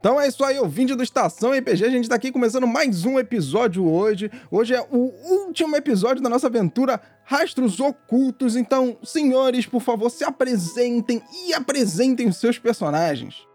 [0.00, 1.84] Então é isso aí, ouvinte do Estação RPG.
[1.84, 4.30] A gente tá aqui começando mais um episódio hoje.
[4.50, 8.56] Hoje é o último episódio da nossa aventura Rastros Ocultos.
[8.56, 13.46] Então, senhores, por favor, se apresentem e apresentem os seus personagens.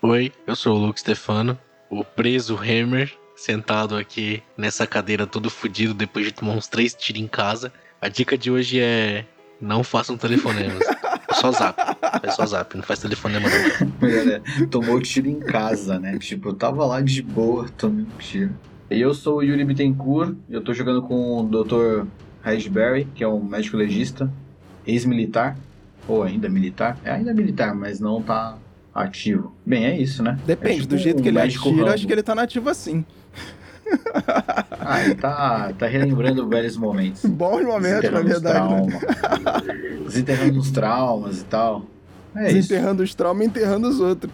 [0.00, 1.58] Oi, eu sou o Luke Stefano,
[1.90, 7.20] o preso Hammer, sentado aqui nessa cadeira todo fudido depois de tomar uns três tiros
[7.20, 7.72] em casa.
[8.00, 9.26] A dica de hoje é
[9.60, 10.86] não façam telefonemas.
[11.30, 11.80] É só zap.
[12.22, 14.08] É só zap, não faz telefonema não.
[14.08, 16.18] É, tomou tiro em casa, né?
[16.18, 18.52] Tipo, eu tava lá de boa, tomei um tiro.
[18.90, 22.06] E eu sou o Yuri Bittencourt, eu tô jogando com o Dr.
[22.42, 24.30] Raspberry, que é um médico legista,
[24.84, 25.56] ex-militar,
[26.08, 26.98] ou ainda militar.
[27.04, 28.58] É ainda militar, mas não tá
[28.92, 29.54] ativo.
[29.64, 30.36] Bem, é isso, né?
[30.44, 31.88] Depende, é tipo do jeito um que ele atira, Rambo.
[31.88, 33.04] acho que ele tá nativo assim.
[34.78, 37.24] Ah, ele tá, tá relembrando velhos momentos.
[37.24, 38.86] Bons momentos, na Desenterrando os verdade.
[38.86, 40.00] Né?
[40.04, 41.86] Desenterrando os traumas e tal.
[42.34, 42.54] É isso.
[42.54, 44.32] Desenterrando os traumas e enterrando os outros.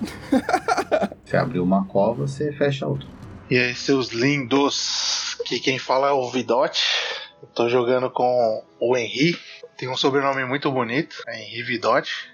[1.25, 3.07] Você abriu uma cova, você fecha outra.
[3.51, 5.37] E aí, seus lindos?
[5.41, 6.85] Aqui quem fala é o Vidote.
[7.43, 9.39] Eu tô jogando com o Henry.
[9.77, 12.31] Tem um sobrenome muito bonito, é Henry Vidote.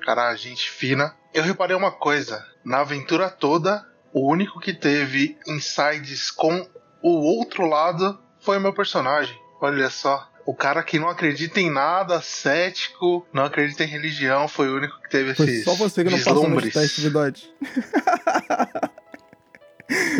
[0.00, 1.14] Cara, gente fina.
[1.34, 3.84] Eu reparei uma coisa: na aventura toda,
[4.16, 6.66] o único que teve insides com
[7.02, 9.38] o outro lado foi o meu personagem.
[9.60, 10.26] Olha só.
[10.46, 14.98] O cara que não acredita em nada, cético, não acredita em religião, foi o único
[15.02, 16.72] que teve Foi esses só você que não passou nos vislumbres.
[16.72, 17.54] testes, Vidote.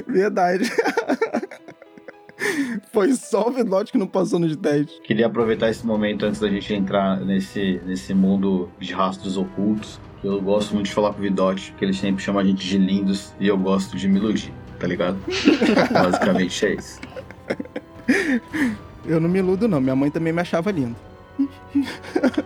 [0.07, 0.71] verdade.
[2.93, 5.01] Foi só o Vidote que não passou nos testes.
[5.05, 9.99] Queria aproveitar esse momento antes da gente entrar nesse, nesse mundo de rastros ocultos.
[10.21, 12.67] Que eu gosto muito de falar com o Vidote, que ele sempre chama a gente
[12.67, 15.19] de lindos e eu gosto de me iludir, tá ligado?
[15.93, 17.01] Basicamente é isso.
[19.05, 19.81] Eu não me iludo, não.
[19.81, 20.97] Minha mãe também me achava lindo.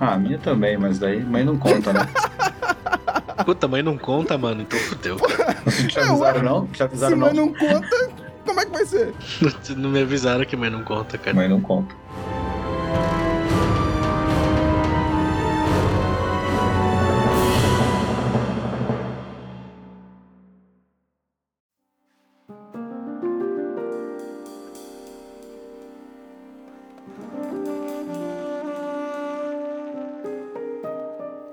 [0.00, 2.08] Ah, a minha também, mas daí mãe não conta, né?
[3.44, 5.16] Puta, mãe não conta, mano, então fudeu.
[5.88, 6.66] Te avisaram não?
[6.66, 7.46] Te Se avisaram mãe não?
[7.46, 8.10] não conta,
[8.44, 9.14] como é que vai ser?
[9.76, 11.36] Não me avisaram que mãe não conta, cara.
[11.36, 11.94] Mãe não conta.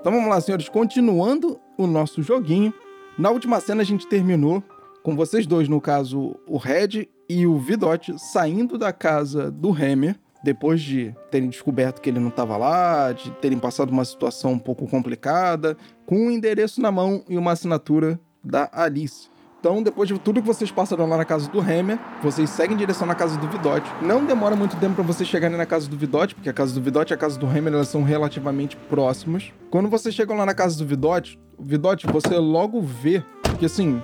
[0.08, 0.70] Então vamos lá, senhores.
[0.70, 2.72] Continuando o nosso joguinho.
[3.18, 4.64] Na última cena a gente terminou
[5.02, 10.18] com vocês dois, no caso, o Red e o Vidote, saindo da casa do Hammer,
[10.42, 14.58] depois de terem descoberto que ele não estava lá, de terem passado uma situação um
[14.58, 15.76] pouco complicada,
[16.06, 19.28] com um endereço na mão e uma assinatura da Alice.
[19.60, 22.78] Então, depois de tudo que vocês passaram lá na casa do Hammer, vocês seguem em
[22.78, 23.90] direção na casa do Vidote.
[24.00, 26.80] Não demora muito tempo para vocês chegarem na casa do Vidote, porque a casa do
[26.80, 29.52] Vidote e a casa do Hammer elas são relativamente próximas.
[29.68, 33.20] Quando vocês chegam lá na casa do Vidote, Vidote, você logo vê
[33.58, 34.00] que assim,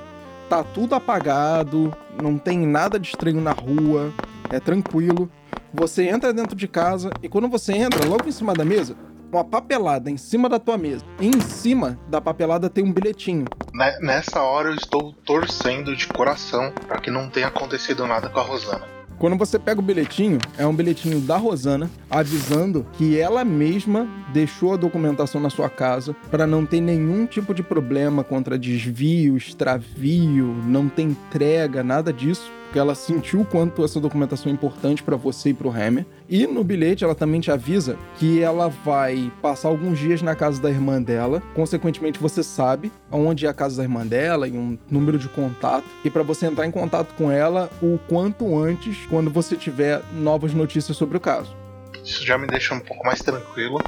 [0.48, 4.12] tá tudo apagado, não tem nada de estranho na rua,
[4.50, 5.30] é tranquilo.
[5.72, 8.96] Você entra dentro de casa e quando você entra, logo em cima da mesa,
[9.32, 11.04] uma papelada em cima da tua mesa.
[11.20, 13.44] E em cima da papelada tem um bilhetinho.
[13.72, 18.38] Ne- Nessa hora eu estou torcendo de coração para que não tenha acontecido nada com
[18.38, 18.94] a Rosana.
[19.16, 24.74] Quando você pega o bilhetinho, é um bilhetinho da Rosana avisando que ela mesma deixou
[24.74, 30.46] a documentação na sua casa para não ter nenhum tipo de problema contra desvio, extravio,
[30.66, 32.50] não ter entrega, nada disso.
[32.74, 36.04] Porque ela sentiu o quanto essa documentação é importante para você e para o Hammer.
[36.28, 40.60] E no bilhete ela também te avisa que ela vai passar alguns dias na casa
[40.60, 41.40] da irmã dela.
[41.54, 45.84] Consequentemente, você sabe onde é a casa da irmã dela e um número de contato.
[46.04, 50.52] E para você entrar em contato com ela o quanto antes, quando você tiver novas
[50.52, 51.54] notícias sobre o caso.
[52.02, 53.78] Isso já me deixa um pouco mais tranquilo.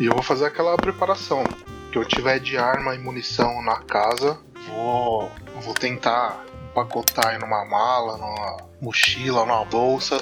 [0.00, 1.44] E eu vou fazer aquela preparação.
[1.92, 5.30] Que eu tiver de arma e munição na casa, vou,
[5.62, 10.20] vou tentar empacotar em numa mala, numa mochila, numa bolsa.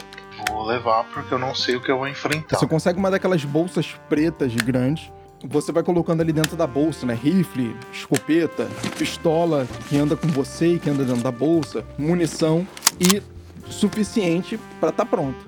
[0.49, 2.59] Vou levar porque eu não sei o que eu vou enfrentar.
[2.59, 5.11] Você consegue uma daquelas bolsas pretas grandes.
[5.45, 7.15] Você vai colocando ali dentro da bolsa, né?
[7.15, 8.69] Rifle, escopeta,
[8.99, 12.67] pistola que anda com você e que anda dentro da bolsa, munição
[12.99, 13.23] e
[13.71, 15.39] suficiente para estar pronto.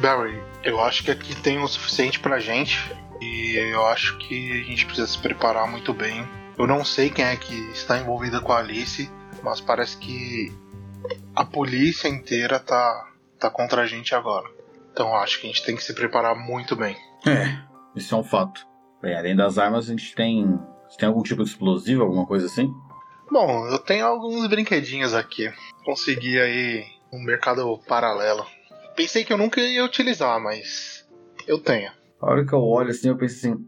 [0.00, 2.78] Barry, eu acho que aqui tem o suficiente pra gente.
[3.20, 6.26] E eu acho que a gente precisa se preparar muito bem.
[6.56, 9.10] Eu não sei quem é que está envolvida com a Alice,
[9.42, 10.52] mas parece que
[11.34, 13.08] a polícia inteira tá,
[13.38, 14.48] tá contra a gente agora.
[14.92, 16.96] Então acho que a gente tem que se preparar muito bem.
[17.26, 17.58] É,
[17.94, 18.66] isso é um fato.
[19.00, 20.58] Bem, além das armas, a gente tem.
[20.88, 22.72] Você tem algum tipo de explosivo, alguma coisa assim?
[23.30, 25.50] Bom, eu tenho alguns brinquedinhos aqui.
[25.84, 28.44] Consegui aí um mercado paralelo.
[28.96, 31.08] Pensei que eu nunca ia utilizar, mas
[31.46, 31.90] eu tenho.
[32.20, 33.66] A hora que eu olho assim, eu penso assim,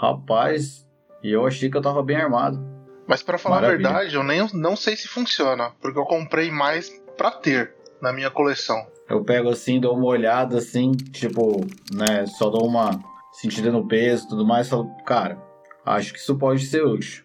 [0.00, 0.86] rapaz,
[1.22, 2.58] e eu achei que eu tava bem armado.
[3.10, 3.88] Mas pra falar Maravilha.
[3.88, 8.12] a verdade, eu nem não sei se funciona, porque eu comprei mais pra ter na
[8.12, 8.86] minha coleção.
[9.08, 13.02] Eu pego assim, dou uma olhada assim, tipo, né, só dou uma
[13.32, 15.36] sentida no peso e tudo mais, falo, cara,
[15.84, 17.24] acho que isso pode ser útil.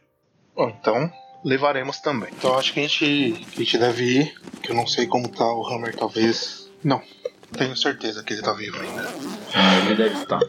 [0.55, 1.11] Bom, então
[1.43, 2.29] levaremos também.
[2.35, 5.45] Então acho que a gente, a gente deve ir, que eu não sei como tá
[5.45, 6.67] o Hammer, talvez.
[6.83, 6.99] Não,
[7.55, 9.03] tenho certeza que ele tá vivo ainda.
[9.53, 10.41] Ah, ele deve estar.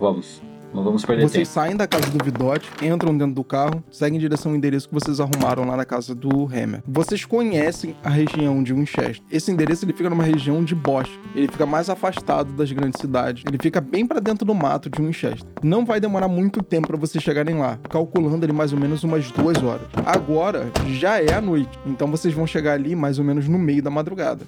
[0.00, 0.42] Vamos.
[0.74, 1.54] Não vamos perder Vocês tempo.
[1.54, 4.94] saem da casa do Vidote, entram dentro do carro, seguem em direção ao endereço que
[4.94, 6.82] vocês arrumaram lá na casa do Hammer.
[6.86, 9.20] Vocês conhecem a região de Winchester.
[9.30, 11.18] Esse endereço ele fica numa região de bosque.
[11.34, 13.44] Ele fica mais afastado das grandes cidades.
[13.46, 15.46] Ele fica bem pra dentro do mato de Winchester.
[15.62, 19.30] Não vai demorar muito tempo pra vocês chegarem lá, calculando ali mais ou menos umas
[19.30, 19.86] duas horas.
[20.06, 23.82] Agora já é a noite, então vocês vão chegar ali mais ou menos no meio
[23.82, 24.46] da madrugada.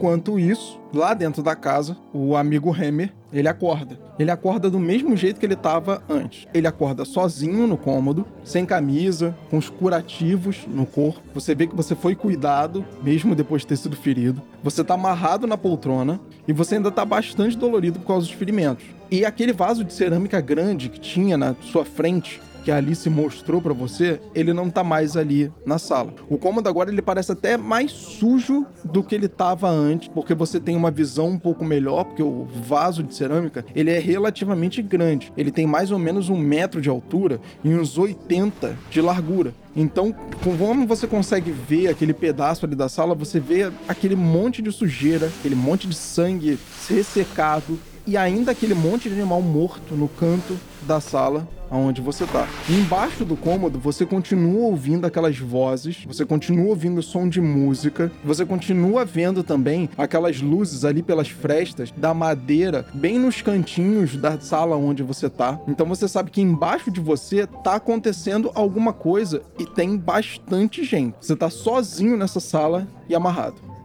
[0.00, 3.98] Enquanto isso, lá dentro da casa, o amigo Hammer, ele acorda.
[4.18, 6.48] Ele acorda do mesmo jeito que ele estava antes.
[6.54, 11.20] Ele acorda sozinho no cômodo, sem camisa, com os curativos no corpo.
[11.34, 14.40] Você vê que você foi cuidado, mesmo depois de ter sido ferido.
[14.64, 16.18] Você tá amarrado na poltrona
[16.48, 18.86] e você ainda tá bastante dolorido por causa dos ferimentos.
[19.10, 23.60] E aquele vaso de cerâmica grande que tinha na sua frente, que a Alice mostrou
[23.60, 26.14] pra você, ele não tá mais ali na sala.
[26.28, 30.60] O cômodo agora ele parece até mais sujo do que ele tava antes, porque você
[30.60, 35.32] tem uma visão um pouco melhor, porque o vaso de cerâmica ele é relativamente grande.
[35.36, 39.52] Ele tem mais ou menos um metro de altura e uns 80 de largura.
[39.74, 40.14] Então,
[40.44, 45.26] conforme você consegue ver aquele pedaço ali da sala, você vê aquele monte de sujeira,
[45.26, 46.56] aquele monte de sangue
[46.88, 47.78] ressecado
[48.10, 52.48] e ainda aquele monte de animal morto no canto da sala aonde você tá.
[52.68, 58.10] Embaixo do cômodo, você continua ouvindo aquelas vozes, você continua ouvindo o som de música,
[58.24, 64.40] você continua vendo também aquelas luzes ali pelas frestas da madeira, bem nos cantinhos da
[64.40, 65.60] sala onde você tá.
[65.68, 71.14] Então você sabe que embaixo de você tá acontecendo alguma coisa e tem bastante gente.
[71.20, 73.79] Você tá sozinho nessa sala e amarrado.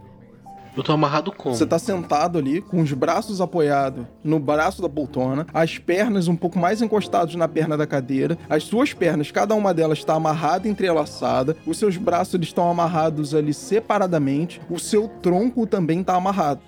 [0.76, 1.56] Eu tô amarrado como?
[1.56, 6.36] Você tá sentado ali, com os braços apoiados no braço da poltrona, as pernas um
[6.36, 10.68] pouco mais encostadas na perna da cadeira, as suas pernas, cada uma delas está amarrada
[10.68, 16.16] e entrelaçada, os seus braços eles estão amarrados ali separadamente, o seu tronco também tá
[16.16, 16.62] amarrado.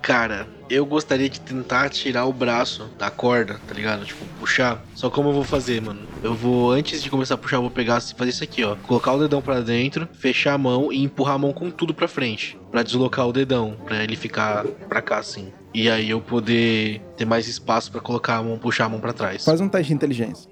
[0.00, 4.06] Cara, eu gostaria de tentar tirar o braço da corda, tá ligado?
[4.06, 4.82] Tipo, puxar.
[4.94, 6.00] Só como eu vou fazer, mano?
[6.22, 8.74] Eu vou, antes de começar a puxar, eu vou pegar, fazer isso aqui, ó.
[8.76, 12.08] Colocar o dedão pra dentro, fechar a mão e empurrar a mão com tudo pra
[12.08, 12.58] frente.
[12.70, 15.52] Pra deslocar o dedão, pra ele ficar pra cá, assim.
[15.74, 19.12] E aí eu poder ter mais espaço pra colocar a mão, puxar a mão pra
[19.12, 19.44] trás.
[19.44, 20.50] Faz um teste de inteligência.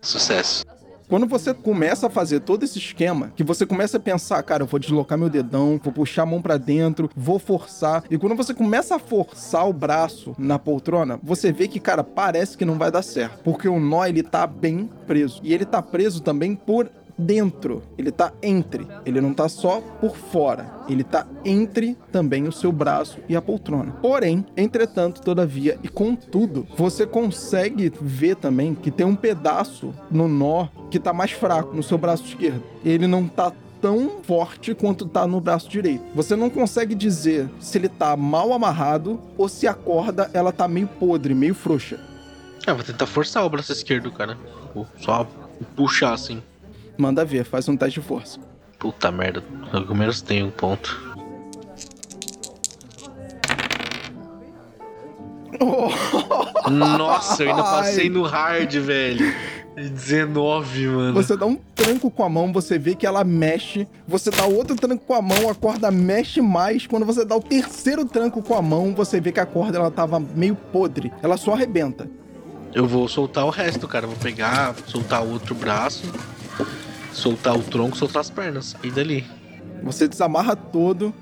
[0.00, 0.64] Sucesso.
[1.12, 4.66] Quando você começa a fazer todo esse esquema, que você começa a pensar, cara, eu
[4.66, 8.02] vou deslocar meu dedão, vou puxar a mão pra dentro, vou forçar.
[8.10, 12.56] E quando você começa a forçar o braço na poltrona, você vê que, cara, parece
[12.56, 13.42] que não vai dar certo.
[13.44, 15.38] Porque o nó, ele tá bem preso.
[15.44, 16.90] E ele tá preso também por
[17.22, 22.52] dentro, ele tá entre, ele não tá só por fora, ele tá entre também o
[22.52, 23.92] seu braço e a poltrona.
[24.02, 30.68] Porém, entretanto, todavia e contudo, você consegue ver também que tem um pedaço no nó
[30.90, 32.62] que tá mais fraco no seu braço esquerdo.
[32.84, 36.04] Ele não tá tão forte quanto tá no braço direito.
[36.14, 40.68] Você não consegue dizer se ele tá mal amarrado ou se a corda ela tá
[40.68, 41.98] meio podre, meio frouxa.
[42.64, 44.38] Ah, vou tentar forçar o braço esquerdo, cara.
[45.00, 45.26] Só
[45.74, 46.40] puxar assim.
[46.96, 48.38] Manda ver, faz um teste de força.
[48.78, 51.12] Puta merda, pelo menos tem um ponto.
[56.70, 58.10] Nossa, eu ainda passei Ai.
[58.10, 59.34] no hard, velho.
[59.74, 61.14] 19, mano.
[61.14, 63.88] Você dá um tranco com a mão, você vê que ela mexe.
[64.06, 66.86] Você dá outro tranco com a mão, a corda mexe mais.
[66.86, 69.90] Quando você dá o terceiro tranco com a mão, você vê que a corda ela
[69.90, 71.12] tava meio podre.
[71.22, 72.08] Ela só arrebenta.
[72.74, 74.06] Eu vou soltar o resto, cara.
[74.06, 76.04] Vou pegar, soltar o outro braço,
[77.12, 78.76] soltar o tronco, soltar as pernas.
[78.82, 79.24] E dali.
[79.82, 81.12] Você desamarra todo.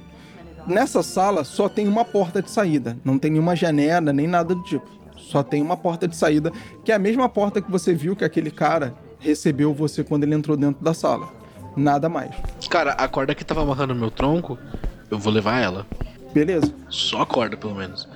[0.66, 2.96] Nessa sala só tem uma porta de saída.
[3.04, 4.88] Não tem nenhuma janela, nem nada do tipo.
[5.16, 6.52] Só tem uma porta de saída,
[6.84, 10.34] que é a mesma porta que você viu que aquele cara recebeu você quando ele
[10.34, 11.28] entrou dentro da sala.
[11.76, 12.34] Nada mais.
[12.68, 14.58] Cara, a corda que tava amarrando meu tronco,
[15.10, 15.86] eu vou levar ela.
[16.32, 16.72] Beleza?
[16.88, 18.08] Só a corda, pelo menos.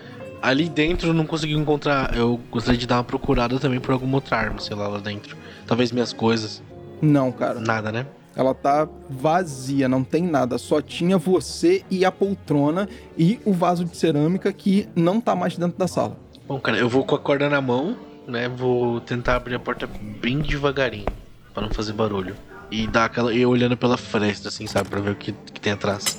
[0.43, 2.17] Ali dentro eu não consegui encontrar.
[2.17, 5.37] Eu gostaria de dar uma procurada também por alguma outra arma, sei lá, lá dentro.
[5.67, 6.63] Talvez minhas coisas.
[7.01, 7.61] Não, cara.
[7.61, 8.07] Nada, né?
[8.37, 10.59] Ela tá vazia, não tem nada.
[10.59, 15.57] Só tinha você e a poltrona e o vaso de cerâmica que não tá mais
[15.57, 16.17] dentro da sala.
[16.47, 17.97] Bom, cara, eu vou com a corda na mão,
[18.27, 18.49] né?
[18.49, 19.89] Vou tentar abrir a porta
[20.21, 21.07] bem devagarinho,
[21.53, 22.35] pra não fazer barulho.
[22.71, 23.33] E dar aquela.
[23.33, 24.89] E olhando pela fresta, assim, sabe?
[24.89, 26.19] Pra ver o que, que tem atrás.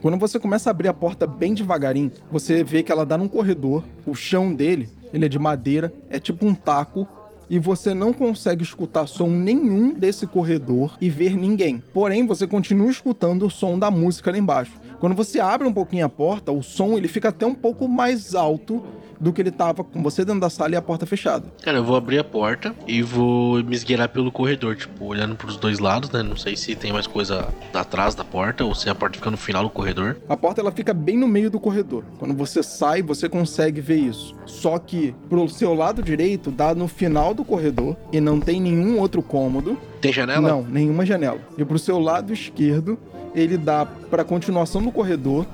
[0.00, 3.26] Quando você começa a abrir a porta bem devagarinho, você vê que ela dá num
[3.26, 3.82] corredor.
[4.06, 7.06] O chão dele, ele é de madeira, é tipo um taco.
[7.50, 11.82] E você não consegue escutar som nenhum desse corredor e ver ninguém.
[11.92, 14.72] Porém, você continua escutando o som da música lá embaixo.
[15.00, 18.34] Quando você abre um pouquinho a porta, o som ele fica até um pouco mais
[18.34, 18.84] alto
[19.20, 21.46] do que ele tava com você dentro da sala e a porta fechada.
[21.62, 25.56] Cara, eu vou abrir a porta e vou me esgueirar pelo corredor, tipo, olhando pros
[25.56, 26.22] dois lados, né?
[26.22, 29.36] Não sei se tem mais coisa atrás da porta ou se a porta fica no
[29.36, 30.16] final do corredor.
[30.28, 32.04] A porta ela fica bem no meio do corredor.
[32.18, 34.34] Quando você sai, você consegue ver isso.
[34.46, 38.98] Só que pro seu lado direito dá no final do corredor e não tem nenhum
[38.98, 39.78] outro cômodo.
[40.00, 40.48] Tem janela?
[40.48, 41.40] Não, nenhuma janela.
[41.56, 42.98] E pro seu lado esquerdo,
[43.34, 45.46] ele dá pra continuação do corredor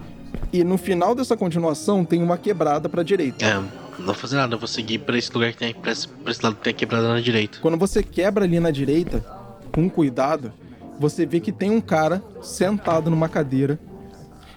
[0.53, 3.45] e no final dessa continuação tem uma quebrada pra direita.
[3.45, 5.75] É, não vou fazer nada, eu vou seguir pra esse lugar que tem.
[5.75, 7.59] Pra esse, pra esse lado que tem a quebrada na direita.
[7.61, 9.25] Quando você quebra ali na direita,
[9.73, 10.53] com cuidado,
[10.99, 13.79] você vê que tem um cara sentado numa cadeira.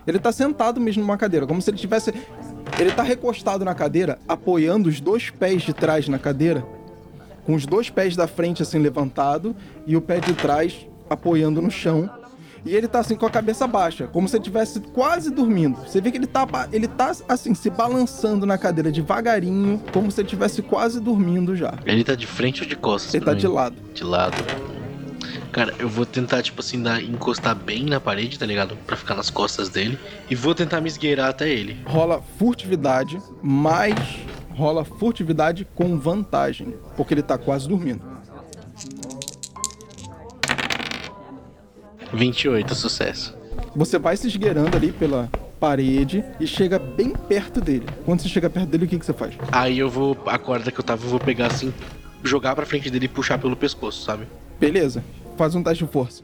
[0.06, 2.14] Ele tá sentado mesmo numa cadeira, como se ele tivesse.
[2.80, 6.66] Ele tá recostado na cadeira, apoiando os dois pés de trás na cadeira,
[7.46, 9.56] com os dois pés da frente assim levantado
[9.86, 12.10] e o pé de trás apoiando no chão.
[12.66, 15.78] E ele tá assim com a cabeça baixa, como se ele estivesse quase dormindo.
[15.88, 20.22] Você vê que ele tá, ele tá assim, se balançando na cadeira devagarinho, como se
[20.22, 21.74] ele estivesse quase dormindo já.
[21.86, 23.14] Ele tá de frente ou de costas?
[23.14, 23.38] Ele tá mim?
[23.38, 23.76] de lado.
[23.94, 24.38] De lado.
[25.52, 28.78] Cara, eu vou tentar, tipo assim, dar, encostar bem na parede, tá ligado?
[28.86, 29.98] Pra ficar nas costas dele.
[30.30, 31.80] E vou tentar me esgueirar até ele.
[31.86, 33.96] rola furtividade, mas
[34.52, 38.17] rola furtividade com vantagem, porque ele tá quase dormindo.
[42.14, 43.36] 28, sucesso.
[43.76, 47.86] Você vai se esgueirando ali pela parede e chega bem perto dele.
[48.06, 49.34] Quando você chega perto dele, o que, que você faz?
[49.52, 50.18] Aí eu vou.
[50.26, 51.74] A corda que eu tava, eu vou pegar assim,
[52.24, 54.28] jogar pra frente dele e puxar pelo pescoço, sabe?
[54.60, 55.04] Beleza,
[55.38, 56.24] faz um teste de força.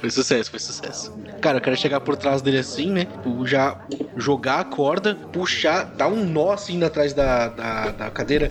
[0.00, 1.12] Foi sucesso, foi sucesso.
[1.42, 3.06] Cara, eu quero chegar por trás dele assim, né?
[3.44, 3.78] Já
[4.16, 8.50] jogar a corda, puxar, dar um nó assim atrás da, da, da cadeira,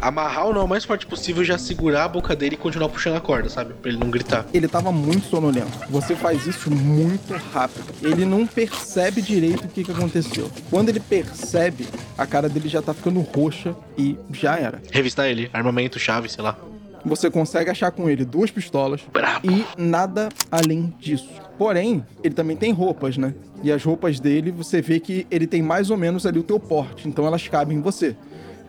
[0.00, 3.16] amarrar o nó o mais forte possível, já segurar a boca dele e continuar puxando
[3.16, 3.74] a corda, sabe?
[3.74, 4.46] Pra ele não gritar.
[4.52, 5.78] Ele tava muito sonolento.
[5.90, 7.86] Você faz isso muito rápido.
[8.02, 10.50] Ele não percebe direito o que, que aconteceu.
[10.70, 11.86] Quando ele percebe,
[12.16, 14.80] a cara dele já tá ficando roxa e já era.
[14.92, 16.56] Revistar ele, armamento, chave, sei lá.
[17.04, 19.48] Você consegue achar com ele duas pistolas Brabo.
[19.48, 21.28] e nada além disso.
[21.56, 23.32] Porém, ele também tem roupas, né?
[23.62, 26.58] E as roupas dele, você vê que ele tem mais ou menos ali o teu
[26.58, 28.16] porte, então elas cabem em você.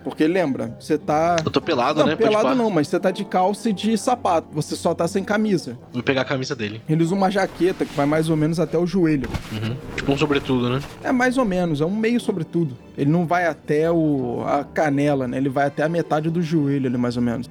[0.08, 1.36] Porque lembra, você tá.
[1.44, 2.16] Eu tô pelado, Não, né?
[2.16, 4.48] Pelado não, mas você tá de calça e de sapato.
[4.54, 5.78] Você só tá sem camisa.
[5.92, 6.82] Vou pegar a camisa dele.
[6.88, 9.30] Ele usa uma jaqueta que vai mais ou menos até o joelho.
[9.52, 9.76] Uhum.
[9.96, 10.82] Tipo um sobretudo, né?
[11.04, 12.78] É mais ou menos, é um meio sobretudo.
[12.98, 15.38] Ele não vai até o, a canela, né?
[15.38, 17.50] Ele vai até a metade do joelho ali, mais ou menos.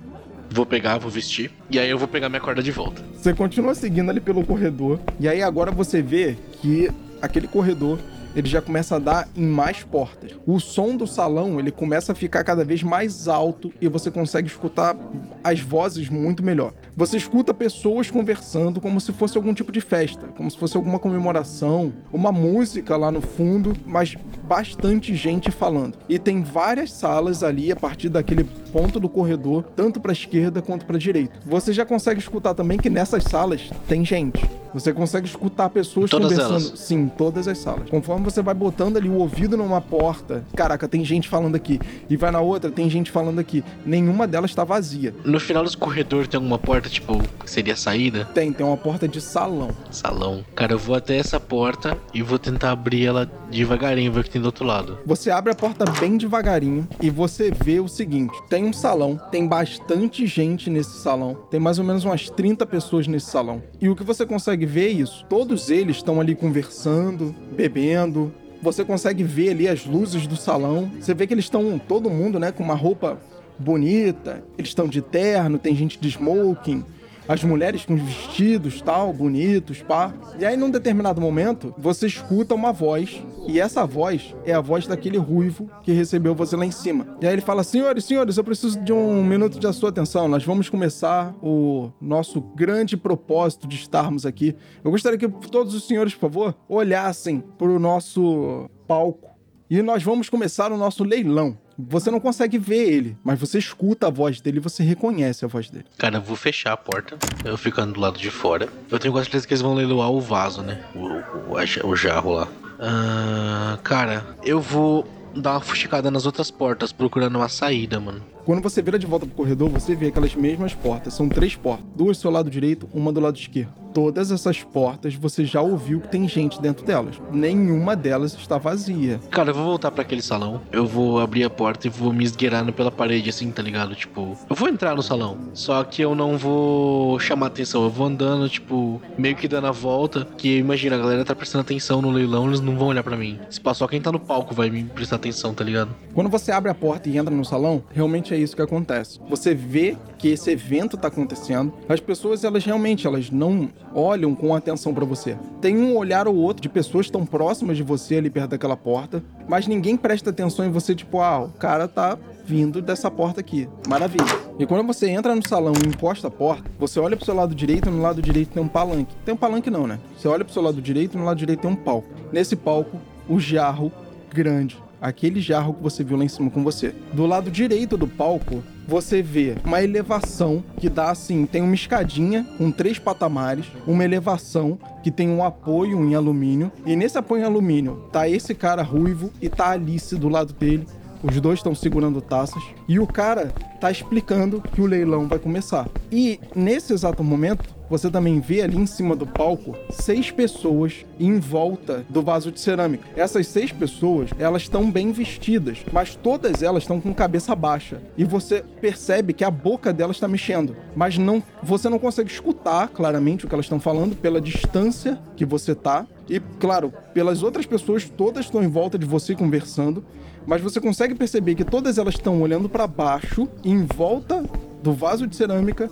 [0.50, 1.50] Vou pegar, vou vestir.
[1.70, 3.02] E aí eu vou pegar minha corda de volta.
[3.14, 4.98] Você continua seguindo ali pelo corredor.
[5.20, 7.98] E aí agora você vê que aquele corredor
[8.36, 10.32] ele já começa a dar em mais portas.
[10.46, 14.46] O som do salão ele começa a ficar cada vez mais alto e você consegue
[14.46, 14.94] escutar
[15.42, 16.74] as vozes muito melhor.
[16.94, 20.98] Você escuta pessoas conversando como se fosse algum tipo de festa, como se fosse alguma
[20.98, 24.14] comemoração, uma música lá no fundo, mas
[24.44, 25.96] bastante gente falando.
[26.08, 28.44] E tem várias salas ali a partir daquele
[28.76, 31.32] ponto do corredor, tanto para esquerda quanto para direita.
[31.46, 34.46] Você já consegue escutar também que nessas salas tem gente.
[34.74, 36.60] Você consegue escutar pessoas Todas conversando.
[36.60, 36.78] elas?
[36.78, 37.88] Sim, todas as salas.
[37.88, 41.80] Conforme você vai botando ali o ouvido numa porta, caraca, tem gente falando aqui.
[42.10, 43.64] E vai na outra, tem gente falando aqui.
[43.86, 45.14] Nenhuma delas tá vazia.
[45.24, 48.26] No final desse corredor tem alguma porta, tipo, que seria a saída?
[48.34, 49.70] Tem, tem uma porta de salão.
[49.90, 50.44] Salão.
[50.54, 54.30] Cara, eu vou até essa porta e vou tentar abrir ela devagarinho, ver o que
[54.30, 54.98] tem do outro lado.
[55.06, 59.46] Você abre a porta bem devagarinho e você vê o seguinte: tem um salão, tem
[59.46, 63.62] bastante gente nesse salão, tem mais ou menos umas 30 pessoas nesse salão.
[63.80, 68.32] E o que você consegue ver é isso: todos eles estão ali conversando, bebendo.
[68.62, 70.90] Você consegue ver ali as luzes do salão.
[70.98, 73.20] Você vê que eles estão, todo mundo, né, com uma roupa
[73.58, 74.42] bonita.
[74.58, 76.84] Eles estão de terno, tem gente de smoking
[77.28, 80.12] as mulheres com vestidos tal, bonitos, pá.
[80.38, 84.86] E aí, num determinado momento, você escuta uma voz, e essa voz é a voz
[84.86, 87.16] daquele ruivo que recebeu você lá em cima.
[87.20, 90.28] E aí ele fala: Senhores, senhores, eu preciso de um minuto de sua atenção.
[90.28, 94.54] Nós vamos começar o nosso grande propósito de estarmos aqui.
[94.82, 99.30] Eu gostaria que todos os senhores, por favor, olhassem para o nosso palco.
[99.68, 101.58] E nós vamos começar o nosso leilão.
[101.78, 105.48] Você não consegue ver ele, mas você escuta a voz dele e você reconhece a
[105.48, 105.84] voz dele.
[105.98, 108.68] Cara, eu vou fechar a porta, eu ficando do lado de fora.
[108.90, 110.82] Eu tenho quase certeza que eles vão leiloar o vaso, né?
[110.94, 112.48] O, o, o jarro lá.
[112.78, 118.22] Ah, cara, eu vou dar uma fuxicada nas outras portas, procurando uma saída, mano.
[118.46, 121.14] Quando você vira de volta pro corredor, você vê aquelas mesmas portas.
[121.14, 121.84] São três portas.
[121.96, 123.72] Duas do seu lado direito, uma do lado esquerdo.
[123.92, 127.16] Todas essas portas você já ouviu que tem gente dentro delas.
[127.32, 129.18] Nenhuma delas está vazia.
[129.30, 130.60] Cara, eu vou voltar pra aquele salão.
[130.70, 133.96] Eu vou abrir a porta e vou me esgueirando pela parede, assim, tá ligado?
[133.96, 135.38] Tipo, eu vou entrar no salão.
[135.52, 137.82] Só que eu não vou chamar atenção.
[137.82, 140.24] Eu vou andando, tipo, meio que dando a volta.
[140.36, 143.40] Que imagina, a galera tá prestando atenção no leilão, eles não vão olhar pra mim.
[143.50, 145.96] Se passou quem tá no palco vai me prestar atenção, tá ligado?
[146.14, 149.20] Quando você abre a porta e entra no salão, realmente é isso que acontece.
[149.28, 151.72] Você vê que esse evento tá acontecendo.
[151.88, 155.36] As pessoas, elas realmente, elas não olham com atenção pra você.
[155.60, 159.22] Tem um olhar ou outro de pessoas estão próximas de você ali perto daquela porta,
[159.48, 163.68] mas ninguém presta atenção em você, tipo, ah, o cara tá vindo dessa porta aqui.
[163.88, 164.24] Maravilha.
[164.58, 167.54] E quando você entra no salão e encosta a porta, você olha pro seu lado
[167.54, 169.14] direito no lado direito tem um palanque.
[169.24, 169.98] Tem um palanque não, né?
[170.16, 172.08] Você olha pro seu lado direito no lado direito tem um palco.
[172.32, 173.90] Nesse palco, o jarro
[174.32, 176.94] grande aquele jarro que você viu lá em cima com você.
[177.12, 182.46] Do lado direito do palco, você vê uma elevação que dá assim, tem uma escadinha
[182.56, 187.44] com três patamares, uma elevação que tem um apoio em alumínio, e nesse apoio em
[187.44, 190.86] alumínio tá esse cara ruivo e tá a Alice do lado dele.
[191.28, 195.88] Os dois estão segurando taças e o cara tá explicando que o leilão vai começar.
[196.10, 201.40] E nesse exato momento, você também vê ali em cima do palco seis pessoas em
[201.40, 203.08] volta do vaso de cerâmica.
[203.16, 208.00] Essas seis pessoas, elas estão bem vestidas, mas todas elas estão com cabeça baixa.
[208.16, 212.88] E você percebe que a boca delas está mexendo, mas não, você não consegue escutar
[212.88, 216.06] claramente o que elas estão falando pela distância que você tá.
[216.28, 220.04] E claro, pelas outras pessoas, todas estão em volta de você conversando,
[220.46, 224.44] mas você consegue perceber que todas elas estão olhando para baixo, em volta
[224.82, 225.90] do vaso de cerâmica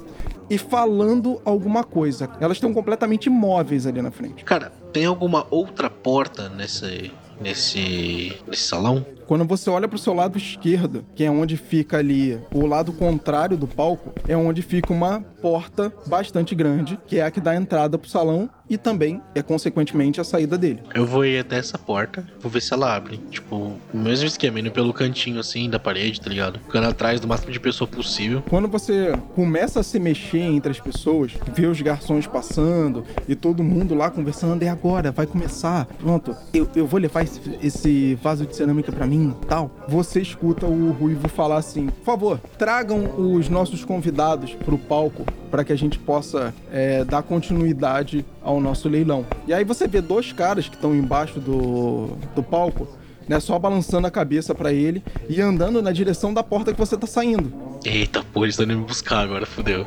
[0.48, 2.30] e falando alguma coisa.
[2.40, 4.44] Elas estão completamente imóveis ali na frente.
[4.44, 9.04] Cara, tem alguma outra porta nesse nesse nesse salão?
[9.26, 12.92] Quando você olha para o seu lado esquerdo, que é onde fica ali o lado
[12.92, 17.52] contrário do palco, é onde fica uma porta bastante grande, que é a que dá
[17.52, 20.82] a entrada para o salão e também é consequentemente a saída dele.
[20.94, 23.18] Eu vou ir até essa porta, vou ver se ela abre.
[23.30, 26.58] Tipo, o mesmo esquema, indo pelo cantinho assim da parede, tá ligado?
[26.60, 28.42] Ficando atrás do máximo de pessoa possível.
[28.48, 33.62] Quando você começa a se mexer entre as pessoas, vê os garçons passando e todo
[33.62, 35.86] mundo lá conversando, e agora vai começar.
[35.98, 39.13] Pronto, eu, eu vou levar esse, esse vaso de cerâmica para mim,
[39.48, 39.70] tal.
[39.88, 45.64] Você escuta o Ruivo falar assim: por favor, tragam os nossos convidados pro palco para
[45.64, 49.24] que a gente possa é, dar continuidade ao nosso leilão.
[49.46, 52.88] E aí você vê dois caras que estão embaixo do, do palco,
[53.28, 56.96] né, só balançando a cabeça para ele e andando na direção da porta que você
[56.96, 57.52] tá saindo.
[57.84, 59.86] Eita, pô, eles estão indo me buscar agora, fodeu.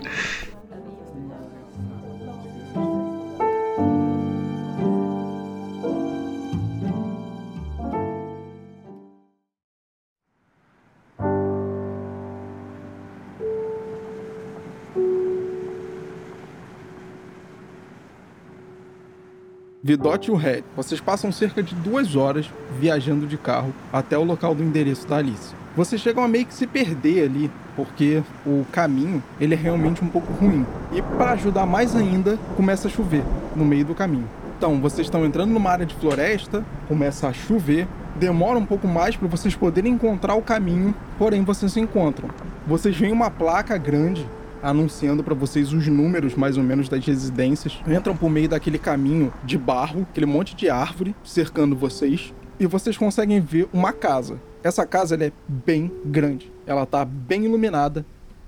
[19.87, 24.23] Vidote e o Red, vocês passam cerca de duas horas viajando de carro até o
[24.25, 25.55] local do endereço da Alice.
[25.77, 30.09] Vocês chegam a meio que se perder ali, porque o caminho ele é realmente um
[30.09, 30.65] pouco ruim.
[30.91, 33.23] E para ajudar mais ainda, começa a chover
[33.55, 34.29] no meio do caminho.
[34.57, 39.15] Então, vocês estão entrando numa área de floresta, começa a chover, demora um pouco mais
[39.15, 42.27] para vocês poderem encontrar o caminho, porém vocês se encontram.
[42.67, 44.27] Vocês veem uma placa grande
[44.61, 47.79] anunciando para vocês os números mais ou menos das residências.
[47.87, 52.97] Entram por meio daquele caminho de barro, aquele monte de árvore cercando vocês, e vocês
[52.97, 54.39] conseguem ver uma casa.
[54.63, 58.05] Essa casa é bem grande, ela tá bem iluminada.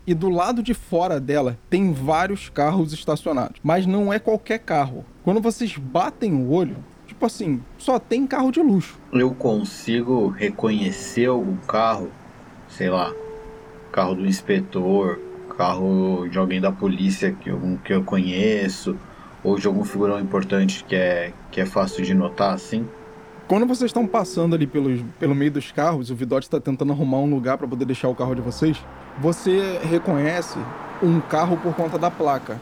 [0.07, 5.05] E do lado de fora dela tem vários carros estacionados, mas não é qualquer carro.
[5.23, 8.97] Quando vocês batem o olho, tipo assim, só tem carro de luxo.
[9.13, 12.09] Eu consigo reconhecer algum carro,
[12.67, 13.13] sei lá,
[13.91, 15.19] carro do inspetor,
[15.59, 18.95] carro de alguém da polícia que eu, que eu conheço,
[19.43, 22.87] ou de algum figurão importante que é, que é fácil de notar, assim?
[23.45, 27.17] Quando vocês estão passando ali pelo, pelo meio dos carros, o Vidote está tentando arrumar
[27.17, 28.77] um lugar para poder deixar o carro de vocês,
[29.19, 30.57] você reconhece
[31.03, 32.57] um carro por conta da placa.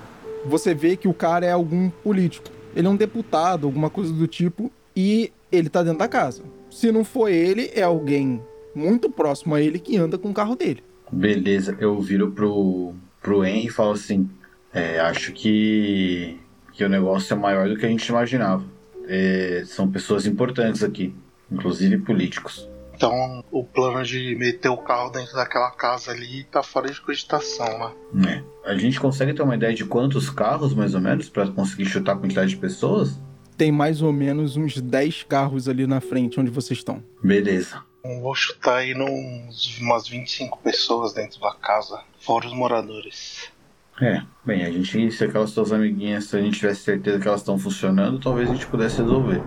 [0.47, 2.49] Você vê que o cara é algum político.
[2.75, 6.41] Ele é um deputado, alguma coisa do tipo, e ele tá dentro da casa.
[6.71, 8.41] Se não for ele, é alguém
[8.73, 10.86] muito próximo a ele que anda com o carro dele.
[11.11, 14.29] Beleza, eu viro pro, pro Henry e falo assim:
[14.73, 16.39] é, acho que,
[16.73, 18.63] que o negócio é maior do que a gente imaginava.
[19.07, 21.15] É, são pessoas importantes aqui,
[21.51, 22.67] inclusive políticos.
[22.93, 27.93] Então, o plano de meter o carro dentro daquela casa ali tá fora de cogitação,
[28.11, 28.43] né?
[28.65, 28.71] É.
[28.71, 32.13] A gente consegue ter uma ideia de quantos carros, mais ou menos, para conseguir chutar
[32.13, 33.19] a quantidade de pessoas?
[33.57, 37.03] tem mais ou menos uns 10 carros ali na frente onde vocês estão.
[37.21, 37.81] Beleza.
[38.03, 43.51] Vou chutar aí nos, umas 25 pessoas dentro da casa, fora os moradores.
[43.99, 47.41] É, bem, a gente, se aquelas suas amiguinhas, se a gente tivesse certeza que elas
[47.41, 49.41] estão funcionando, talvez a gente pudesse resolver.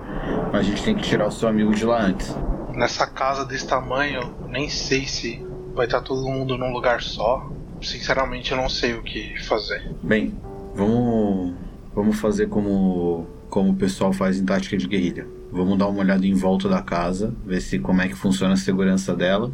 [0.53, 2.35] Mas a gente tem que tirar o seu amigo de lá antes.
[2.73, 7.49] Nessa casa desse tamanho, nem sei se vai estar todo mundo num lugar só.
[7.81, 9.89] Sinceramente, eu não sei o que fazer.
[10.03, 10.37] Bem,
[10.75, 11.55] vamos,
[11.95, 15.27] vamos fazer como, como o pessoal faz em tática de guerrilha.
[15.53, 18.57] Vamos dar uma olhada em volta da casa, ver se como é que funciona a
[18.57, 19.53] segurança dela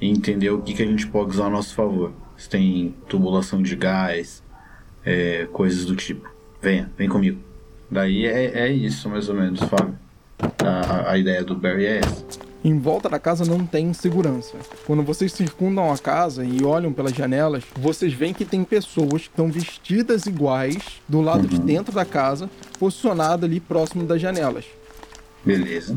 [0.00, 2.12] e entender o que, que a gente pode usar a nosso favor.
[2.36, 4.42] Se tem tubulação de gás,
[5.04, 6.28] é, coisas do tipo.
[6.60, 7.40] Venha, vem comigo.
[7.90, 9.98] Daí é, é isso, mais ou menos, Fábio.
[10.64, 12.24] A, a ideia do Barry é essa.
[12.64, 14.56] Em volta da casa não tem segurança.
[14.84, 19.28] Quando vocês circundam a casa e olham pelas janelas, vocês veem que tem pessoas que
[19.28, 20.76] estão vestidas iguais
[21.08, 21.64] do lado de Uhum.
[21.64, 24.64] dentro da casa, posicionadas ali próximo das janelas.
[25.44, 25.96] Beleza.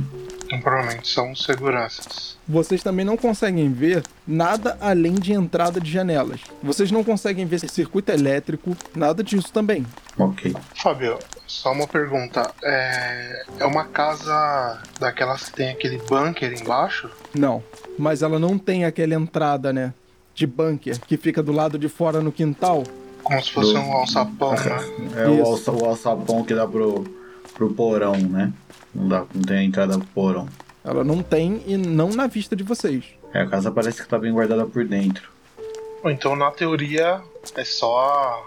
[0.52, 2.38] Então, provavelmente são seguranças.
[2.46, 6.42] Vocês também não conseguem ver nada além de entrada de janelas.
[6.62, 9.86] Vocês não conseguem ver circuito elétrico, nada disso também.
[10.18, 10.54] Ok.
[10.76, 12.52] Fábio, só uma pergunta.
[12.62, 17.10] É, é uma casa daquelas que tem aquele bunker embaixo?
[17.34, 17.64] Não.
[17.98, 19.94] Mas ela não tem aquela entrada, né?
[20.36, 22.84] De bunker que fica do lado de fora no quintal.
[23.24, 25.24] Como se fosse Do- um alçapão, né?
[25.24, 27.06] É o, alça, o alçapão que dá pro,
[27.54, 28.52] pro porão, né?
[28.94, 30.48] Não, dá, não tem a entrada pro porão.
[30.84, 33.04] Ela não tem e não na vista de vocês.
[33.34, 35.30] É, a casa parece que tá bem guardada por dentro.
[36.06, 37.22] Então, na teoria,
[37.56, 38.44] é só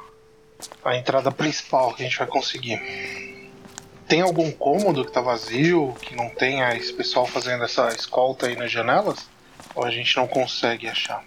[0.84, 2.80] a, a entrada principal que a gente vai conseguir.
[4.08, 8.56] Tem algum cômodo que tá vazio, que não tenha esse pessoal fazendo essa escolta aí
[8.56, 9.26] nas janelas?
[9.74, 11.24] Ou a gente não consegue achar?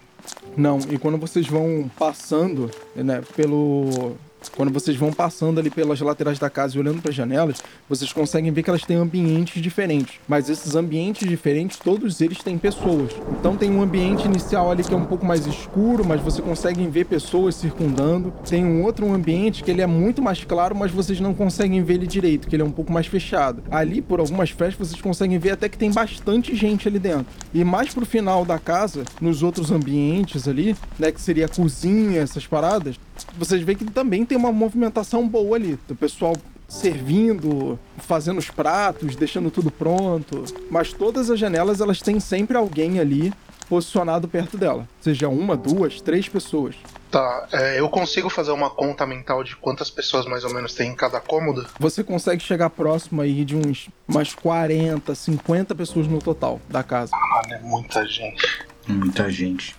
[0.56, 4.16] Não, e quando vocês vão passando, né, pelo.
[4.56, 8.12] Quando vocês vão passando ali pelas laterais da casa e olhando para as janelas, vocês
[8.12, 10.16] conseguem ver que elas têm ambientes diferentes.
[10.26, 13.12] Mas esses ambientes diferentes, todos eles têm pessoas.
[13.38, 16.86] Então tem um ambiente inicial ali que é um pouco mais escuro, mas você consegue
[16.86, 18.32] ver pessoas circundando.
[18.48, 21.94] Tem um outro ambiente que ele é muito mais claro, mas vocês não conseguem ver
[21.94, 23.62] ele direito, que ele é um pouco mais fechado.
[23.70, 27.26] Ali, por algumas frestas, vocês conseguem ver até que tem bastante gente ali dentro.
[27.52, 32.20] E mais pro final da casa, nos outros ambientes ali, né, que seria a cozinha,
[32.20, 32.98] essas paradas,
[33.36, 35.78] vocês veem que também tem uma movimentação boa ali.
[35.86, 36.34] Do pessoal
[36.68, 40.44] servindo, fazendo os pratos, deixando tudo pronto.
[40.70, 43.32] Mas todas as janelas, elas têm sempre alguém ali
[43.68, 44.88] posicionado perto dela.
[45.00, 46.74] Seja uma, duas, três pessoas.
[47.10, 50.90] Tá, é, eu consigo fazer uma conta mental de quantas pessoas mais ou menos tem
[50.90, 51.66] em cada cômodo?
[51.78, 57.12] Você consegue chegar próximo aí de uns mais 40, 50 pessoas no total da casa.
[57.14, 58.66] Ah, é muita gente.
[58.86, 59.76] Muita gente.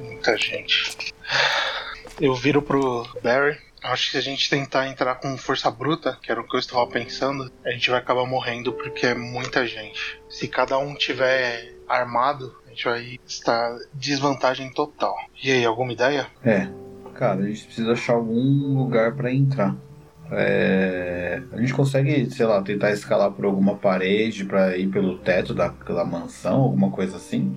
[0.00, 1.12] Muita gente.
[2.20, 3.58] Eu viro pro Barry.
[3.82, 6.60] Acho que se a gente tentar entrar com força bruta, que era o que eu
[6.60, 10.20] estava pensando, a gente vai acabar morrendo porque é muita gente.
[10.28, 15.16] Se cada um tiver armado, a gente vai estar em desvantagem total.
[15.42, 16.28] E aí, alguma ideia?
[16.44, 16.68] É.
[17.14, 19.76] Cara, a gente precisa achar algum lugar pra entrar.
[20.30, 25.52] É, A gente consegue, sei lá, tentar escalar por alguma parede pra ir pelo teto
[25.52, 27.54] da, da mansão, alguma coisa assim?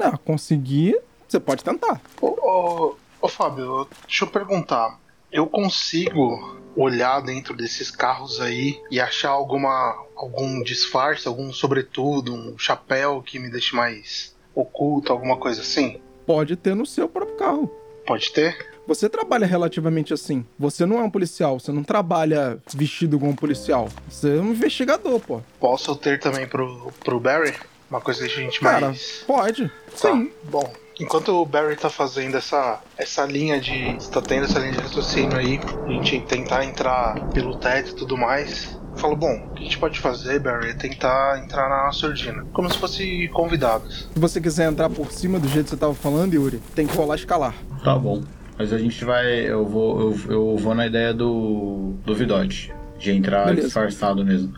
[0.00, 2.00] Ah, conseguir, você pode tentar.
[2.20, 4.98] Ô, ô, ô Fábio, deixa eu perguntar.
[5.30, 12.58] Eu consigo olhar dentro desses carros aí e achar alguma algum disfarce, algum sobretudo, um
[12.58, 16.00] chapéu que me deixe mais oculto, alguma coisa assim?
[16.26, 17.70] Pode ter no seu próprio carro.
[18.06, 18.68] Pode ter?
[18.86, 20.44] Você trabalha relativamente assim.
[20.58, 23.88] Você não é um policial, você não trabalha vestido como um policial.
[24.08, 25.42] Você é um investigador, pô.
[25.60, 27.54] Posso ter também pro, pro Barry?
[27.90, 29.24] Uma coisa que a gente Cara, mais.
[29.26, 29.68] pode.
[30.00, 30.30] Tá, Sim.
[30.44, 33.96] Bom, enquanto o Barry tá fazendo essa, essa linha de.
[33.96, 38.16] está tendo essa linha de raciocínio aí, a gente tentar entrar pelo teto e tudo
[38.16, 38.78] mais.
[38.92, 42.44] Eu falo, bom, o que a gente pode fazer, Barry, é tentar entrar na surdina.
[42.52, 44.08] Como se fosse convidados.
[44.12, 46.96] Se você quiser entrar por cima do jeito que você tava falando, Yuri, tem que
[46.96, 47.54] rolar escalar.
[47.84, 48.22] Tá bom.
[48.58, 49.48] Mas a gente vai.
[49.48, 51.94] Eu vou, eu, eu vou na ideia do.
[52.04, 52.74] do Vidote.
[52.98, 53.68] De entrar Beleza.
[53.68, 54.52] disfarçado mesmo.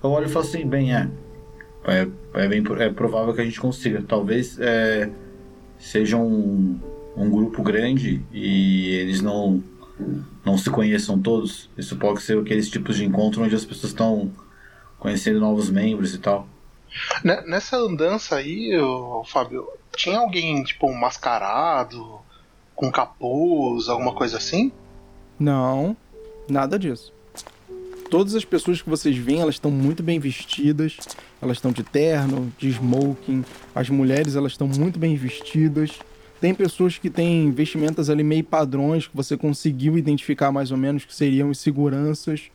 [0.00, 1.08] Eu olho e falo assim, bem, é.
[1.84, 4.00] É, é bem pro- é provável que a gente consiga.
[4.06, 5.10] Talvez é,
[5.80, 6.78] seja um,
[7.16, 9.62] um grupo grande e eles não,
[10.44, 11.68] não se conheçam todos.
[11.76, 14.30] Isso pode ser aqueles tipos de encontro onde as pessoas estão
[14.98, 16.46] conhecendo novos membros e tal.
[17.24, 18.70] Ne- Nessa andança aí,
[19.26, 19.66] Fábio,
[19.96, 22.18] tinha alguém, tipo, um mascarado,
[22.76, 24.70] com capuz, alguma coisa assim?
[25.38, 25.96] Não,
[26.48, 27.12] nada disso.
[28.10, 30.96] Todas as pessoas que vocês veem, elas estão muito bem vestidas.
[31.40, 33.44] Elas estão de terno, de smoking.
[33.74, 35.98] As mulheres, elas estão muito bem vestidas.
[36.40, 41.04] Tem pessoas que têm vestimentas ali meio padrões que você conseguiu identificar mais ou menos
[41.04, 42.50] que seriam seguranças.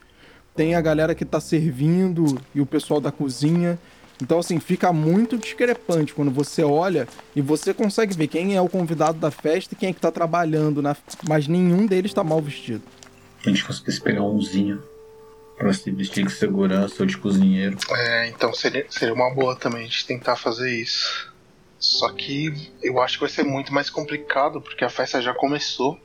[0.54, 3.78] tem a galera que tá servindo e o pessoal da cozinha.
[4.22, 8.68] Então, assim, fica muito discrepante quando você olha e você consegue ver quem é o
[8.68, 10.96] convidado da festa e quem é que tá trabalhando, na...
[11.28, 12.82] mas nenhum deles tá mal vestido.
[13.44, 14.80] A gente conseguisse pegar umzinho
[15.56, 17.76] pra se vestir de segurança ou de cozinheiro.
[17.90, 21.32] É, então seria, seria uma boa também a gente tentar fazer isso.
[21.78, 25.98] Só que eu acho que vai ser muito mais complicado, porque a festa já começou.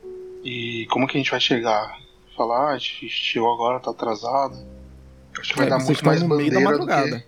[0.44, 1.98] E como que a gente vai chegar?
[2.36, 4.56] Falar, ah, a gente chegou agora, tá atrasado.
[5.38, 7.24] Acho que vai É, dar muito mais bandeira do que.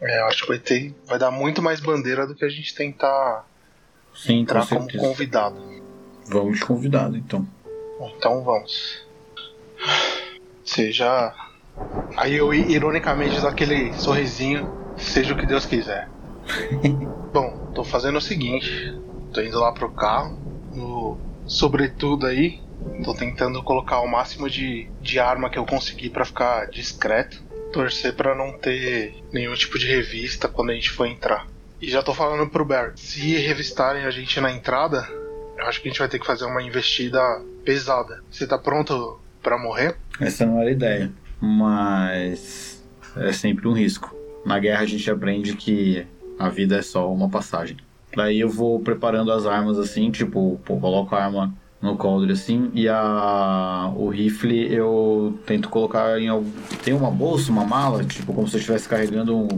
[0.00, 0.94] É, eu acho que vai ter.
[1.06, 3.46] Vai dar muito mais bandeira do que a gente tentar
[4.14, 5.04] Sim, com entrar como certeza.
[5.04, 5.82] convidado.
[6.26, 7.46] Vamos de convidado, então.
[8.16, 9.04] Então vamos.
[10.64, 11.34] Seja.
[12.16, 16.08] Aí eu ironicamente dou aquele sorrisinho, seja o que Deus quiser.
[17.32, 18.96] Bom, tô fazendo o seguinte,
[19.32, 20.38] tô indo lá pro carro,
[20.72, 22.60] no sobretudo aí,
[23.02, 28.14] tô tentando colocar o máximo de, de arma que eu conseguir pra ficar discreto, torcer
[28.14, 31.46] pra não ter nenhum tipo de revista quando a gente for entrar.
[31.80, 35.06] E já tô falando pro Barry, se revistarem a gente na entrada,
[35.58, 37.20] eu acho que a gente vai ter que fazer uma investida
[37.64, 38.22] pesada.
[38.30, 39.96] Você tá pronto pra morrer?
[40.20, 41.12] Essa não era a ideia.
[41.44, 42.82] Mas
[43.16, 44.14] é sempre um risco.
[44.44, 46.06] Na guerra a gente aprende que
[46.38, 47.76] a vida é só uma passagem.
[48.16, 52.70] Daí eu vou preparando as armas assim, tipo, pô, coloco a arma no coldre assim
[52.72, 56.50] e a o rifle eu tento colocar em algum
[56.82, 59.48] tem uma bolsa, uma mala, tipo como se eu estivesse carregando um,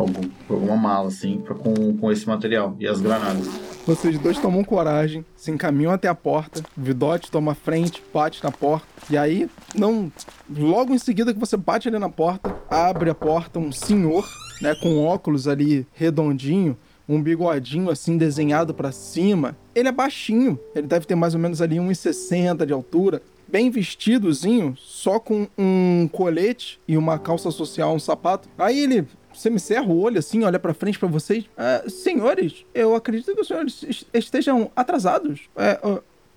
[0.00, 3.46] algum, alguma mala assim, pra, com, com esse material e as granadas.
[3.86, 8.50] Vocês dois tomam coragem, se encaminham até a porta, o Vidote toma frente, bate na
[8.50, 10.12] porta, e aí, não.
[10.48, 14.28] Logo em seguida que você bate ali na porta, abre a porta um senhor,
[14.60, 16.76] né, com óculos ali redondinho,
[17.08, 19.56] um bigodinho assim desenhado pra cima.
[19.74, 24.74] Ele é baixinho, ele deve ter mais ou menos ali 1,60 de altura, bem vestidozinho,
[24.76, 28.48] só com um colete e uma calça social, um sapato.
[28.56, 29.06] Aí ele
[29.40, 31.44] você me cerra o olho assim, olha pra frente pra vocês.
[31.56, 35.48] Ah, senhores, eu acredito que os senhores est- estejam atrasados.
[35.56, 35.78] É,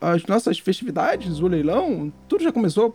[0.02, 2.94] as nossas festividades, o leilão, tudo já começou.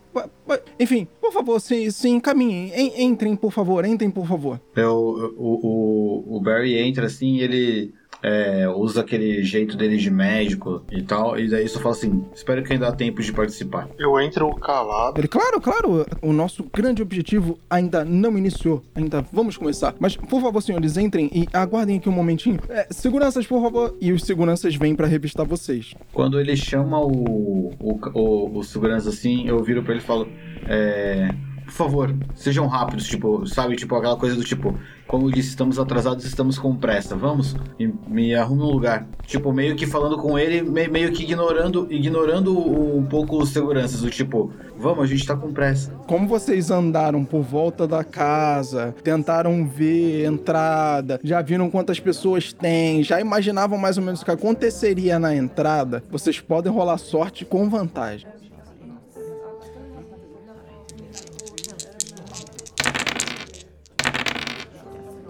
[0.79, 2.71] Enfim, por favor, se, se encaminhem.
[2.75, 4.59] En- Entrem, por favor, entrem, por favor.
[4.75, 10.83] Eu, o, o, o Barry entra assim ele é, usa aquele jeito dele de médico
[10.91, 13.87] e tal, e daí só fala assim: espero que ainda dá tempo de participar.
[13.97, 15.19] Eu entro calado.
[15.19, 18.83] Ele, claro, claro, o nosso grande objetivo ainda não iniciou.
[18.95, 19.95] Ainda vamos começar.
[19.99, 22.59] Mas, por favor, senhores, entrem e aguardem aqui um momentinho.
[22.69, 23.95] É, seguranças, por favor.
[24.01, 25.93] E os seguranças vêm pra revistar vocês.
[26.13, 30.27] Quando ele chama o, o, o, o segurança assim, eu viro pra ele e falo:
[30.67, 31.29] é,
[31.69, 34.73] por favor, sejam rápidos, tipo, sabe, tipo aquela coisa do tipo,
[35.07, 39.07] como eu disse, estamos atrasados, estamos com pressa, vamos, e me arrume um lugar.
[39.25, 44.01] Tipo, meio que falando com ele, me- meio que ignorando, ignorando um pouco os seguranças,
[44.01, 45.91] do tipo, vamos, a gente tá com pressa.
[46.07, 53.03] Como vocês andaram por volta da casa, tentaram ver entrada, já viram quantas pessoas tem,
[53.03, 57.69] já imaginavam mais ou menos o que aconteceria na entrada, vocês podem rolar sorte com
[57.69, 58.27] vantagem.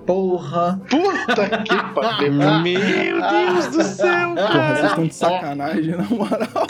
[0.09, 0.81] Porra!
[0.89, 2.33] Puta que pariu.
[2.33, 4.33] Meu Deus do céu!
[4.33, 6.67] Porra, vocês estão de sacanagem, na moral.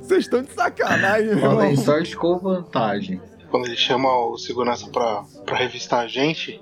[0.00, 1.84] Vocês estão de sacanagem, meu Falei irmão.
[1.84, 3.22] sorte com vantagem.
[3.48, 6.60] Quando ele chama o segurança pra, pra revistar a gente,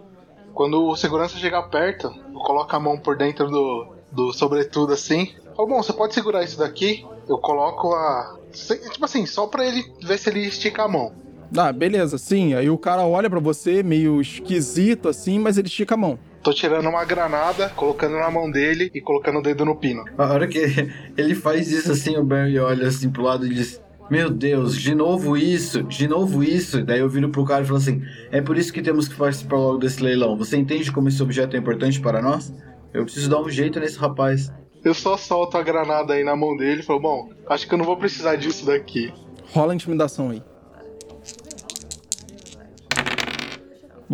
[0.52, 5.34] quando o segurança chegar perto, eu coloco a mão por dentro do, do sobretudo assim.
[5.56, 7.06] Falo, bom, você pode segurar isso daqui?
[7.26, 8.36] Eu coloco a.
[8.52, 11.23] Tipo assim, só pra ele ver se ele estica a mão.
[11.56, 12.54] Ah, beleza, sim.
[12.54, 16.18] Aí o cara olha pra você meio esquisito assim, mas ele estica a mão.
[16.42, 20.04] Tô tirando uma granada, colocando na mão dele e colocando o dedo no pino.
[20.18, 20.60] A hora que
[21.16, 23.80] ele faz isso assim, o Barry olha assim pro lado e diz:
[24.10, 26.84] Meu Deus, de novo isso, de novo isso.
[26.84, 29.56] Daí eu viro pro cara e falo assim: É por isso que temos que participar
[29.56, 30.36] logo desse leilão.
[30.36, 32.52] Você entende como esse objeto é importante para nós?
[32.92, 34.52] Eu preciso dar um jeito nesse rapaz.
[34.84, 37.78] Eu só solto a granada aí na mão dele e falo, bom, acho que eu
[37.78, 39.10] não vou precisar disso daqui.
[39.50, 40.42] Rola a intimidação aí.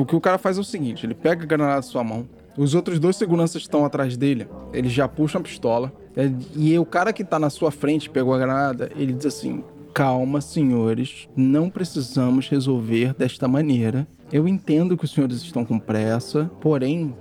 [0.00, 2.26] O que o cara faz é o seguinte: ele pega a granada da sua mão.
[2.56, 4.48] Os outros dois seguranças estão atrás dele.
[4.72, 5.92] Ele já puxa a pistola.
[6.16, 8.90] é, E o cara que tá na sua frente pegou a granada.
[8.96, 11.28] Ele diz assim: Calma, senhores.
[11.36, 14.06] Não precisamos resolver desta maneira.
[14.32, 17.14] Eu entendo que os senhores estão com pressa, porém,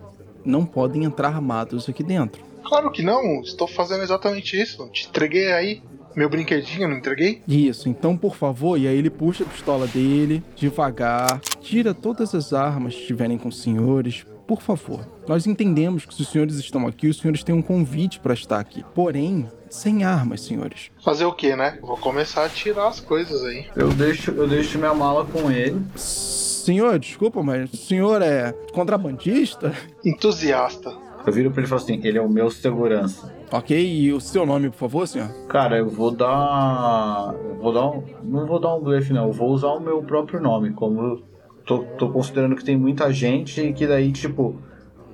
[0.45, 2.41] não podem entrar armados aqui dentro.
[2.63, 4.87] Claro que não, estou fazendo exatamente isso.
[4.89, 5.81] Te entreguei aí
[6.15, 7.41] meu brinquedinho, não entreguei?
[7.48, 12.54] Isso, então por favor, e aí ele puxa a pistola dele, devagar, tira todas as
[12.54, 15.08] armas que estiverem com os senhores, por favor.
[15.28, 18.60] Nós entendemos que se os senhores estão aqui, os senhores têm um convite para estar
[18.60, 18.84] aqui.
[18.95, 20.89] Porém, sem armas, senhores.
[21.06, 21.78] Fazer o que, né?
[21.82, 23.67] Vou começar a tirar as coisas aí.
[23.76, 25.80] Eu deixo, eu deixo minha mala com ele.
[25.95, 29.72] Senhor, desculpa, mas o senhor é contrabandista?
[30.04, 30.91] Entusiasta.
[31.26, 33.32] Eu viro pra ele e falo assim: ele é o meu segurança.
[33.51, 35.29] Ok, e o seu nome, por favor, senhor?
[35.47, 37.33] Cara, eu vou dar.
[37.49, 38.03] Eu vou dar um.
[38.23, 39.27] Não vou dar um blefe, não.
[39.27, 40.71] Eu vou usar o meu próprio nome.
[40.71, 41.23] Como eu
[41.65, 44.55] tô, tô considerando que tem muita gente e que daí, tipo.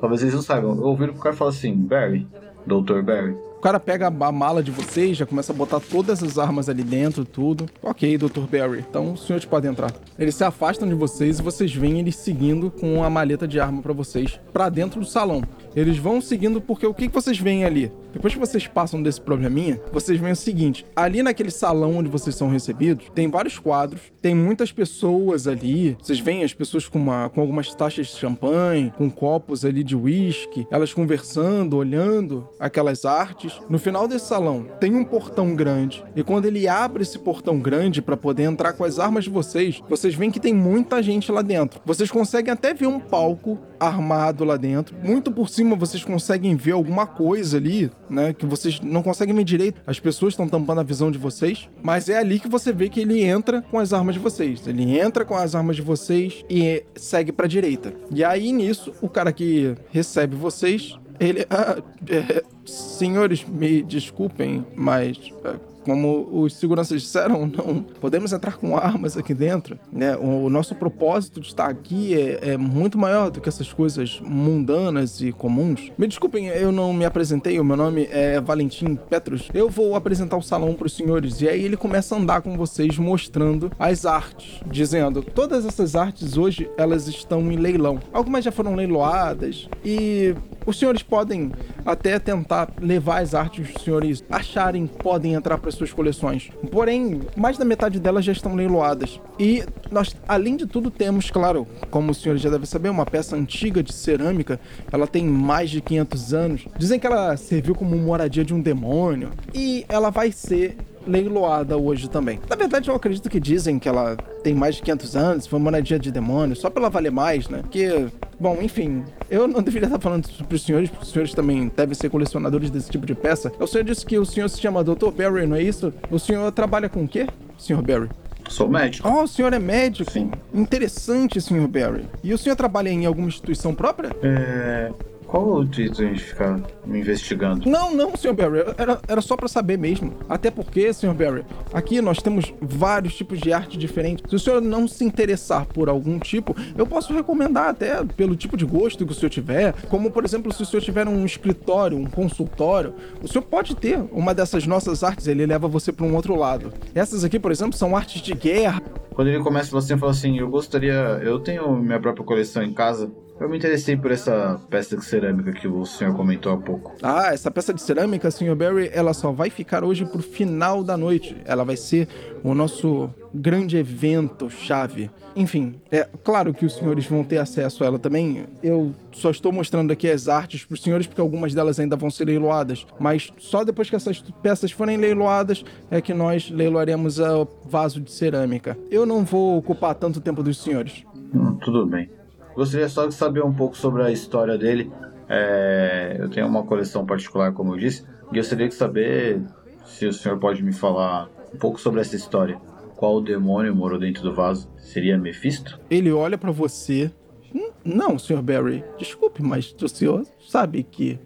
[0.01, 0.77] Talvez eles não saibam.
[0.77, 2.27] Eu viro pro cara falo assim: Barry,
[2.67, 3.01] Dr.
[3.01, 3.37] Barry.
[3.57, 6.83] O cara pega a mala de vocês, já começa a botar todas as armas ali
[6.83, 7.65] dentro, tudo.
[7.81, 8.41] Ok, Dr.
[8.41, 8.85] Barry.
[8.87, 9.91] Então os senhores podem entrar.
[10.19, 13.81] Eles se afastam de vocês e vocês veem eles seguindo com a maleta de arma
[13.81, 15.41] pra vocês, pra dentro do salão.
[15.75, 17.91] Eles vão seguindo porque o que que vocês veem ali?
[18.15, 22.33] Depois que vocês passam desse probleminha, vocês veem o seguinte: ali naquele salão onde vocês
[22.33, 25.97] são recebidos, tem vários quadros, tem muitas pessoas ali.
[26.01, 29.97] Vocês veem as pessoas com, uma, com algumas taxas de champanhe, com copos ali de
[29.97, 33.59] uísque, elas conversando, olhando aquelas artes.
[33.69, 38.01] No final desse salão tem um portão grande, e quando ele abre esse portão grande
[38.01, 41.41] para poder entrar com as armas de vocês, vocês veem que tem muita gente lá
[41.41, 41.81] dentro.
[41.85, 44.95] Vocês conseguem até ver um palco armado lá dentro.
[45.03, 48.33] Muito por cima vocês conseguem ver alguma coisa ali, né?
[48.33, 49.81] Que vocês não conseguem ver direito.
[49.85, 51.69] As pessoas estão tampando a visão de vocês.
[51.81, 54.67] Mas é ali que você vê que ele entra com as armas de vocês.
[54.67, 57.93] Ele entra com as armas de vocês e segue pra direita.
[58.11, 61.45] E aí nisso, o cara que recebe vocês, ele.
[61.49, 65.17] Ah, é, senhores, me desculpem, mas.
[65.43, 69.77] é, como os seguranças disseram, não podemos entrar com armas aqui dentro.
[69.93, 70.17] Né?
[70.17, 75.21] O, nosso propósito de estar aqui é, é muito maior do que essas coisas mundanas
[75.21, 75.91] e comuns.
[75.97, 79.49] Me desculpem, eu não me apresentei, o meu nome é Valentim Petros.
[79.53, 82.57] Eu vou apresentar o salão para os senhores e aí ele começa a andar com
[82.57, 87.99] vocês mostrando as artes, dizendo todas essas artes hoje elas estão em leilão.
[88.11, 90.33] Algumas já foram leiloadas e
[90.65, 91.51] os senhores podem
[91.85, 96.49] até tentar levar as artes que os senhores acharem podem entrar para suas coleções.
[96.71, 99.19] Porém, mais da metade delas já estão leiloadas.
[99.39, 103.35] E nós, além de tudo, temos, claro, como os senhores já devem saber, uma peça
[103.35, 104.59] antiga de cerâmica.
[104.91, 106.67] Ela tem mais de 500 anos.
[106.77, 109.31] Dizem que ela serviu como moradia de um demônio.
[109.53, 112.39] E ela vai ser leiloada hoje também.
[112.49, 115.99] Na verdade, eu acredito que dizem que ela tem mais de 500 anos, foi moradia
[115.99, 117.59] de demônio, só pela valer mais, né?
[117.61, 118.07] Porque,
[118.39, 121.95] bom, enfim, eu não deveria estar falando isso pros senhores, porque os senhores também devem
[121.95, 123.51] ser colecionadores desse tipo de peça.
[123.59, 125.09] O senhor disse que o senhor se chama Dr.
[125.15, 125.93] Barry, não é isso?
[126.09, 127.81] O senhor trabalha com o quê, Sr.
[127.81, 128.09] Barry?
[128.47, 129.07] Sou médico.
[129.07, 130.11] Oh, o senhor é médico?
[130.11, 130.29] Sim.
[130.53, 131.67] Interessante, Sr.
[131.67, 132.05] Barry.
[132.23, 134.11] E o senhor trabalha em alguma instituição própria?
[134.21, 134.91] É.
[135.27, 137.69] Qual o intuito a gente ficar me investigando?
[137.69, 138.33] Não, não, Sr.
[138.33, 138.59] Barry.
[138.77, 140.13] Era, era só pra saber mesmo.
[140.29, 141.13] Até porque, Sr.
[141.13, 144.23] Barry, aqui nós temos vários tipos de arte diferentes.
[144.29, 148.55] Se o senhor não se interessar por algum tipo, eu posso recomendar até pelo tipo
[148.55, 149.73] de gosto que o senhor tiver.
[149.89, 153.99] Como, por exemplo, se o senhor tiver um escritório, um consultório, o senhor pode ter
[154.11, 156.71] uma dessas nossas artes, ele leva você pra um outro lado.
[156.93, 158.81] Essas aqui, por exemplo, são artes de guerra.
[159.13, 160.93] Quando ele começa a falar eu falo assim, eu gostaria.
[161.23, 163.09] Eu tenho minha própria coleção em casa.
[163.37, 166.95] Eu me interessei por essa peça de cerâmica que o senhor comentou há pouco.
[167.03, 168.55] Ah, essa peça de cerâmica, Sr.
[168.55, 171.35] Barry, ela só vai ficar hoje pro final da noite.
[171.43, 172.07] Ela vai ser
[172.43, 175.11] o nosso grande evento chave.
[175.35, 178.45] Enfim, é claro que os senhores vão ter acesso a ela também.
[178.63, 182.25] Eu só estou mostrando aqui as artes pros senhores porque algumas delas ainda vão ser
[182.25, 182.87] leiloadas.
[182.97, 188.13] Mas só depois que essas peças forem leiloadas é que nós leiloaremos o vaso de
[188.13, 188.77] cerâmica.
[188.89, 191.03] Eu não vou ocupar tanto tempo dos senhores.
[191.33, 192.09] Hum, tudo bem.
[192.55, 194.91] Gostaria só de saber um pouco sobre a história dele.
[195.27, 198.03] É, eu tenho uma coleção particular, como eu disse.
[198.31, 199.41] E gostaria de saber
[199.85, 202.57] se o senhor pode me falar um pouco sobre essa história.
[202.95, 204.69] Qual demônio morou dentro do vaso?
[204.77, 205.79] Seria Mephisto?
[205.89, 207.11] Ele olha pra você.
[207.53, 208.41] "Hum, Não, Sr.
[208.41, 211.19] Barry, desculpe, mas o senhor sabe que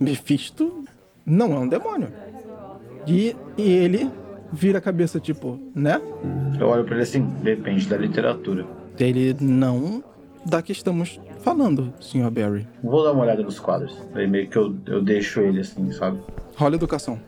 [0.00, 0.84] Mephisto
[1.24, 2.08] não é um demônio.
[3.06, 4.10] E, e ele
[4.52, 6.00] vira a cabeça, tipo, né?
[6.58, 8.64] Eu olho pra ele assim, depende da literatura.
[8.98, 10.02] Ele não
[10.46, 12.30] da que estamos falando, Sr.
[12.30, 12.66] Barry.
[12.82, 13.96] Vou dar uma olhada nos quadros.
[14.14, 16.18] Aí meio que eu, eu deixo ele assim, sabe?
[16.56, 17.20] Rola educação.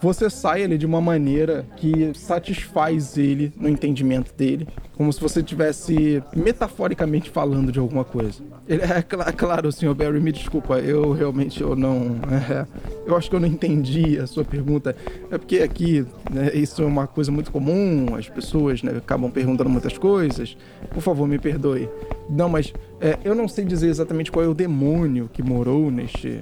[0.00, 5.40] Você sai ali de uma maneira que satisfaz ele no entendimento dele, como se você
[5.40, 8.42] estivesse metaforicamente falando de alguma coisa.
[8.68, 9.94] Ele, é cla- claro, Sr.
[9.94, 12.66] Barry, me desculpa, eu realmente eu não, é,
[13.06, 14.94] eu acho que eu não entendi a sua pergunta.
[15.30, 19.70] É porque aqui né, isso é uma coisa muito comum, as pessoas né, acabam perguntando
[19.70, 20.56] muitas coisas.
[20.90, 21.88] Por favor, me perdoe.
[22.28, 26.40] Não, mas é, eu não sei dizer exatamente qual é o demônio que morou neste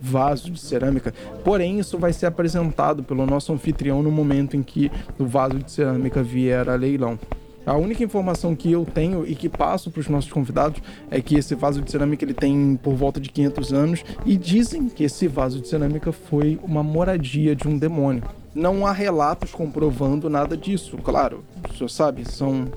[0.00, 1.12] vaso de cerâmica.
[1.44, 5.70] Porém, isso vai ser apresentado pelo nosso anfitrião no momento em que o vaso de
[5.70, 7.18] cerâmica vier a leilão.
[7.66, 10.80] A única informação que eu tenho e que passo para os nossos convidados
[11.10, 14.88] é que esse vaso de cerâmica ele tem por volta de 500 anos e dizem
[14.88, 18.22] que esse vaso de cerâmica foi uma moradia de um demônio.
[18.54, 21.42] Não há relatos comprovando nada disso, claro.
[21.68, 22.68] O senhor sabe, são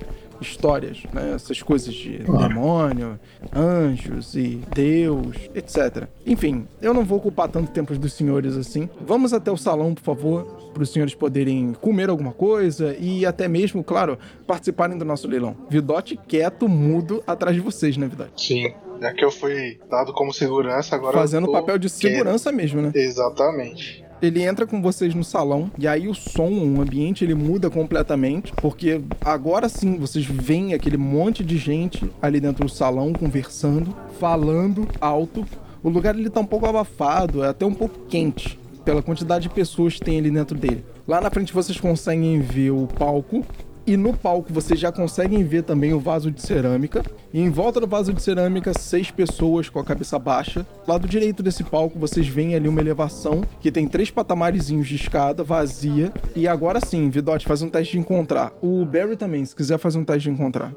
[0.41, 1.33] histórias, né?
[1.35, 3.19] Essas coisas de demônio,
[3.55, 6.07] anjos e Deus, etc.
[6.25, 8.89] Enfim, eu não vou ocupar tanto tempo dos senhores assim.
[9.01, 13.47] Vamos até o salão, por favor, para os senhores poderem comer alguma coisa e até
[13.47, 14.17] mesmo, claro,
[14.47, 15.55] participarem do nosso leilão.
[15.69, 18.45] Vidote quieto, mudo, atrás de vocês, né, Vidote?
[18.47, 18.73] Sim.
[19.01, 21.15] Já que eu fui dado como segurança, agora.
[21.15, 22.01] eu Fazendo o tô papel de quieto.
[22.13, 22.91] segurança mesmo, né?
[22.93, 24.03] Exatamente.
[24.21, 28.51] Ele entra com vocês no salão e aí o som, o ambiente, ele muda completamente,
[28.53, 34.87] porque agora sim vocês veem aquele monte de gente ali dentro do salão conversando, falando
[34.99, 35.45] alto.
[35.81, 39.53] O lugar ele tá um pouco abafado, é até um pouco quente pela quantidade de
[39.53, 40.83] pessoas que tem ali dentro dele.
[41.07, 43.45] Lá na frente vocês conseguem ver o palco
[43.89, 47.03] e no palco vocês já conseguem ver também o vaso de cerâmica.
[47.33, 50.63] E em volta do vaso de cerâmica, seis pessoas com a cabeça baixa.
[50.87, 55.43] Lado direito desse palco, vocês veem ali uma elevação que tem três patamarezinhos de escada
[55.43, 56.13] vazia.
[56.35, 58.53] E agora sim, Vidote, faz um teste de encontrar.
[58.61, 60.71] O Barry também, se quiser fazer um teste de encontrar.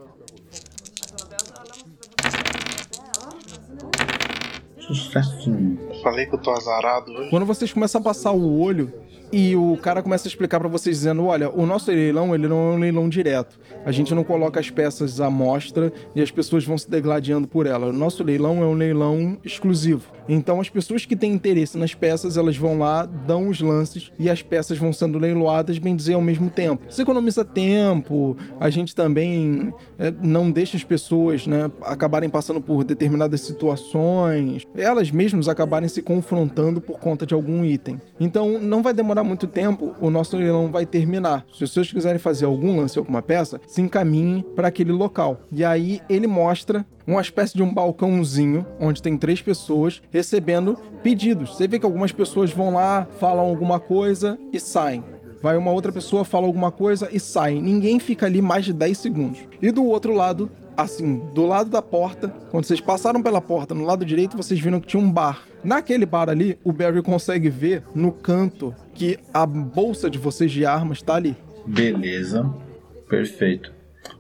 [4.79, 5.51] Sucesso.
[5.51, 7.29] Eu falei que eu tô azarado hoje.
[7.29, 8.91] Quando vocês começam a passar o olho
[9.33, 12.73] e o cara começa a explicar pra vocês dizendo, olha, o nosso leilão, ele não
[12.73, 13.59] é um leilão direto.
[13.85, 17.67] A gente não coloca as peças à mostra e as pessoas vão se degladiando por
[17.67, 17.87] ela.
[17.87, 20.13] O nosso leilão é um leilão exclusivo.
[20.29, 24.29] Então as pessoas que têm interesse nas peças, elas vão lá, dão os lances e
[24.29, 26.83] as peças vão sendo leiloadas, bem dizer, ao mesmo tempo.
[26.89, 32.85] Isso economiza tempo, a gente também é, não deixa as pessoas né, acabarem passando por
[32.85, 38.01] determinadas situações, elas mesmas acabarem se confrontando por conta de algum item.
[38.21, 41.45] Então não vai demorar muito tempo, o nosso leilão vai terminar.
[41.53, 45.41] Se senhores quiserem fazer algum lance alguma peça, se encaminhem para aquele local.
[45.51, 51.57] E aí ele mostra uma espécie de um balcãozinho onde tem três pessoas recebendo pedidos.
[51.57, 55.05] Você vê que algumas pessoas vão lá, falam alguma coisa e saem.
[55.43, 57.61] Vai uma outra pessoa, fala alguma coisa e sai.
[57.61, 59.41] Ninguém fica ali mais de 10 segundos.
[59.61, 63.85] E do outro lado, assim, do lado da porta, quando vocês passaram pela porta, no
[63.85, 65.43] lado direito, vocês viram que tinha um bar.
[65.65, 70.67] Naquele bar ali, o Barry consegue ver no canto que a bolsa de vocês de
[70.67, 71.37] armas tá ali.
[71.67, 72.53] Beleza.
[73.09, 73.73] Perfeito.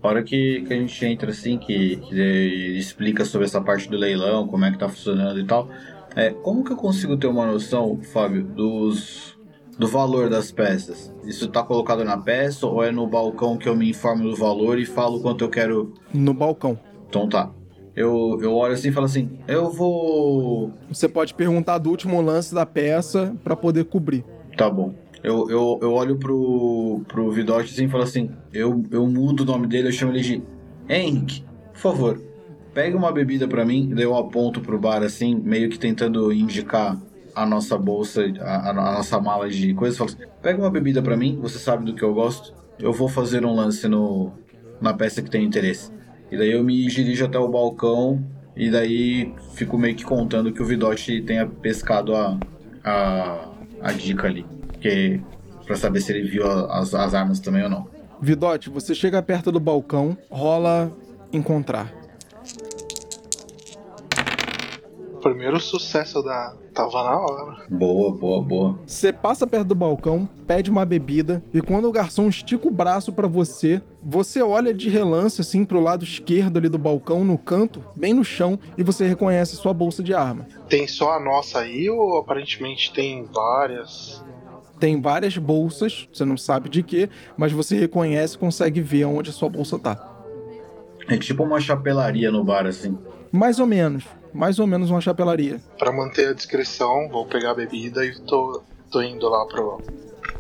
[0.03, 3.97] A hora que, que a gente entra assim, que, que explica sobre essa parte do
[3.97, 5.68] leilão, como é que tá funcionando e tal,
[6.14, 9.36] é, como que eu consigo ter uma noção, Fábio, dos
[9.78, 11.12] do valor das peças?
[11.24, 14.78] Isso tá colocado na peça ou é no balcão que eu me informo do valor
[14.78, 15.95] e falo quanto eu quero?
[16.12, 16.78] No balcão.
[17.09, 17.51] Então tá.
[17.95, 20.72] Eu, eu olho assim e falo assim, eu vou...
[20.88, 24.24] Você pode perguntar do último lance da peça pra poder cobrir.
[24.57, 24.95] Tá bom.
[25.22, 29.47] Eu, eu, eu olho pro, pro Vidote assim e falo assim: eu, eu mudo o
[29.47, 30.43] nome dele, eu chamo ele de
[30.88, 32.22] Henrique, por favor,
[32.74, 33.90] pega uma bebida pra mim.
[33.95, 37.01] Daí eu aponto pro bar assim, meio que tentando indicar
[37.34, 39.97] a nossa bolsa, a, a nossa mala de coisas.
[39.97, 42.53] Falo assim, pega uma bebida pra mim, você sabe do que eu gosto.
[42.78, 44.32] Eu vou fazer um lance no,
[44.80, 45.93] na peça que tem interesse.
[46.33, 48.24] E daí eu me dirijo até o balcão
[48.57, 52.39] e daí fico meio que contando que o Vidote tenha pescado a,
[52.83, 53.51] a,
[53.83, 54.47] a dica ali.
[54.68, 55.20] Porque,
[55.66, 57.87] pra saber se ele viu as, as armas também ou não.
[58.18, 60.91] Vidote, você chega perto do balcão, rola
[61.30, 61.93] encontrar.
[65.22, 66.54] Primeiro sucesso da.
[66.74, 67.66] Tava na hora.
[67.70, 68.78] Boa, boa, boa.
[68.84, 73.12] Você passa perto do balcão, pede uma bebida e quando o garçom estica o braço
[73.12, 77.84] pra você, você olha de relance assim pro lado esquerdo ali do balcão, no canto,
[77.94, 80.46] bem no chão, e você reconhece sua bolsa de arma.
[80.68, 84.24] Tem só a nossa aí ou aparentemente tem várias?
[84.80, 89.30] Tem várias bolsas, você não sabe de quê, mas você reconhece e consegue ver onde
[89.30, 90.12] a sua bolsa tá.
[91.08, 92.96] É tipo uma chapelaria no bar, assim.
[93.33, 95.59] Mais ou menos, mais ou menos uma chapelaria.
[95.78, 99.80] Pra manter a discrição, vou pegar a bebida e tô, tô indo lá pro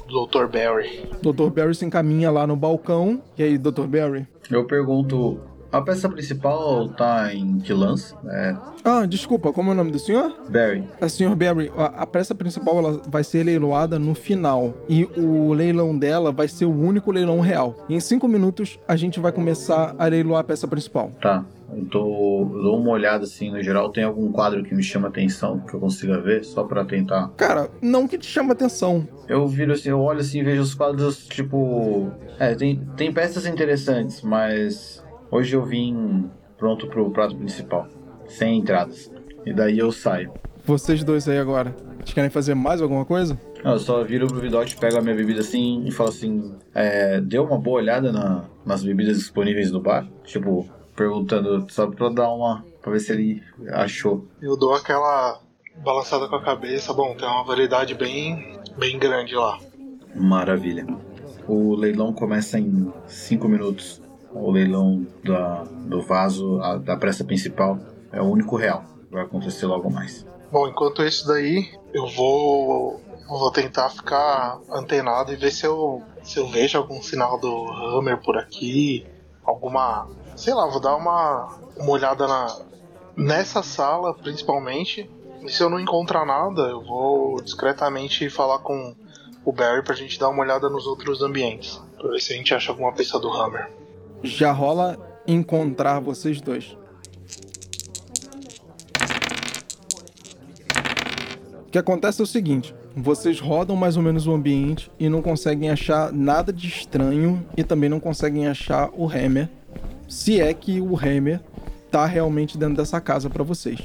[0.06, 0.46] Dr.
[0.46, 1.08] Barry.
[1.22, 1.48] Dr.
[1.48, 3.22] Barry se encaminha lá no balcão.
[3.38, 3.86] E aí, Dr.
[3.86, 4.28] Barry?
[4.50, 5.40] Eu pergunto:
[5.72, 8.14] a peça principal tá em que lance?
[8.28, 8.54] É.
[8.84, 10.36] Ah, desculpa, como é o nome do senhor?
[10.50, 10.84] Barry.
[11.00, 14.74] A senhor Barry, a, a peça principal ela vai ser leiloada no final.
[14.86, 17.74] E o leilão dela vai ser o único leilão real.
[17.88, 21.10] E em cinco minutos a gente vai começar a leiloar a peça principal.
[21.22, 21.42] Tá.
[21.74, 23.90] Eu, tô, eu dou uma olhada assim no geral.
[23.90, 26.44] Tem algum quadro que me chama atenção que eu consiga ver?
[26.44, 27.28] Só pra tentar.
[27.36, 29.06] Cara, não que te chama atenção.
[29.28, 32.10] Eu viro assim, eu olho assim e vejo os quadros, tipo.
[32.38, 37.88] É, tem, tem peças interessantes, mas hoje eu vim pronto pro prato principal.
[38.26, 39.10] Sem entradas.
[39.44, 40.32] E daí eu saio.
[40.64, 43.36] Vocês dois aí agora, vocês querem fazer mais alguma coisa?
[43.64, 47.44] Eu só viro pro Vidote, pego a minha bebida assim e falo assim: é, deu
[47.44, 50.06] uma boa olhada na- nas bebidas disponíveis no bar?
[50.24, 52.64] Tipo, perguntando só pra dar uma.
[52.80, 54.26] pra ver se ele achou.
[54.40, 55.40] Eu dou aquela
[55.76, 56.92] balançada com a cabeça.
[56.92, 59.58] Bom, tem uma variedade bem, bem grande lá.
[60.14, 60.86] Maravilha.
[61.48, 64.00] O leilão começa em 5 minutos.
[64.32, 67.78] O leilão da, do vaso, a- da pressa principal,
[68.12, 68.84] é o único real.
[69.10, 70.24] Vai acontecer logo mais.
[70.50, 76.38] Bom, enquanto isso daí, eu vou vou tentar ficar antenado e ver se eu se
[76.38, 79.06] eu vejo algum sinal do Hammer por aqui,
[79.44, 82.58] alguma, sei lá, vou dar uma uma olhada na
[83.16, 85.08] nessa sala principalmente.
[85.42, 88.94] E se eu não encontrar nada, eu vou discretamente falar com
[89.44, 92.54] o Barry pra gente dar uma olhada nos outros ambientes, pra ver se a gente
[92.54, 93.68] acha alguma pista do Hammer.
[94.22, 96.76] Já rola encontrar vocês dois.
[101.66, 105.22] O que acontece é o seguinte: vocês rodam mais ou menos o ambiente e não
[105.22, 109.48] conseguem achar nada de estranho e também não conseguem achar o Hammer,
[110.12, 111.40] se é que o Hammer
[111.90, 113.80] tá realmente dentro dessa casa para vocês.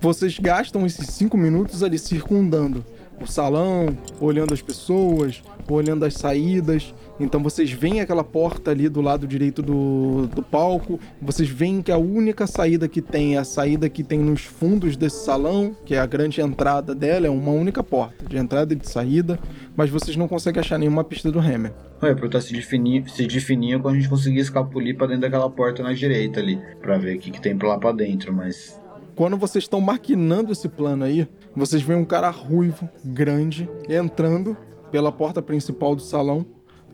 [0.00, 2.84] Vocês gastam esses cinco minutos ali circundando
[3.20, 6.94] o salão, olhando as pessoas, olhando as saídas.
[7.18, 10.98] Então vocês veem aquela porta ali do lado direito do, do palco.
[11.20, 14.96] Vocês veem que a única saída que tem é a saída que tem nos fundos
[14.96, 18.76] desse salão, que é a grande entrada dela, é uma única porta, de entrada e
[18.76, 19.38] de saída.
[19.76, 21.72] Mas vocês não conseguem achar nenhuma pista do Hammer.
[22.02, 25.82] Ué, perguntar se definia, se definia quando a gente conseguia escapulir pra dentro daquela porta
[25.82, 26.58] na direita ali.
[26.80, 28.79] Pra ver o que, que tem pra lá pra dentro, mas.
[29.20, 34.56] Quando vocês estão maquinando esse plano aí, vocês veem um cara ruivo, grande, entrando
[34.90, 36.46] pela porta principal do salão,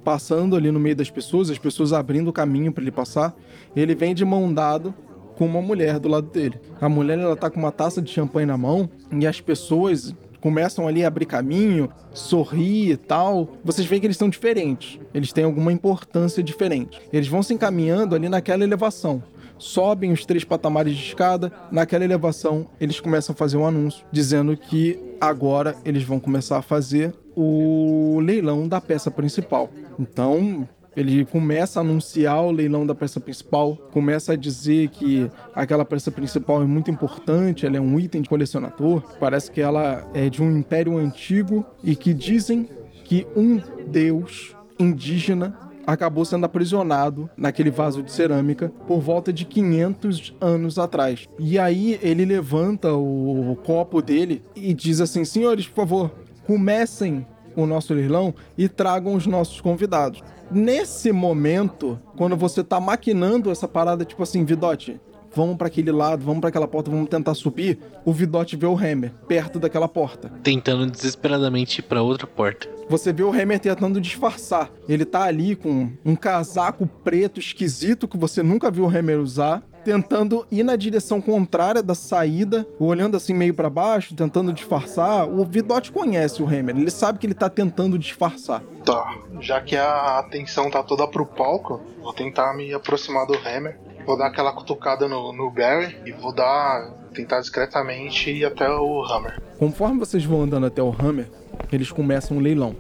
[0.03, 3.33] passando ali no meio das pessoas, as pessoas abrindo o caminho para ele passar.
[3.77, 4.93] Ele vem de mão dado
[5.37, 6.59] com uma mulher do lado dele.
[6.81, 10.89] A mulher ela tá com uma taça de champanhe na mão e as pessoas começam
[10.89, 13.51] ali a abrir caminho, sorrir e tal.
[13.63, 14.99] Vocês veem que eles são diferentes.
[15.15, 17.01] Eles têm alguma importância diferente.
[17.13, 19.23] Eles vão se encaminhando ali naquela elevação
[19.59, 21.53] sobem os três patamares de escada.
[21.71, 26.63] Naquela elevação, eles começam a fazer um anúncio dizendo que agora eles vão começar a
[26.63, 29.71] fazer o leilão da peça principal.
[29.99, 35.85] Então, ele começa a anunciar o leilão da peça principal, começa a dizer que aquela
[35.85, 40.31] peça principal é muito importante, ela é um item de colecionador, parece que ela é
[40.31, 42.67] de um império antigo e que dizem
[43.05, 50.35] que um deus indígena acabou sendo aprisionado naquele vaso de cerâmica por volta de 500
[50.41, 51.29] anos atrás.
[51.39, 56.11] E aí ele levanta o copo dele e diz assim: Senhores, por favor,
[56.47, 60.23] comecem o nosso leilão e tragam os nossos convidados.
[60.51, 65.01] Nesse momento, quando você tá maquinando essa parada, tipo assim, Vidote,
[65.35, 68.77] vamos para aquele lado, vamos para aquela porta, vamos tentar subir, o Vidote vê o
[68.77, 70.31] Hammer perto daquela porta.
[70.43, 72.76] Tentando desesperadamente ir pra outra porta.
[72.89, 74.71] Você vê o Hammer tentando disfarçar.
[74.89, 79.63] Ele tá ali com um casaco preto esquisito que você nunca viu o Hammer usar,
[79.85, 85.29] tentando ir na direção contrária da saída, olhando assim meio para baixo, tentando disfarçar.
[85.29, 88.63] O Vidote conhece o Hammer, ele sabe que ele tá tentando disfarçar.
[88.85, 93.79] Tá, já que a atenção tá toda pro palco, vou tentar me aproximar do Hammer.
[94.07, 96.95] Vou dar aquela cutucada no, no Barry e vou dar.
[97.13, 99.43] tentar discretamente ir até o Hammer.
[99.59, 101.29] Conforme vocês vão andando até o Hammer,
[101.73, 102.75] eles começam um leilão.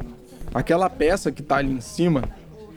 [0.54, 2.24] Aquela peça que tá ali em cima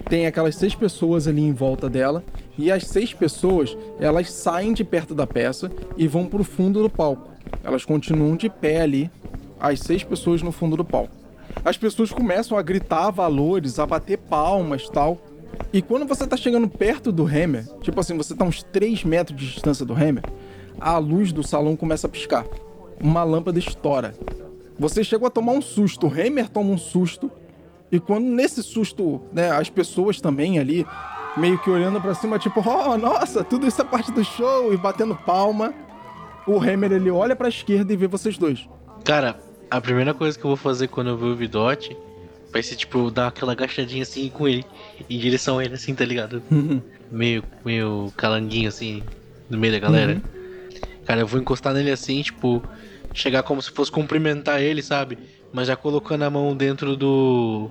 [0.10, 2.24] tem aquelas seis pessoas ali em volta dela
[2.58, 6.90] e as seis pessoas elas saem de perto da peça e vão pro fundo do
[6.90, 7.30] palco.
[7.64, 9.10] Elas continuam de pé ali,
[9.60, 11.16] as seis pessoas no fundo do palco.
[11.64, 15.18] As pessoas começam a gritar valores, a bater palmas tal.
[15.74, 19.38] E quando você tá chegando perto do Hammer, tipo assim, você tá uns 3 metros
[19.38, 20.24] de distância do Hammer,
[20.80, 22.46] a luz do salão começa a piscar.
[23.02, 24.14] Uma lâmpada estoura.
[24.80, 27.30] Você chegou a tomar um susto, o Hammer toma um susto.
[27.92, 30.86] E quando nesse susto, né, as pessoas também ali,
[31.36, 34.78] meio que olhando pra cima, tipo, oh, nossa, tudo isso é parte do show, e
[34.78, 35.74] batendo palma.
[36.48, 38.68] O Hammer, ele olha pra esquerda e vê vocês dois.
[39.04, 41.98] Cara, a primeira coisa que eu vou fazer quando eu ver o Vidote
[42.52, 44.66] vai ser, tipo, dar aquela agachadinha assim com ele,
[45.10, 46.42] em direção a ele, assim, tá ligado?
[47.12, 49.04] meio, meio calanguinho, assim,
[49.50, 50.22] no meio da galera.
[51.06, 52.64] Cara, eu vou encostar nele assim, tipo,
[53.14, 55.18] chegar como se fosse cumprimentar ele, sabe?
[55.52, 57.70] Mas já colocando a mão dentro do.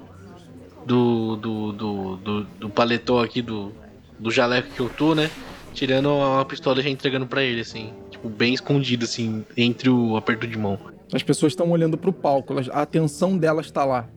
[0.84, 1.36] do.
[1.36, 1.72] do.
[1.72, 3.72] do, do, do paletó aqui, do.
[4.18, 5.30] do jaleco que eu tô, né?
[5.72, 7.92] Tirando uma pistola e já entregando pra ele, assim.
[8.10, 10.78] Tipo, bem escondido, assim, entre o aperto de mão.
[11.12, 14.08] As pessoas estão olhando pro palco, a atenção delas está lá.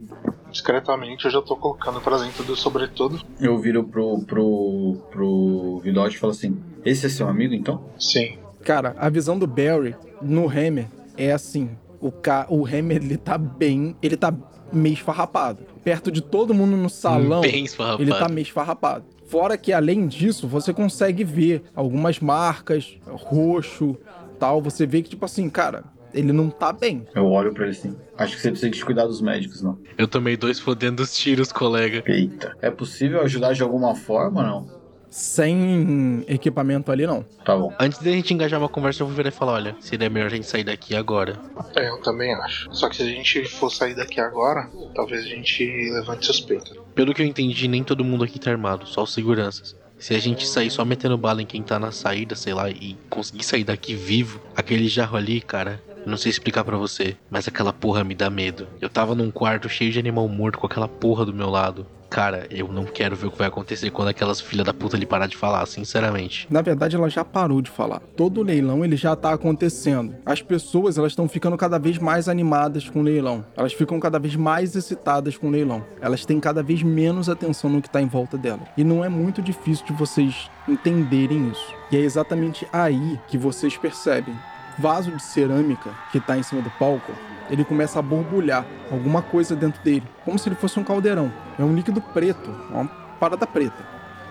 [0.52, 3.22] Discretamente eu já tô colocando pra dentro do sobretudo.
[3.40, 7.90] Eu viro pro, pro, pro Vidote e falo assim: Esse é seu amigo então?
[7.98, 8.38] Sim.
[8.64, 10.88] Cara, a visão do Barry no Hammer
[11.26, 11.70] é assim,
[12.00, 12.46] o, ca...
[12.50, 14.34] o Hammer, ele tá bem, ele tá
[14.74, 15.64] meio esfarrapado.
[15.84, 18.04] Perto de todo mundo no salão, Bem esfarrapado.
[18.04, 19.06] ele tá meio esfarrapado.
[19.26, 23.96] Fora que, além disso, você consegue ver algumas marcas, roxo,
[24.40, 24.62] tal.
[24.62, 27.06] Você vê que, tipo assim, cara, ele não tá bem.
[27.16, 27.96] Eu olho pra ele assim.
[28.18, 29.78] Acho que você precisa de cuidar dos médicos, não.
[29.98, 32.04] Eu tomei dois fodendo os tiros, colega.
[32.06, 32.56] Eita.
[32.62, 34.81] É possível ajudar de alguma forma ou não?
[35.12, 37.24] Sem equipamento ali, não.
[37.44, 37.74] Tá bom.
[37.78, 40.30] Antes da gente engajar uma conversa, eu vou virar e falar: olha, seria melhor a
[40.30, 41.38] gente sair daqui agora.
[41.76, 42.74] É, eu também acho.
[42.74, 46.72] Só que se a gente for sair daqui agora, talvez a gente levante suspeita.
[46.96, 49.76] Pelo que eu entendi, nem todo mundo aqui tá armado, só os seguranças.
[50.00, 52.98] Se a gente sair só metendo bala em quem tá na saída, sei lá, e
[53.10, 57.48] conseguir sair daqui vivo, aquele jarro ali, cara, eu não sei explicar pra você, mas
[57.48, 58.68] aquela porra me dá medo.
[58.80, 61.86] Eu tava num quarto cheio de animal morto com aquela porra do meu lado.
[62.12, 65.06] Cara, eu não quero ver o que vai acontecer quando aquelas filhas da puta ali
[65.06, 66.46] parar de falar, sinceramente.
[66.50, 68.02] Na verdade, ela já parou de falar.
[68.18, 70.14] Todo leilão ele já tá acontecendo.
[70.26, 73.46] As pessoas elas estão ficando cada vez mais animadas com o leilão.
[73.56, 75.86] Elas ficam cada vez mais excitadas com o leilão.
[76.02, 78.68] Elas têm cada vez menos atenção no que tá em volta delas.
[78.76, 81.74] E não é muito difícil de vocês entenderem isso.
[81.94, 84.36] E é exatamente aí que vocês percebem.
[84.78, 87.14] Vaso de cerâmica que tá em cima do palco
[87.52, 91.32] ele começa a borbulhar alguma coisa dentro dele, como se ele fosse um caldeirão.
[91.60, 92.86] É um líquido preto, uma
[93.20, 93.86] parada preta,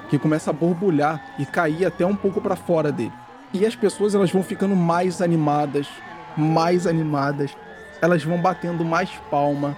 [0.09, 3.13] que começa a borbulhar e cair até um pouco para fora dele.
[3.53, 5.87] E as pessoas elas vão ficando mais animadas,
[6.35, 7.55] mais animadas.
[8.01, 9.77] Elas vão batendo mais palma,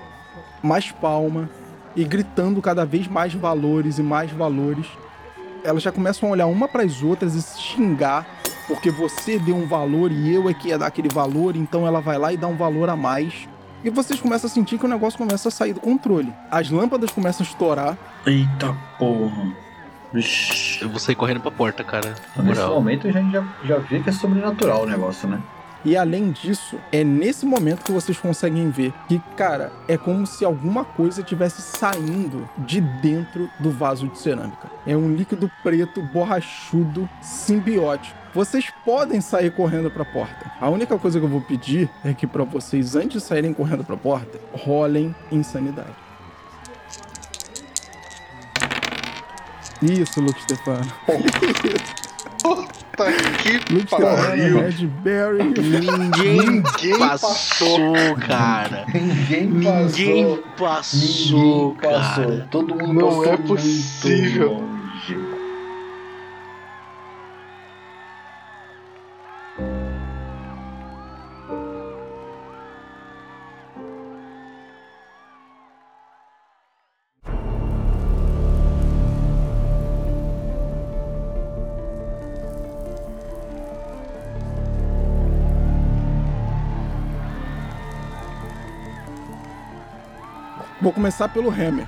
[0.63, 1.51] mais palma
[1.97, 4.87] e gritando cada vez mais valores e mais valores.
[5.65, 8.25] Elas já começam a olhar uma para as outras e se xingar
[8.73, 12.01] porque você deu um valor e eu é que ia dar aquele valor, então ela
[12.01, 13.47] vai lá e dá um valor a mais.
[13.85, 16.33] E vocês começam a sentir que o negócio começa a sair do controle.
[16.51, 17.99] As lâmpadas começam a estourar.
[18.25, 19.53] Eita porra.
[20.13, 20.83] Vixe.
[20.83, 22.15] Eu vou sair correndo pra porta, cara.
[22.37, 22.75] Nesse moral.
[22.75, 25.41] momento a gente já, já vê que é sobrenatural o negócio, né?
[25.85, 30.45] E além disso, é nesse momento que vocês conseguem ver que, cara, é como se
[30.45, 34.71] alguma coisa tivesse saindo de dentro do vaso de cerâmica.
[34.87, 38.17] É um líquido preto, borrachudo, simbiótico.
[38.33, 40.53] Vocês podem sair correndo para a porta.
[40.61, 43.85] A única coisa que eu vou pedir é que para vocês, antes de saírem correndo
[43.85, 45.93] para a porta, rolem insanidade.
[49.83, 50.91] Isso, Luke Stefano.
[52.97, 54.61] Puta que pariu.
[54.61, 55.43] Red Berry.
[55.45, 58.85] Ninguém Ninguém passou, cara.
[58.93, 62.47] Ninguém Ninguém passou, cara.
[62.51, 64.53] Todo mundo Não passou é muito possível.
[64.53, 64.82] longe.
[90.83, 91.87] Vou começar pelo Hammer.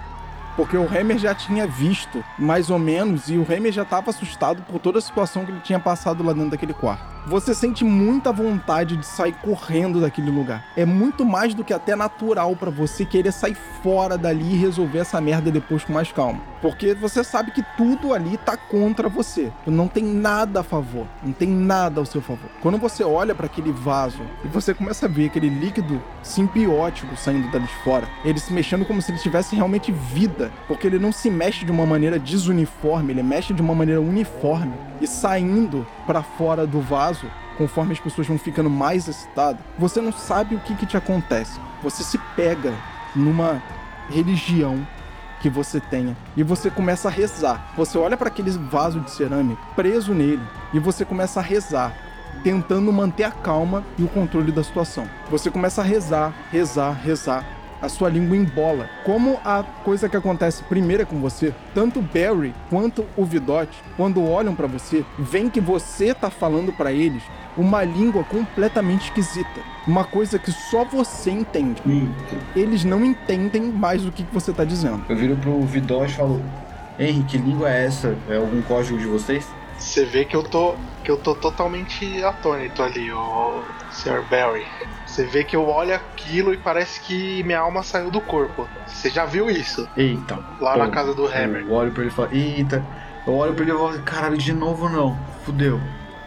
[0.56, 4.62] Porque o Hammer já tinha visto, mais ou menos, e o Hammer já estava assustado
[4.62, 7.13] por toda a situação que ele tinha passado lá dentro daquele quarto.
[7.26, 10.62] Você sente muita vontade de sair correndo daquele lugar.
[10.76, 14.98] É muito mais do que até natural para você querer sair fora dali e resolver
[14.98, 16.40] essa merda depois com mais calma.
[16.60, 19.50] Porque você sabe que tudo ali tá contra você.
[19.66, 22.50] Não tem nada a favor, não tem nada ao seu favor.
[22.60, 27.50] Quando você olha para aquele vaso e você começa a ver aquele líquido simbiótico saindo
[27.50, 31.10] dali de fora, ele se mexendo como se ele tivesse realmente vida, porque ele não
[31.10, 36.22] se mexe de uma maneira desuniforme, ele mexe de uma maneira uniforme e saindo para
[36.22, 37.13] fora do vaso,
[37.56, 41.60] conforme as pessoas vão ficando mais excitadas, você não sabe o que, que te acontece.
[41.82, 42.74] Você se pega
[43.14, 43.62] numa
[44.10, 44.86] religião
[45.40, 47.72] que você tenha e você começa a rezar.
[47.76, 50.42] Você olha para aquele vaso de cerâmica preso nele
[50.72, 51.94] e você começa a rezar.
[52.42, 55.08] Tentando manter a calma e o controle da situação.
[55.30, 57.44] Você começa a rezar, rezar, rezar
[57.80, 58.88] a sua língua embola.
[59.04, 63.82] Como a coisa que acontece primeiro é com você, tanto o Barry quanto o Vidote,
[63.96, 67.22] quando olham pra você, veem que você tá falando pra eles
[67.56, 69.60] uma língua completamente esquisita.
[69.86, 71.82] Uma coisa que só você entende.
[71.86, 72.44] Eita.
[72.56, 75.04] Eles não entendem mais o que que você tá dizendo.
[75.08, 76.42] Eu viro pro Vidó e falo:
[76.98, 78.16] Henry, que língua é essa?
[78.28, 79.46] É algum código de vocês?
[79.78, 83.62] Você vê que eu tô que eu tô totalmente atônito ali, o
[83.92, 84.24] Sr.
[84.30, 84.64] Barry.
[85.14, 88.66] Você vê que eu olho aquilo e parece que minha alma saiu do corpo.
[88.84, 89.88] Você já viu isso?
[89.96, 90.40] Eita.
[90.60, 91.60] Lá na Pô, casa do Hammer.
[91.60, 92.84] Eu olho pra ele e falo: Eita.
[93.24, 95.16] Eu olho pra ele e falo: Caralho, de novo não.
[95.44, 95.80] Fudeu.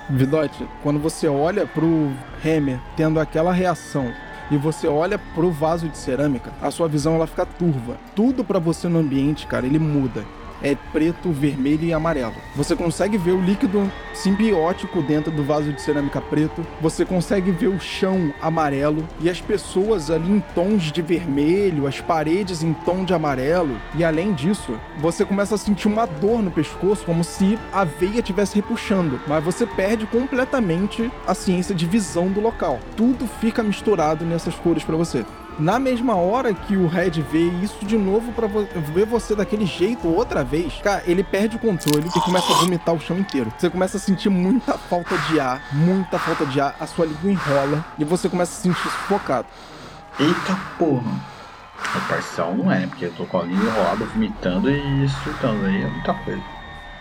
[0.09, 2.13] Vidote, quando você olha pro
[2.45, 4.09] Hammer tendo aquela reação
[4.49, 7.97] e você olha pro vaso de cerâmica, a sua visão ela fica turva.
[8.15, 10.23] Tudo pra você no ambiente, cara, ele muda.
[10.61, 12.35] É preto, vermelho e amarelo.
[12.55, 17.67] Você consegue ver o líquido simbiótico dentro do vaso de cerâmica preto, você consegue ver
[17.67, 23.05] o chão amarelo e as pessoas ali em tons de vermelho, as paredes em tom
[23.05, 27.57] de amarelo, e além disso, você começa a sentir uma dor no pescoço, como se
[27.71, 32.79] a veia estivesse repuxando, mas você perde completamente a ciência de visão do local.
[32.95, 35.25] Tudo fica misturado nessas cores para você.
[35.59, 39.65] Na mesma hora que o Red vê isso de novo para vo ver você daquele
[39.65, 43.51] jeito outra vez, cara, ele perde o controle e começa a vomitar o chão inteiro.
[43.57, 47.31] Você começa a sentir muita falta de ar, muita falta de ar, a sua língua
[47.31, 49.47] enrola e você começa a se sentir sufocado.
[50.19, 51.11] Eita porra.
[51.95, 52.87] O parcial não é, né?
[52.87, 56.56] Porque eu tô com a língua enrolada, vomitando e surtando aí, é muita coisa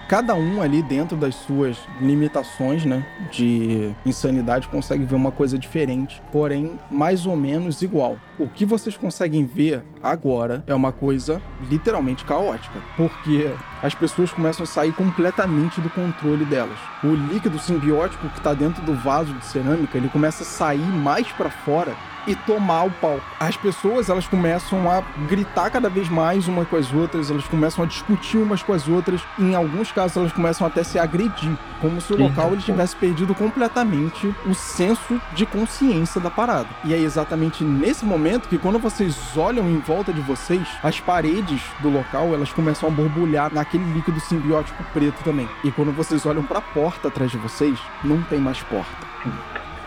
[0.09, 6.22] cada um ali dentro das suas limitações, né, de insanidade consegue ver uma coisa diferente,
[6.30, 8.16] porém mais ou menos igual.
[8.38, 13.50] O que vocês conseguem ver agora é uma coisa literalmente caótica, porque
[13.82, 16.78] as pessoas começam a sair completamente do controle delas.
[17.02, 21.30] O líquido simbiótico que está dentro do vaso de cerâmica, ele começa a sair mais
[21.32, 21.94] para fora
[22.27, 23.22] e tomar o palco.
[23.39, 27.85] As pessoas elas começam a gritar cada vez mais umas com as outras, elas começam
[27.85, 31.57] a discutir umas com as outras, e em alguns casos elas começam até se agredir,
[31.81, 36.68] como se o local ele tivesse perdido completamente o senso de consciência da parada.
[36.85, 41.62] E é exatamente nesse momento que quando vocês olham em volta de vocês, as paredes
[41.81, 45.49] do local elas começam a borbulhar naquele líquido simbiótico preto também.
[45.64, 49.07] E quando vocês olham para a porta atrás de vocês, não tem mais porta.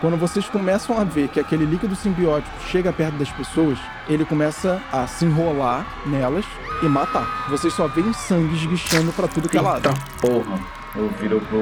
[0.00, 3.78] Quando vocês começam a ver que aquele líquido simbiótico chega perto das pessoas,
[4.08, 6.46] ele começa a se enrolar nelas
[6.82, 7.46] e matar.
[7.50, 9.90] Vocês só veem sangue esguichando para tudo que é lado.
[10.20, 10.58] Porra.
[10.96, 11.60] Eu viro pro,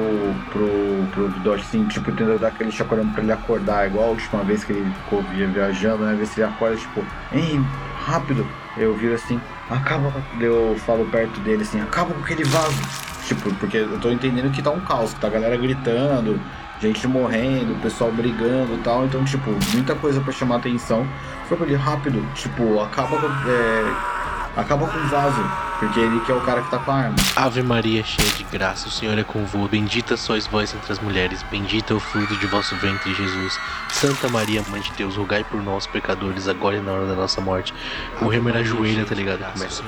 [0.51, 4.41] pro, pro Vidote assim, tipo, tentando dar aquele chacoalhão pra ele acordar, igual a última
[4.43, 6.15] vez que ele ficou viajando, né?
[6.15, 7.63] Ver se ele acorda, tipo, hein,
[8.05, 8.47] rápido.
[8.75, 10.11] Eu viro assim, acaba.
[10.39, 12.81] Eu falo perto dele assim, acaba com aquele vaso.
[13.27, 16.39] Tipo, porque eu tô entendendo que tá um caos, que tá a galera gritando,
[16.81, 19.05] gente morrendo, pessoal brigando e tal.
[19.05, 21.07] Então, tipo, muita coisa para chamar atenção.
[21.47, 26.41] Foi ali rápido, tipo, acaba é, acaba com o vaso, porque ele que é o
[26.41, 27.15] cara que tá com a arma.
[27.35, 29.69] Ave Maria, cheia de graça, o Senhor é convosco.
[29.69, 33.59] Bendita sois vós entre as mulheres, bendito é o fruto de vosso ventre, Jesus.
[33.89, 37.41] Santa Maria, Mãe de Deus, rogai por nós, pecadores, agora e na hora da nossa
[37.41, 37.73] morte.
[38.21, 39.39] O Remer ajoelha, tá ligado?
[39.53, 39.83] Começa.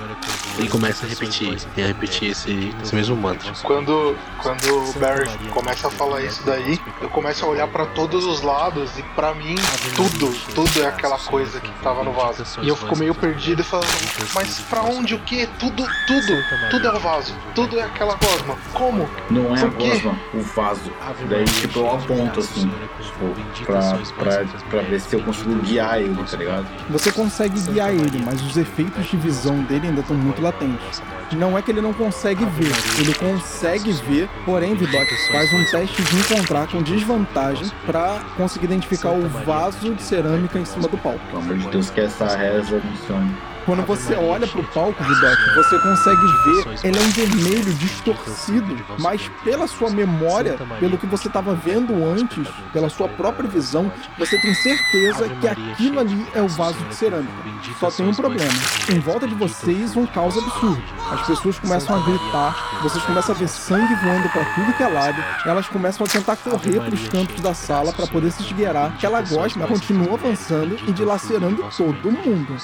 [0.57, 3.51] Ele começa a repetir, e a repetir esse, esse mesmo mantra.
[3.63, 8.25] Quando, quando o Barry começa a falar isso daí, eu começo a olhar para todos
[8.25, 9.55] os lados e para mim
[9.95, 12.43] tudo, tudo é aquela coisa que tava no vaso.
[12.61, 13.87] E eu fico meio perdido e falando,
[14.33, 15.47] mas pra onde, o que?
[15.59, 18.57] Tudo, tudo, tudo é o vaso, tudo é aquela gosma.
[18.73, 19.09] Como?
[19.29, 20.91] Não é a gosma, o vaso.
[21.29, 22.71] Daí, tipo, eu aponto assim,
[23.03, 26.65] tipo, pra, pra, pra ver se eu consigo guiar ele, tá ligado?
[26.89, 31.01] Você consegue guiar ele, mas os efeitos de visão dele ainda estão muito latentes.
[31.33, 36.01] Não é que ele não consegue ver, ele consegue ver, porém, Vidoc faz um teste
[36.01, 41.19] de encontrar com desvantagem para conseguir identificar o vaso de cerâmica em cima do palco.
[41.27, 43.50] Pelo amor de Deus, que essa reza funcione.
[43.65, 49.29] Quando você olha pro palco, Vidoc, você consegue ver, ele é um vermelho distorcido, mas
[49.43, 54.53] pela sua memória, pelo que você estava vendo antes, pela sua própria visão, você tem
[54.53, 57.31] certeza que aquilo ali é o vaso de cerâmica.
[57.79, 58.51] Só tem um problema.
[58.89, 60.81] Em volta de vocês, um caos absurdo.
[61.11, 64.87] As pessoas começam a gritar, vocês começam a ver sangue voando para tudo que é
[64.87, 68.93] lado, elas começam a tentar correr para os cantos da sala para poder se esgueirar.
[68.93, 72.55] Aquela gosma continua avançando e dilacerando todo mundo.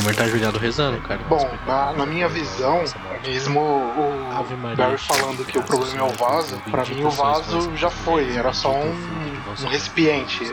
[0.00, 1.20] Homer tá ajoelhado rezando, cara.
[1.28, 2.82] Bom, na, na minha visão,
[3.22, 7.90] mesmo o Barry falando que o problema é o vaso, pra mim o vaso já
[7.90, 8.94] foi, era só um,
[9.58, 10.52] um recipiente.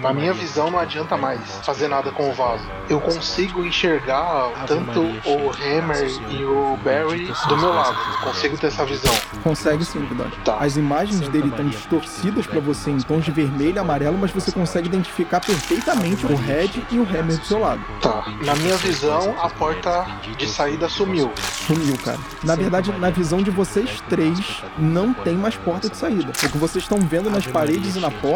[0.00, 2.64] Na minha visão não adianta mais fazer nada com o vaso.
[2.88, 7.96] Eu consigo enxergar tanto o Hammer e o Barry do meu lado.
[8.22, 9.14] Consigo ter essa visão.
[9.42, 10.28] Consegue sim, Vidal.
[10.44, 10.58] Tá.
[10.58, 14.52] As imagens dele estão distorcidas para você em tons de vermelho e amarelo, mas você
[14.52, 17.80] consegue identificar perfeitamente o Red e o Hammer do seu lado.
[18.00, 18.24] Tá.
[18.44, 21.32] Na minha visão, a porta de saída sumiu.
[21.66, 22.18] Sumiu, cara.
[22.42, 26.32] Na verdade, na visão de vocês três, não tem mais porta de saída.
[26.32, 28.27] O que vocês estão vendo nas paredes e na porta,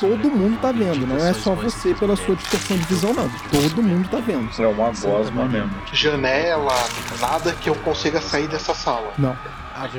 [0.00, 1.06] todo mundo tá vendo.
[1.06, 3.30] Não é só você pela sua distorção de visão, não.
[3.50, 4.50] Todo mundo tá vendo.
[4.62, 5.70] É uma gosma mesmo.
[5.92, 6.74] Janela,
[7.20, 9.12] nada que eu consiga sair dessa sala.
[9.18, 9.36] Não.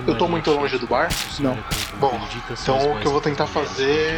[0.08, 1.10] Eu tô muito longe do bar?
[1.40, 1.58] Não.
[2.00, 2.20] Bom,
[2.62, 4.10] então o que eu vou tentar fazer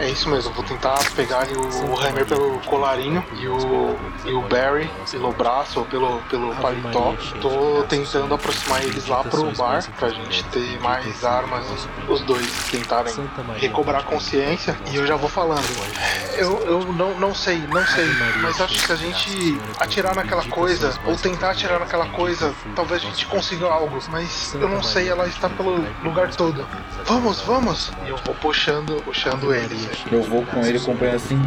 [0.00, 0.52] é isso mesmo.
[0.52, 5.86] Vou tentar pegar o Hammer pelo colarinho e o, e o Barry pelo braço ou
[5.86, 7.14] pelo, pelo paletó.
[7.40, 11.64] Tô tentando aproximar eles lá pro bar pra gente ter mais armas,
[12.08, 13.12] os dois tentarem
[13.56, 14.76] recobrar a consciência.
[14.90, 15.64] E eu já vou falando.
[16.36, 18.06] Eu, eu não, não sei, não sei,
[18.42, 23.02] mas acho que se a gente atirar naquela coisa ou tentar atirar naquela coisa, talvez
[23.02, 23.98] a gente consiga algo.
[24.08, 26.66] Mas eu não sei, ela está pelo lugar todo.
[27.04, 27.92] Vamos, vamos!
[28.06, 29.88] E eu vou puxando, puxando eles.
[30.10, 31.40] Eu vou com ele acompanhando assim.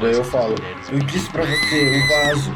[0.00, 0.54] Daí eu falo,
[0.90, 2.52] eu disse pra você, o vaso.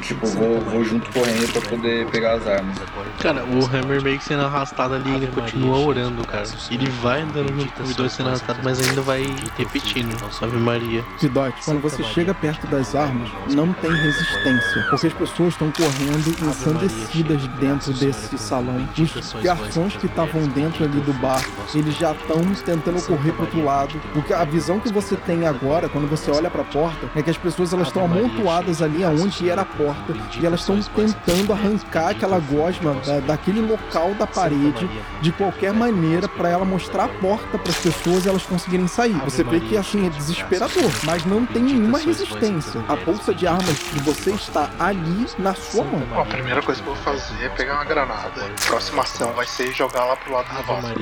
[0.00, 2.76] Tipo, vou, vou junto correndo pra poder pegar as armas.
[3.20, 6.44] Cara, o Hammer meio que sendo arrastado ali, ele continua orando, cara.
[6.70, 9.22] Ele vai andando junto com os dois sendo arrastado, mas ainda vai
[9.56, 10.16] repetindo.
[10.42, 11.04] Ave Maria.
[11.20, 14.86] Vidote, quando você chega perto das armas, não tem resistência.
[14.90, 18.86] Porque as pessoas estão correndo ensandecidas dentro desse salão.
[18.96, 23.64] Os garçons que estavam dentro ali do bar, eles já estão tentando correr pro outro
[23.64, 24.00] lado.
[24.12, 27.36] Porque a visão que você tem agora, quando você olha pra porta, é que as
[27.36, 32.38] pessoas elas estão amontoadas ali aonde era a porta e elas estão tentando arrancar aquela
[32.38, 34.88] gosma da, daquele local da parede
[35.20, 39.16] de qualquer maneira para ela mostrar a porta para as pessoas e elas conseguirem sair.
[39.24, 42.82] Você vê que assim é desesperador, mas não tem nenhuma resistência.
[42.88, 46.00] A bolsa de armas de você está ali na sua mão.
[46.00, 48.44] Bom, a primeira coisa que eu vou fazer é pegar uma granada.
[48.44, 50.94] A próxima ação vai ser jogar lá pro lado do vaso.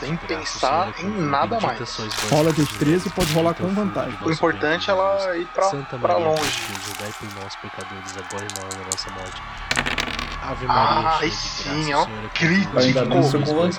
[0.00, 1.80] Sem pensar em nada mais.
[2.30, 4.18] Rola destreza e pode rolar com vantagem.
[4.22, 6.62] O importante é ela ir pra, pra longe.
[6.86, 10.31] Julgai por nós, pecadores, agora e na hora da nossa morte.
[10.42, 12.02] Ave Ah, cheia aí de sim, ó.
[12.02, 12.72] É Crítico.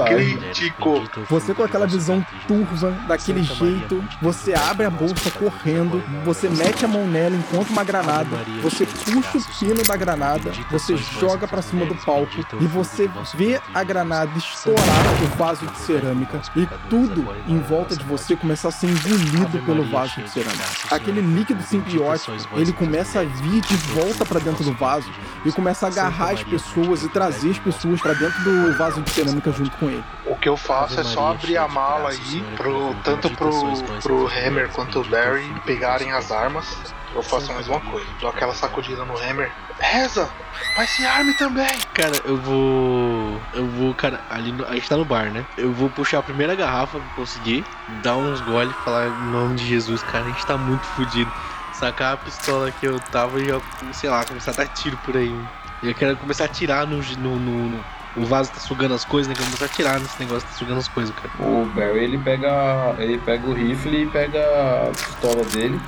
[0.06, 1.26] Crítico.
[1.30, 6.88] Você com aquela visão turva, daquele jeito, você abre a bolsa correndo, você mete a
[6.88, 11.86] mão nela, encontra uma granada, você puxa o pino da granada, você joga pra cima
[11.86, 14.84] do palco e você vê a granada estourar
[15.24, 19.84] o vaso de cerâmica e tudo em volta de você começa a ser engolido pelo
[19.90, 20.64] vaso de cerâmica.
[20.92, 25.10] Aquele líquido simbiótico, ele começa a vir de volta pra dentro do vaso
[25.46, 29.10] e começa a agarrar as pessoas e trazer as pessoas pra dentro do vaso de
[29.10, 30.04] cerâmica junto com ele.
[30.26, 33.52] O que eu faço é só abrir a mala aí, pro, tanto pro,
[34.02, 36.78] pro Hammer quanto o Barry pegarem as armas.
[37.16, 38.08] Eu faço a mesma coisa.
[38.20, 39.52] Dou aquela sacudida no Hammer.
[39.80, 40.30] Reza!
[40.76, 41.70] Mas se arme também!
[41.94, 43.42] Cara, eu vou.
[43.54, 44.66] Eu vou, cara, ali no...
[44.66, 45.46] a gente tá no bar, né?
[45.58, 47.64] Eu vou puxar a primeira garrafa que conseguir,
[48.02, 51.32] dar uns gole e falar em nome de Jesus, cara, a gente tá muito fudido.
[51.74, 53.60] Sacar a pistola que eu tava e já,
[53.94, 55.36] sei lá, começar a dar tiro por aí.
[55.84, 56.98] Eu quero começar a atirar no.
[57.18, 57.84] no, no.
[58.16, 59.34] O vaso tá sugando as coisas, né?
[59.36, 61.30] Quero começar a atirar nesse negócio, tá sugando as coisas, cara.
[61.40, 62.96] O Barry ele pega.
[63.00, 65.80] ele pega o rifle e pega a pistola dele,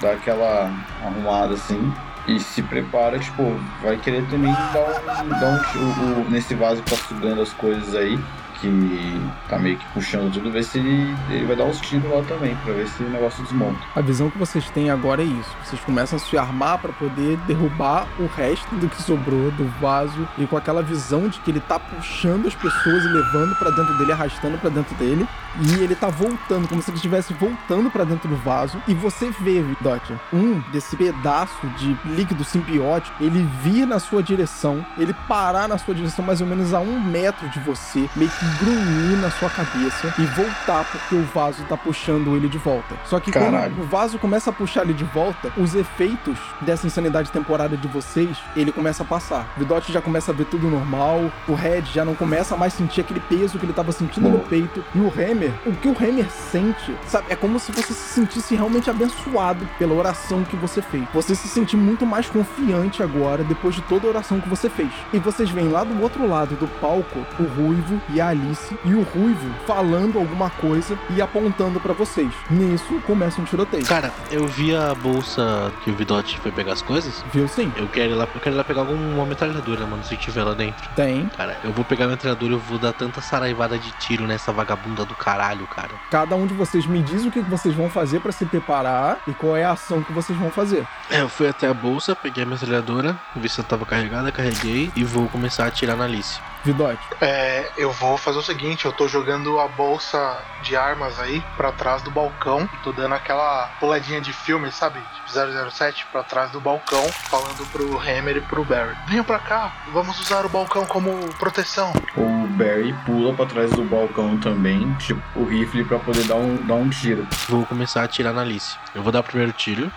[0.00, 0.70] dá aquela
[1.02, 1.92] arrumada assim.
[2.28, 6.82] E se prepara, tipo, vai querer também dar um, dar um tiro o- nesse vaso
[6.82, 8.20] que tá sugando as coisas aí,
[8.60, 12.22] que tá meio que puxando tudo, ver se ele, ele vai dar uns tiros lá
[12.22, 13.80] também, pra ver se o negócio desmonta.
[13.94, 15.56] A visão que vocês têm agora é isso.
[15.64, 20.28] Vocês começam a se armar pra poder derrubar o resto do que sobrou do vaso
[20.38, 23.96] e com aquela visão de que ele tá puxando as pessoas e levando pra dentro
[23.98, 25.26] dele, arrastando pra dentro dele,
[25.60, 28.80] e ele tá voltando como se ele estivesse voltando pra dentro do vaso.
[28.86, 34.84] E você vê, Dot, um desse pedaço de líquido simbiótico, ele vir na sua direção,
[34.98, 38.44] ele parar na sua direção mais ou menos a um metro de você, meio que
[38.58, 42.96] grunhir na sua cabeça e voltar porque o vaso tá puxando ele de volta.
[43.04, 43.74] Só que Caralho.
[43.74, 47.88] quando o vaso começa a puxar ele de volta, os efeitos dessa insanidade temporária de
[47.88, 49.52] vocês, ele começa a passar.
[49.56, 52.72] O Vidot já começa a ver tudo normal, o Red já não começa a mais
[52.72, 55.96] sentir aquele peso que ele tava sentindo no peito, e o Hammer, o que o
[55.96, 60.82] Hammer sente, sabe, é como se você se sentisse realmente abençoado pela oração que você
[60.82, 61.04] fez.
[61.12, 64.90] Você se sentir muito mais confiante agora, depois de toda a oração que você fez.
[65.12, 68.94] E vocês veem lá do outro lado do palco, o Ruivo e a Alice, e
[68.94, 72.32] o Ruivo falando alguma coisa e apontando pra vocês.
[72.50, 73.84] Nisso, começa um tiroteio.
[73.86, 77.24] Cara, eu vi a bolsa que o Vidote foi pegar as coisas.
[77.32, 77.72] Viu sim?
[77.76, 80.54] Eu quero ir lá, eu quero ir lá pegar alguma metralhadora, mano, se tiver lá
[80.54, 80.88] dentro.
[80.96, 81.26] Tem.
[81.36, 84.52] Cara, eu vou pegar a metralhadora e eu vou dar tanta saraivada de tiro nessa
[84.52, 85.90] vagabunda do caralho, cara.
[86.10, 89.32] Cada um de vocês me diz o que vocês vão fazer pra se preparar e
[89.32, 90.86] qual é a ação que vocês vão fazer.
[91.10, 94.90] É, eu fui até a bolsa, peguei a metralhadora, vi se ela tava carregada, carreguei
[94.96, 96.38] e vou começar a atirar na Alice.
[96.62, 101.42] Vidote, É, eu vou fazer o seguinte, eu tô jogando a bolsa de armas aí
[101.56, 105.00] pra trás do balcão, tô dando aquela puladinha de filme, sabe?
[105.00, 108.96] Tipo 007 pra trás do balcão, falando pro Hammer e pro Barry.
[109.08, 111.92] Venham pra cá, vamos usar o balcão como proteção.
[112.16, 116.56] O Barry pula pra trás do balcão também, tipo, o rifle pra poder dar um,
[116.66, 117.26] dar um tiro.
[117.48, 118.76] Vou começar a atirar na Alice.
[118.94, 119.90] Eu vou dar o primeiro tiro,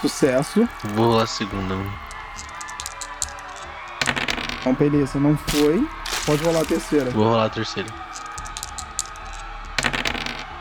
[0.00, 0.68] sucesso.
[0.94, 1.76] vou lá a segunda.
[4.62, 5.84] Então, beleza, não foi.
[6.24, 7.10] Pode rolar a terceira.
[7.10, 7.88] Vou rolar a terceira.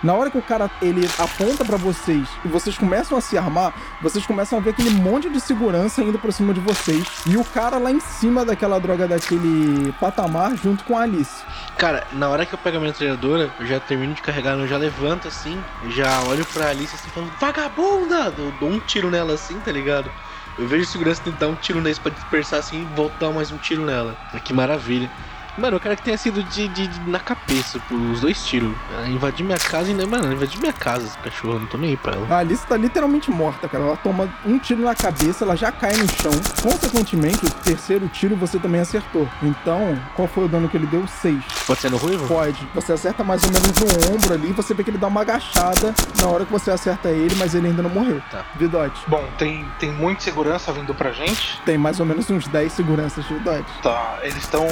[0.01, 3.71] Na hora que o cara ele aponta pra vocês e vocês começam a se armar,
[4.01, 7.43] vocês começam a ver aquele monte de segurança indo pra cima de vocês e o
[7.43, 11.43] cara lá em cima daquela droga daquele patamar junto com a Alice.
[11.77, 14.77] Cara, na hora que eu pego a metralhadora, eu já termino de carregar, eu já
[14.77, 18.33] levanto assim, já olho pra Alice assim falando, vagabunda!
[18.35, 20.09] Eu dou um tiro nela assim, tá ligado?
[20.57, 23.85] Eu vejo segurança tentar um tiro nesse pra dispersar assim e voltar mais um tiro
[23.85, 24.21] nela.
[24.43, 25.11] Que maravilha.
[25.57, 28.73] Mano, eu quero que tenha sido de, de, de- na cabeça, por os dois tiros.
[28.97, 30.05] Ah, Invadir minha casa e.
[30.05, 32.27] Mano, invadir minha casa, esse cachorro, eu não tô nem aí pra ela.
[32.29, 33.83] A Alice tá literalmente morta, cara.
[33.83, 36.31] Ela toma um tiro na cabeça, ela já cai no chão.
[36.61, 39.27] Consequentemente, o terceiro tiro você também acertou.
[39.43, 41.05] Então, qual foi o dano que ele deu?
[41.07, 41.43] Seis.
[41.67, 42.27] Pode ser no ruivo?
[42.27, 42.57] Pode.
[42.73, 45.93] Você acerta mais ou menos no ombro ali, você vê que ele dá uma agachada
[46.21, 48.21] na hora que você acerta ele, mas ele ainda não morreu.
[48.31, 48.45] Tá.
[48.55, 51.59] Vidote, Bom, tem, tem muita segurança vindo pra gente.
[51.65, 53.65] tem mais ou menos uns 10 seguranças de Vidote.
[53.83, 54.65] Tá, eles estão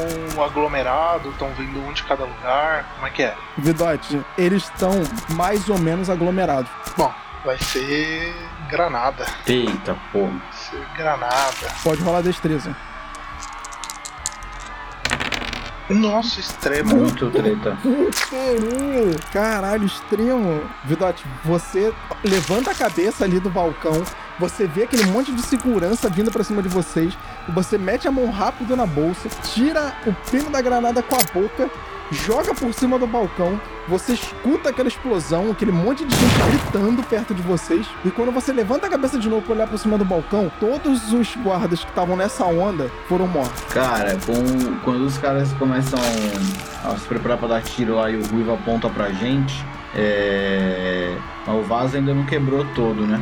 [0.69, 2.85] aglomerados, estão vindo um de cada lugar.
[2.95, 3.35] Como é que é?
[3.57, 4.91] Vidote, eles estão
[5.29, 6.69] mais ou menos aglomerados.
[6.95, 7.11] Bom,
[7.43, 8.33] vai ser
[8.69, 9.25] granada.
[9.47, 10.29] Eita, porra.
[10.31, 11.73] Vai ser granada.
[11.83, 12.75] Pode rolar destreza.
[15.89, 16.97] Nossa, extremo.
[16.97, 17.75] Muito treta.
[18.29, 20.61] Caralho, Caralho, extremo.
[20.83, 21.91] Vidote, você
[22.23, 24.03] levanta a cabeça ali do balcão,
[24.39, 27.17] você vê aquele monte de segurança vindo pra cima de vocês,
[27.49, 31.69] você mete a mão rápido na bolsa, tira o pino da granada com a boca,
[32.11, 37.33] joga por cima do balcão, você escuta aquela explosão, aquele monte de gente gritando perto
[37.35, 40.05] de vocês, e quando você levanta a cabeça de novo pra olhar por cima do
[40.05, 43.61] balcão, todos os guardas que estavam nessa onda foram mortos.
[43.73, 45.99] Cara, com, quando os caras começam
[46.83, 49.63] a se preparar pra dar tiro lá e o Ruivo aponta pra gente,
[49.95, 51.15] é.
[51.47, 53.19] O vaso ainda não quebrou todo, né?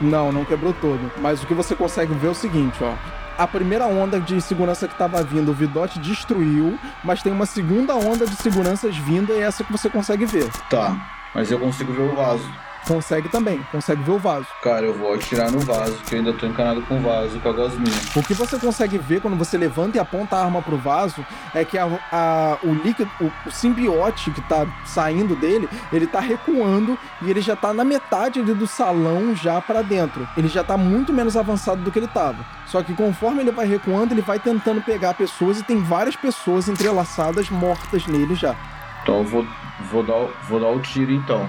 [0.00, 1.10] Não, não quebrou todo.
[1.18, 2.94] Mas o que você consegue ver é o seguinte, ó.
[3.36, 7.94] A primeira onda de segurança que estava vindo, o Vidote destruiu, mas tem uma segunda
[7.94, 10.50] onda de seguranças vindo e é essa que você consegue ver.
[10.68, 10.96] Tá,
[11.32, 12.48] mas eu consigo ver o vaso.
[12.88, 14.46] Consegue também, consegue ver o vaso.
[14.62, 17.48] Cara, eu vou atirar no vaso, que eu ainda tô encanado com o vaso, com
[17.50, 17.94] a gosminha.
[18.16, 21.22] O que você consegue ver quando você levanta e aponta a arma pro vaso
[21.54, 26.18] é que a, a- o líquido, o, o simbiote que tá saindo dele, ele tá
[26.18, 30.26] recuando e ele já tá na metade ali do salão já pra dentro.
[30.34, 32.38] Ele já tá muito menos avançado do que ele tava.
[32.66, 36.68] Só que conforme ele vai recuando, ele vai tentando pegar pessoas e tem várias pessoas
[36.68, 38.56] entrelaçadas mortas nele já.
[39.02, 39.46] Então eu vou,
[39.90, 41.46] vou, dar, vou dar o tiro então.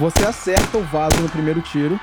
[0.00, 2.00] Você acerta o vaso no primeiro tiro.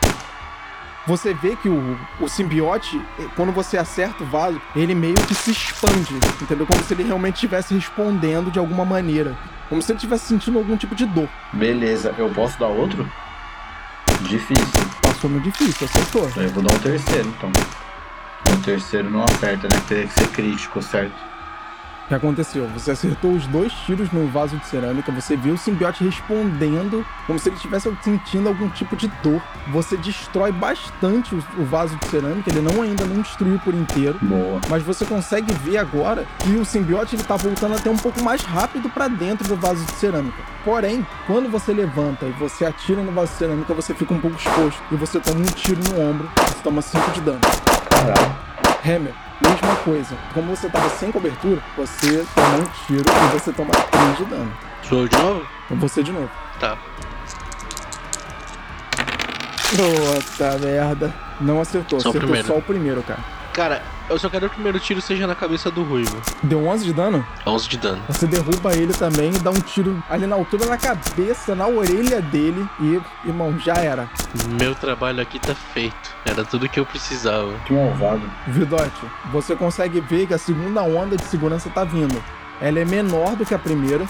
[1.07, 5.33] Você vê que o, o simbiote, eh, quando você acerta o vaso, ele meio que
[5.33, 6.67] se expande, entendeu?
[6.67, 9.35] Como se ele realmente estivesse respondendo de alguma maneira.
[9.67, 11.27] Como se ele estivesse sentindo algum tipo de dor.
[11.51, 13.09] Beleza, eu posso dar outro?
[14.21, 14.65] Difícil.
[15.01, 16.29] Passou no difícil, acertou.
[16.35, 17.51] Eu vou dar o terceiro então.
[18.53, 19.81] O terceiro não aperta, né?
[19.87, 21.15] Teria que ser crítico, certo?
[22.07, 22.65] O que aconteceu?
[22.69, 27.37] Você acertou os dois tiros no vaso de cerâmica, você viu o simbiote respondendo como
[27.37, 29.41] se ele estivesse sentindo algum tipo de dor.
[29.73, 34.17] Você destrói bastante o, vaso de cerâmica, ele não ainda não destruiu por inteiro.
[34.21, 34.61] Boa.
[34.69, 38.41] Mas você consegue ver agora que o simbiote ele tá voltando até um pouco mais
[38.41, 40.41] rápido pra dentro do vaso de cerâmica.
[40.63, 44.37] Porém, quando você levanta e você atira no vaso de cerâmica, você fica um pouco
[44.37, 47.41] exposto e você toma um tiro no ombro, você toma 5 de dano.
[47.89, 48.47] Caralho.
[48.85, 50.15] Hammer, mesma coisa.
[50.33, 54.53] Como você tava sem cobertura, você toma um tiro e você toma 3 de dano.
[54.83, 55.47] Sou eu de novo?
[55.71, 56.29] Você de novo.
[56.59, 56.77] Tá.
[59.69, 61.13] Puta merda.
[61.39, 62.47] Não acertou, Só o acertou primeiro.
[62.47, 63.19] só o primeiro, cara.
[63.53, 66.15] Cara, eu só quero que o primeiro tiro seja na cabeça do ruivo.
[66.43, 67.25] Deu 11 de dano?
[67.45, 68.01] 11 de dano.
[68.07, 72.21] Você derruba ele também e dá um tiro ali na altura da cabeça, na orelha
[72.21, 74.09] dele e, irmão, já era.
[74.59, 76.15] Meu trabalho aqui tá feito.
[76.25, 77.53] Era tudo que eu precisava.
[77.65, 78.21] Que malvado.
[78.47, 82.21] Vidote, você consegue ver que a segunda onda de segurança tá vindo.
[82.59, 84.05] Ela é menor do que a primeira,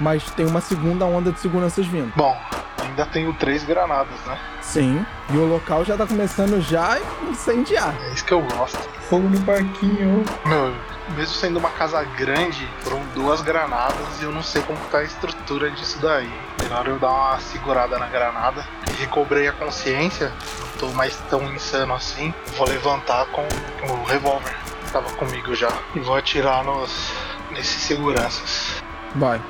[0.00, 2.12] mas tem uma segunda onda de seguranças vindo.
[2.16, 2.36] Bom,
[2.82, 4.38] ainda tenho três granadas, né?
[4.60, 7.94] Sim, e o local já tá começando já a incendiar.
[8.04, 8.78] É isso que eu gosto.
[9.08, 10.24] Fogo no parquinho.
[10.44, 10.74] Meu,
[11.16, 15.04] mesmo sendo uma casa grande, foram duas granadas e eu não sei como tá a
[15.04, 16.30] estrutura disso daí.
[16.62, 18.64] Melhor eu dar uma segurada na granada.
[18.98, 22.32] Recobrei a consciência, não tô mais tão insano assim.
[22.56, 25.72] Vou levantar com o revólver que tava comigo já.
[25.94, 27.12] E vou atirar nos
[27.50, 28.82] nesses seguranças.
[29.14, 29.40] Vai.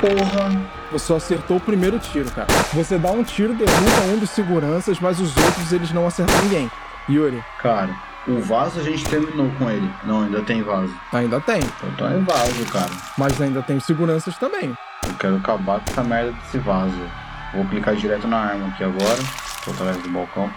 [0.00, 0.50] Porra.
[0.92, 2.46] Você só acertou o primeiro tiro, cara.
[2.72, 6.70] Você dá um tiro, derruba um dos seguranças, mas os outros eles não acertam ninguém.
[7.10, 7.90] Yuri, Cara,
[8.26, 9.90] o vaso a gente terminou com ele.
[10.04, 10.92] Não, ainda tem vaso.
[11.12, 12.90] ainda tem, Então é vaso, cara.
[13.16, 14.76] mas ainda tem seguranças também.
[15.06, 16.94] Eu quero acabar com essa merda desse vaso.
[17.54, 19.18] Vou clicar direto na arma aqui agora.
[19.64, 20.50] Tô atrás do balcão.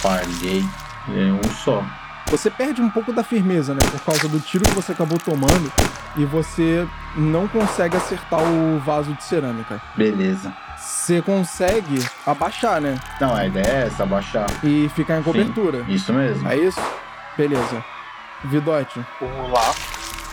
[0.00, 0.64] Falhei.
[1.08, 1.84] E é um só.
[2.28, 3.80] Você perde um pouco da firmeza, né?
[3.90, 5.70] Por causa do tiro que você acabou tomando
[6.16, 6.86] e você
[7.16, 9.80] não consegue acertar o vaso de cerâmica.
[9.96, 10.52] Beleza.
[10.76, 12.98] Você consegue abaixar, né?
[13.20, 14.46] Não, a ideia é essa, abaixar.
[14.64, 15.84] E ficar em cobertura.
[15.88, 16.48] Isso mesmo.
[16.48, 16.80] É isso?
[17.36, 17.84] Beleza.
[18.44, 19.72] Vidote, Vamos lá.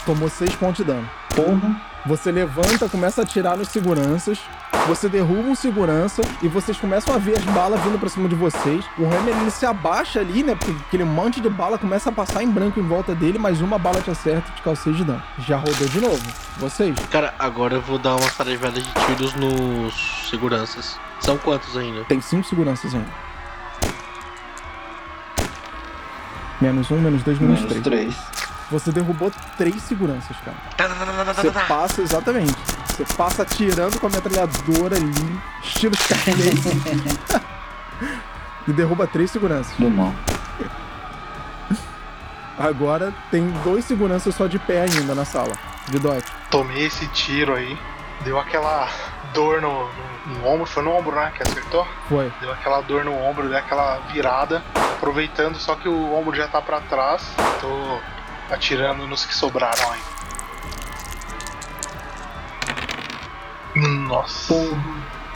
[0.05, 1.07] tomou 6 pontos de dano.
[1.35, 1.79] Porra.
[2.05, 4.39] Você levanta, começa a atirar nos seguranças.
[4.89, 8.33] Você derruba um segurança e vocês começam a ver as balas vindo pra cima de
[8.33, 8.83] vocês.
[8.97, 10.55] O Hammer ele se abaixa ali, né?
[10.55, 13.77] Porque aquele monte de bala começa a passar em branco em volta dele, mas uma
[13.77, 15.21] bala te acerta e te 6 de dano.
[15.37, 16.19] Já rodou de novo.
[16.57, 16.95] Vocês?
[17.11, 20.97] Cara, agora eu vou dar uma tarefada de tiros nos seguranças.
[21.19, 22.03] São quantos ainda?
[22.05, 23.29] Tem 5 seguranças ainda.
[26.59, 27.83] Menos um, menos dois, menos, Menos três.
[27.83, 28.48] três.
[28.71, 30.57] Você derrubou três seguranças, cara.
[30.77, 32.55] Tá, tá, tá, tá, tá, Você passa, exatamente.
[32.87, 37.41] Você passa atirando com a metralhadora ali, estilo Scarface.
[38.67, 39.75] e derruba três seguranças.
[39.77, 40.13] Do mal.
[42.59, 45.53] Agora tem dois seguranças só de pé ainda na sala.
[45.87, 46.29] Vidote.
[46.51, 47.77] Tomei esse tiro aí.
[48.23, 48.87] Deu aquela
[49.33, 49.85] dor no,
[50.25, 50.65] no, no ombro.
[50.65, 51.31] Foi no ombro, né?
[51.35, 51.87] Que acertou?
[52.07, 52.31] Foi.
[52.41, 54.61] Deu aquela dor no ombro, deu aquela virada.
[54.75, 57.23] Aproveitando, só que o ombro já tá pra trás.
[57.61, 57.99] Tô
[58.51, 59.99] atirando nos que sobraram aí.
[64.07, 64.53] Nossa.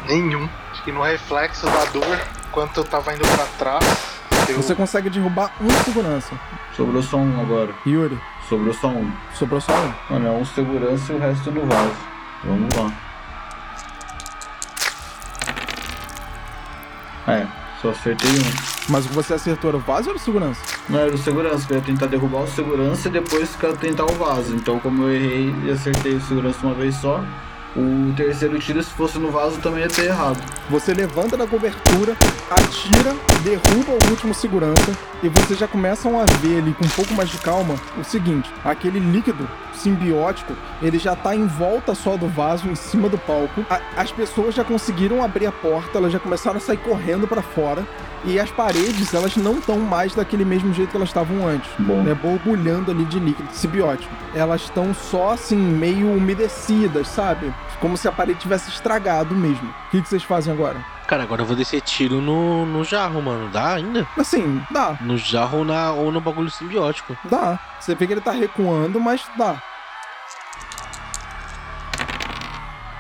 [0.07, 0.49] Nenhum.
[0.71, 4.13] Acho que no reflexo da dor, enquanto eu tava indo pra trás,
[4.49, 4.57] eu.
[4.57, 6.37] Você consegue derrubar um segurança.
[6.75, 7.73] Sobrou só um agora.
[7.85, 9.11] Yuri, Sobrou só um.
[9.33, 9.93] sobrou só um.
[10.09, 11.95] Mano, é um segurança e o resto no vaso.
[12.43, 12.91] Vamos lá.
[17.25, 17.47] É,
[17.83, 18.91] só acertei um.
[18.91, 20.61] Mas você acertou era o vaso ou era o segurança?
[20.87, 24.13] Não era o segurança, que eu ia tentar derrubar o segurança e depois tentar o
[24.13, 24.55] vaso.
[24.55, 27.23] Então, como eu errei e acertei o segurança uma vez só,
[27.75, 30.37] o terceiro tiro, se fosse no vaso, também ia ter errado.
[30.69, 32.15] Você levanta da cobertura,
[32.49, 34.91] atira, derruba o último segurança
[35.23, 38.51] e vocês já começam a ver ali com um pouco mais de calma o seguinte:
[38.63, 43.65] aquele líquido simbiótico ele já tá em volta só do vaso, em cima do palco.
[43.69, 47.41] A- as pessoas já conseguiram abrir a porta, elas já começaram a sair correndo pra
[47.41, 47.83] fora
[48.25, 51.69] e as paredes elas não estão mais daquele mesmo jeito que elas estavam antes.
[51.79, 52.01] Bom.
[52.03, 54.13] né, borbulhando ali de líquido simbiótico.
[54.33, 57.53] Elas estão só assim, meio umedecidas, sabe?
[57.79, 59.67] Como se a parede tivesse estragado mesmo.
[59.69, 60.83] O que, que vocês fazem agora?
[61.05, 63.49] Cara, agora eu vou descer tiro no, no jarro, mano.
[63.49, 64.07] Dá ainda?
[64.17, 67.15] Assim, dá, No jarro ou, na, ou no bagulho simbiótico.
[67.25, 67.59] dá.
[67.79, 69.61] Você vê que ele tá recuando, mas dá.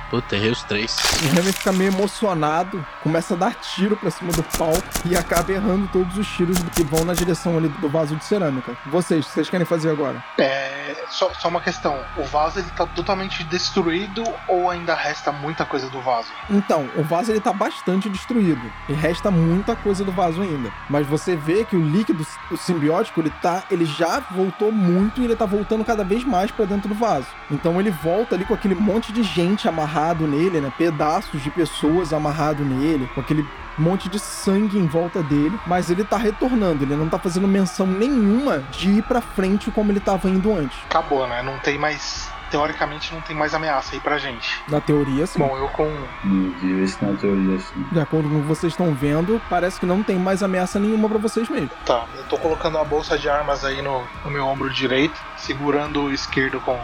[0.09, 0.95] Puta, errei os três.
[1.23, 5.51] O Remy fica meio emocionado, começa a dar tiro pra cima do palco e acaba
[5.51, 8.75] errando todos os tiros que vão na direção ali do vaso de cerâmica.
[8.85, 10.23] Vocês, o que vocês querem fazer agora?
[10.39, 10.95] É.
[11.09, 11.99] Só, só uma questão.
[12.17, 16.29] O vaso ele tá totalmente destruído ou ainda resta muita coisa do vaso?
[16.49, 20.71] Então, o vaso ele tá bastante destruído e resta muita coisa do vaso ainda.
[20.89, 25.25] Mas você vê que o líquido o simbiótico, ele tá, ele já voltou muito e
[25.25, 27.27] ele tá voltando cada vez mais pra dentro do vaso.
[27.51, 30.71] Então ele volta ali com aquele monte de gente amarrado nele, né?
[30.77, 33.45] Pedaços de pessoas amarrado nele, com aquele
[33.77, 37.87] monte de sangue em volta dele, mas ele tá retornando, ele não tá fazendo menção
[37.87, 40.77] nenhuma de ir pra frente como ele tava indo antes.
[40.85, 41.41] Acabou, né?
[41.41, 42.31] Não tem mais.
[42.51, 44.61] Teoricamente não tem mais ameaça aí pra gente.
[44.67, 45.39] Na teoria, sim.
[45.39, 45.91] Bom, eu com.
[46.23, 47.85] Meu Deus, isso na teoria assim.
[47.91, 51.09] De acordo com o que vocês estão vendo, parece que não tem mais ameaça nenhuma
[51.09, 51.71] pra vocês mesmo.
[51.83, 56.03] Tá, eu tô colocando a bolsa de armas aí no, no meu ombro direito, segurando
[56.03, 56.79] o esquerdo com,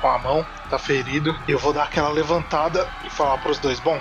[0.00, 1.34] com a mão, tá ferido.
[1.48, 4.00] E eu vou dar aquela levantada e falar pros dois: Bom,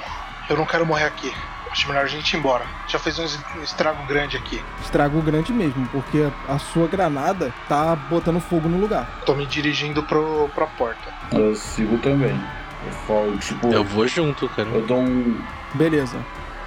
[0.49, 1.33] eu não quero morrer aqui.
[1.69, 2.65] Acho melhor a gente ir embora.
[2.87, 4.63] Já fez um es- estrago grande aqui.
[4.81, 9.07] estrago grande mesmo, porque a sua granada tá botando fogo no lugar.
[9.25, 11.13] Tô me dirigindo pro, pra porta.
[11.33, 12.39] Eu sigo também.
[12.85, 14.69] Eu falo, tipo, Eu vou junto, cara.
[14.69, 15.39] eu dou um.
[15.73, 16.17] Beleza,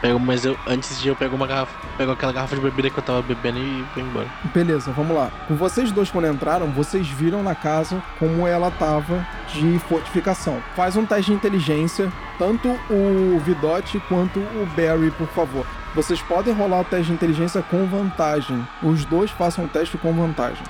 [0.00, 2.98] Pego, mas eu, antes de eu pego uma garrafa, pego aquela garrafa de bebida que
[2.98, 4.28] eu tava bebendo e vou embora.
[4.54, 5.30] beleza, vamos lá.
[5.46, 10.62] Com vocês dois quando entraram, vocês viram na casa como ela tava de fortificação.
[10.74, 15.66] Faz um teste de inteligência, tanto o Vidote quanto o Barry, por favor.
[15.94, 18.66] Vocês podem rolar o teste de inteligência com vantagem.
[18.82, 20.64] Os dois façam o teste com vantagem.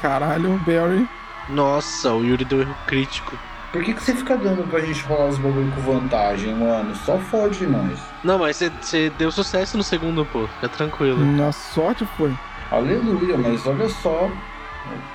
[0.00, 1.08] Caralho, Barry.
[1.48, 3.36] Nossa, o Yuri deu erro crítico.
[3.72, 6.94] Por que, que você fica dando pra gente rolar os bagulho com vantagem, mano?
[6.96, 7.98] Só fode nós.
[8.24, 10.46] Não, mas você- deu sucesso no segundo, pô.
[10.54, 11.24] Fica tranquilo.
[11.24, 12.32] Na sorte foi.
[12.70, 14.30] Aleluia, mas olha só.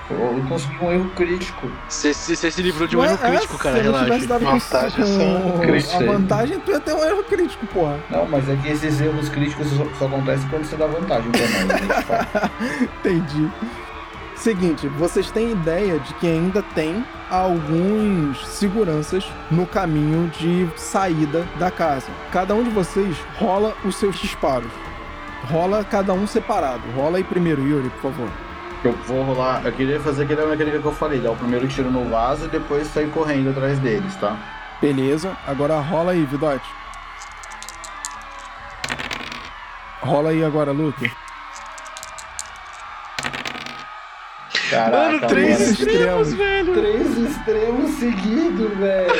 [0.09, 1.71] Eu consegui um erro crítico.
[1.87, 4.03] Você se livrou de um Ué, erro crítico, é, cara, se relaxa.
[4.05, 5.05] tivesse dado Vantagem,
[5.53, 7.97] com crítico a vantagem, tu ia ter um erro crítico, porra.
[8.09, 11.87] Não, mas é que esses erros críticos só, só acontecem quando você dá vantagem pra
[11.87, 12.03] nós.
[12.03, 12.51] Fala.
[12.99, 13.49] Entendi.
[14.35, 21.71] Seguinte, vocês têm ideia de que ainda tem alguns seguranças no caminho de saída da
[21.71, 22.07] casa.
[22.29, 24.71] Cada um de vocês rola os seus disparos.
[25.49, 26.83] Rola cada um separado.
[26.93, 28.29] Rola aí primeiro, Yuri, por favor.
[28.83, 29.61] Eu vou rolar.
[29.63, 32.49] Eu queria fazer aquela mecânica que eu falei, dar o primeiro tiro no vaso e
[32.49, 34.37] depois sair correndo atrás deles, tá?
[34.81, 36.67] Beleza, agora rola aí, Vidote.
[40.01, 41.11] Rola aí agora, Luke.
[44.71, 45.71] Caraca, Mano, três mano.
[45.71, 46.73] extremos, velho.
[46.73, 49.11] Três extremos seguidos, velho.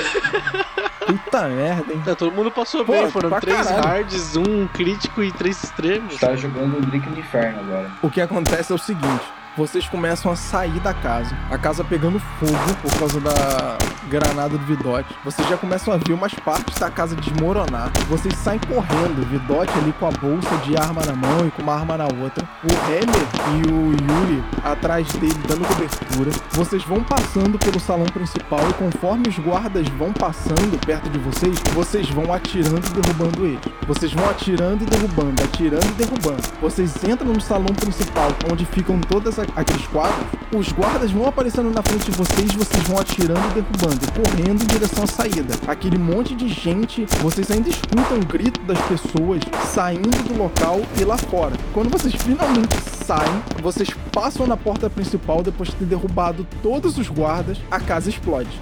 [1.06, 2.02] Puta merda, hein?
[2.06, 3.88] Tá, todo mundo passou Pô, bem, foram três caralho.
[3.88, 6.18] hards, um crítico e três extremos.
[6.18, 7.92] Tá jogando um drink no inferno agora.
[8.02, 9.24] O que acontece é o seguinte:
[9.58, 13.78] vocês começam a sair da casa, a casa pegando fogo por causa da
[14.10, 15.14] granada do Vidote.
[15.24, 17.92] Vocês já começam a ver umas partes da casa desmoronar.
[18.10, 21.74] Vocês saem correndo, Vidote ali com a bolsa de arma na mão e com uma
[21.76, 22.48] arma na outra.
[22.64, 26.32] O Hemer e o Yuri atrás dele dando cobertura.
[26.52, 31.58] Vocês vão passando pelo salão principal e conforme os guardas vão passando perto de vocês,
[31.74, 33.60] vocês vão atirando e derrubando eles.
[33.88, 36.42] Vocês vão atirando e derrubando, atirando e derrubando.
[36.62, 40.26] Vocês entram no salão principal, onde ficam todos a- aqueles quadros.
[40.56, 44.68] Os guardas vão aparecendo na frente de vocês, vocês vão atirando e derrubando, correndo em
[44.68, 45.54] direção à saída.
[45.68, 49.42] Aquele monte de gente, vocês ainda escutam o grito das pessoas
[49.74, 51.56] saindo do local e lá fora.
[51.74, 57.08] Quando vocês finalmente saem, vocês passam na porta principal depois de ter derrubado todos os
[57.08, 58.60] guardas, a casa explode.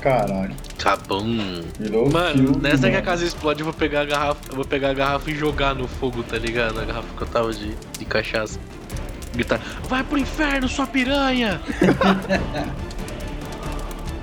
[0.00, 0.54] Caralho.
[0.78, 1.24] Tá bom.
[1.78, 3.04] Virou Mano, filme, nessa que a mano.
[3.04, 4.40] casa explode, eu vou pegar a garrafa.
[4.48, 6.78] Eu vou pegar a garrafa e jogar no fogo, tá ligado?
[6.80, 8.58] A garrafa que eu tava de, de cachaça.
[9.34, 11.60] Gritar, vai pro inferno, sua piranha!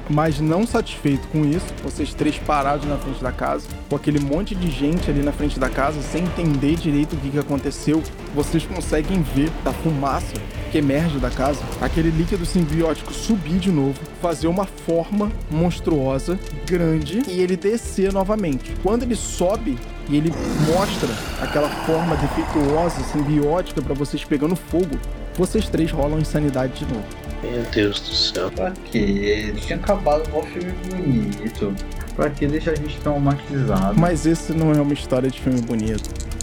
[0.09, 4.53] Mas não satisfeito com isso, vocês três parados na frente da casa, com aquele monte
[4.53, 8.03] de gente ali na frente da casa, sem entender direito o que, que aconteceu,
[8.33, 10.35] vocês conseguem ver da fumaça
[10.75, 17.23] que emerge da casa, aquele líquido simbiótico subir de novo, fazer uma forma monstruosa, grande,
[17.29, 18.75] e ele descer novamente.
[18.83, 19.77] Quando ele sobe
[20.09, 20.33] e ele
[20.67, 21.07] mostra
[21.41, 24.99] aquela forma defeituosa, simbiótica para vocês pegando fogo,
[25.37, 27.05] vocês três rolam insanidade de novo.
[27.41, 28.51] Meu Deus do céu.
[28.51, 29.53] Pra quê?
[29.55, 31.73] Tinha acabado um filme bonito.
[32.17, 33.97] Pra que deixar a gente traumatizado?
[33.97, 36.34] Mas esse não é uma história de filme bonito.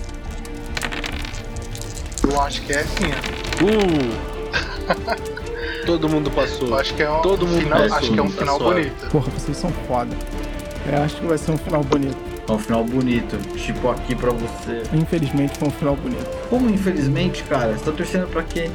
[2.30, 3.10] Eu acho que é sim.
[3.62, 4.32] Uh!
[5.86, 6.68] Todo mundo passou.
[6.68, 8.58] Eu acho que é um Todo mundo final, passou, acho que é um tá final
[8.58, 9.08] bonito.
[9.10, 10.16] Porra, vocês são foda.
[10.90, 12.16] Eu acho que vai ser um final bonito.
[12.48, 13.36] É um final bonito.
[13.56, 14.82] Tipo aqui pra você.
[14.92, 16.28] Infelizmente foi um final bonito.
[16.48, 17.72] Como infelizmente, cara?
[17.76, 18.70] Você tá torcendo pra quê?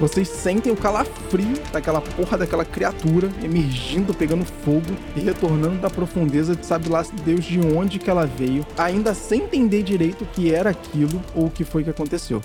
[0.00, 6.56] Vocês sentem o calafrio daquela porra daquela criatura emergindo, pegando fogo e retornando da profundeza
[6.56, 10.52] de sabe lá Deus de onde que ela veio, ainda sem entender direito o que
[10.52, 12.42] era aquilo ou o que foi que aconteceu.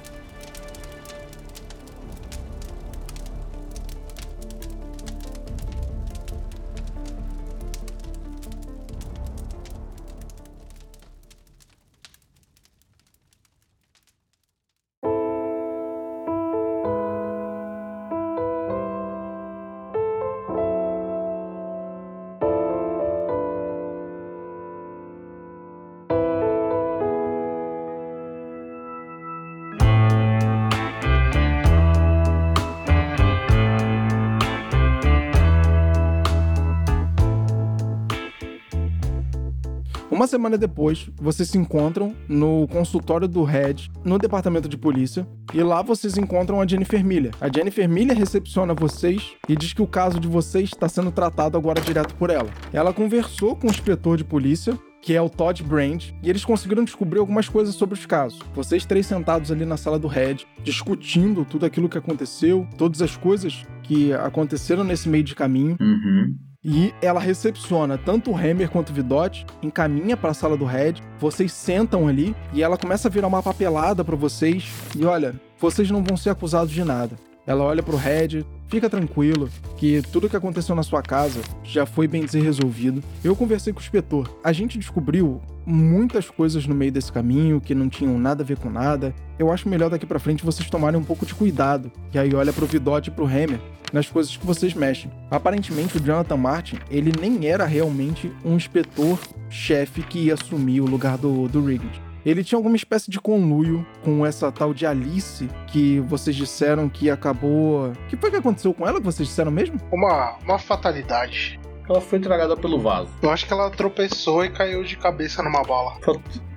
[40.38, 45.82] Semana depois, vocês se encontram no consultório do Red, no departamento de polícia, e lá
[45.82, 47.34] vocês encontram a Jennifer Miller.
[47.42, 51.58] A Jennifer Miller recepciona vocês e diz que o caso de vocês está sendo tratado
[51.58, 52.50] agora direto por ela.
[52.72, 56.84] Ela conversou com o inspetor de polícia, que é o Todd Brand, e eles conseguiram
[56.84, 58.40] descobrir algumas coisas sobre os casos.
[58.54, 63.18] Vocês três sentados ali na sala do Red, discutindo tudo aquilo que aconteceu, todas as
[63.18, 65.78] coisas que aconteceram nesse meio de caminho.
[65.82, 66.36] Uhum.
[66.70, 70.96] E ela recepciona tanto o Hammer quanto o Vidot, encaminha para a sala do Red.
[71.18, 74.70] Vocês sentam ali e ela começa a virar uma papelada para vocês.
[74.94, 77.16] E olha, vocês não vão ser acusados de nada.
[77.46, 82.08] Ela olha pro Red, fica tranquilo, que tudo que aconteceu na sua casa já foi
[82.08, 83.04] bem dizer resolvido.
[83.24, 84.30] Eu conversei com o inspetor.
[84.44, 88.58] A gente descobriu muitas coisas no meio desse caminho que não tinham nada a ver
[88.58, 89.14] com nada.
[89.38, 91.92] Eu acho melhor daqui pra frente vocês tomarem um pouco de cuidado.
[92.14, 93.60] E aí olha pro Vidot e pro Hammer
[93.92, 95.12] nas coisas que vocês mexem.
[95.32, 101.18] Aparentemente o Jonathan Martin, ele nem era realmente um inspetor-chefe que ia assumir o lugar
[101.18, 102.07] do, do Riggins.
[102.26, 107.10] Ele tinha alguma espécie de conluio com essa tal de Alice que vocês disseram que
[107.10, 107.90] acabou.
[107.90, 109.80] O que foi que aconteceu com ela que vocês disseram mesmo?
[109.92, 111.60] Uma, uma fatalidade.
[111.90, 113.10] Ela foi tragada pelo vaso.
[113.22, 115.94] Eu acho que ela tropeçou e caiu de cabeça numa bola.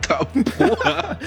[0.08, 1.18] Tá porra.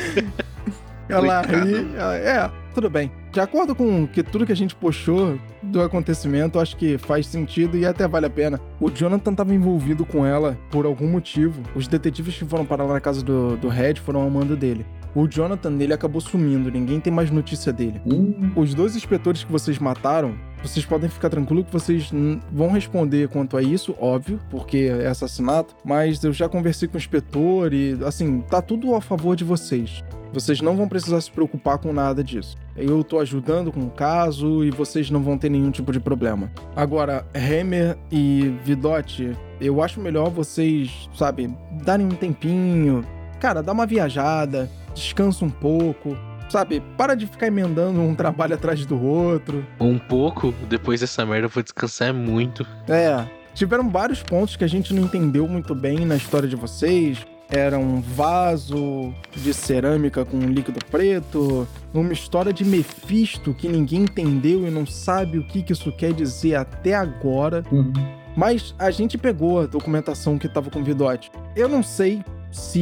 [1.08, 1.96] Ela ri.
[1.96, 3.12] ela- é, tudo bem.
[3.32, 7.78] De acordo com que tudo que a gente puxou do acontecimento, acho que faz sentido
[7.78, 8.60] e até vale a pena.
[8.80, 11.62] O Jonathan estava envolvido com ela por algum motivo.
[11.76, 14.86] Os detetives que foram parar lá na casa do, do Red foram ao mando dele.
[15.16, 18.02] O Jonathan, ele acabou sumindo, ninguém tem mais notícia dele.
[18.04, 20.34] Hum, Os dois inspeitores que vocês mataram,
[20.64, 22.12] vocês podem ficar tranquilos que vocês
[22.52, 26.98] vão responder quanto a isso, óbvio, porque é assassinato, mas eu já conversei com o
[26.98, 30.04] inspetor e, assim, tá tudo a favor de vocês.
[30.34, 32.58] Vocês não vão precisar se preocupar com nada disso.
[32.76, 36.52] Eu tô ajudando com o caso e vocês não vão ter nenhum tipo de problema.
[36.76, 43.06] Agora, Hemer e Vidote, eu acho melhor vocês, sabe, darem um tempinho.
[43.40, 46.18] Cara, dá uma viajada, descansa um pouco,
[46.50, 46.82] sabe?
[46.98, 49.64] Para de ficar emendando um trabalho atrás do outro.
[49.80, 52.66] Um pouco, depois dessa merda eu vou descansar muito.
[52.90, 53.24] É,
[53.54, 57.24] tiveram vários pontos que a gente não entendeu muito bem na história de vocês.
[57.56, 64.68] Era um vaso de cerâmica com líquido preto, uma história de Mephisto que ninguém entendeu
[64.68, 67.64] e não sabe o que que isso quer dizer até agora.
[67.72, 67.94] uhum.
[68.36, 71.32] Mas a gente pegou a documentação que tava com o Vidote.
[71.56, 72.80] Eu não sei se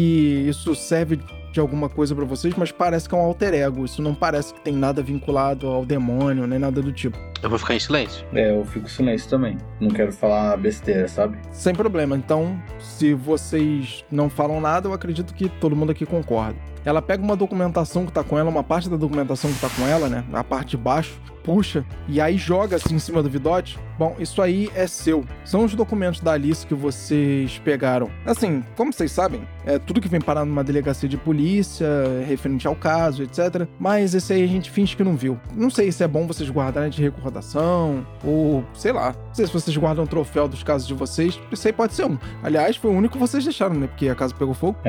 [0.47, 1.19] isso serve
[1.51, 3.85] de alguma coisa pra vocês, mas parece que é um alter ego.
[3.85, 7.17] Isso não parece que tem nada vinculado ao demônio, nem nada do tipo.
[7.41, 8.25] Eu vou ficar em silêncio.
[8.33, 9.57] É, eu fico silêncio também.
[9.79, 11.37] Não quero falar besteira, sabe?
[11.51, 12.15] Sem problema.
[12.15, 16.55] Então, se vocês não falam nada, eu acredito que todo mundo aqui concorda.
[16.83, 19.87] Ela pega uma documentação que tá com ela, uma parte da documentação que tá com
[19.87, 20.23] ela, né?
[20.33, 23.77] A parte de baixo, puxa, e aí joga assim em cima do Vidote.
[23.97, 25.23] Bom, isso aí é seu.
[25.45, 28.09] São os documentos da Alice que vocês pegaram.
[28.25, 31.87] Assim, como vocês sabem, é tudo que vem parar numa delegacia de polícia,
[32.27, 33.67] referente ao caso, etc.
[33.79, 35.39] Mas esse aí a gente finge que não viu.
[35.55, 39.13] Não sei se é bom vocês guardarem de recordação, ou sei lá.
[39.27, 41.39] Não sei se vocês guardam o troféu dos casos de vocês.
[41.51, 42.17] Isso aí pode ser um.
[42.41, 43.87] Aliás, foi o único que vocês deixaram, né?
[43.87, 44.79] Porque a casa pegou fogo.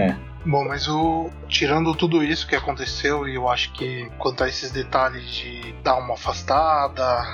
[0.45, 4.71] Bom, mas o tirando tudo isso que aconteceu, e eu acho que quanto a esses
[4.71, 7.25] detalhes de dar uma afastada,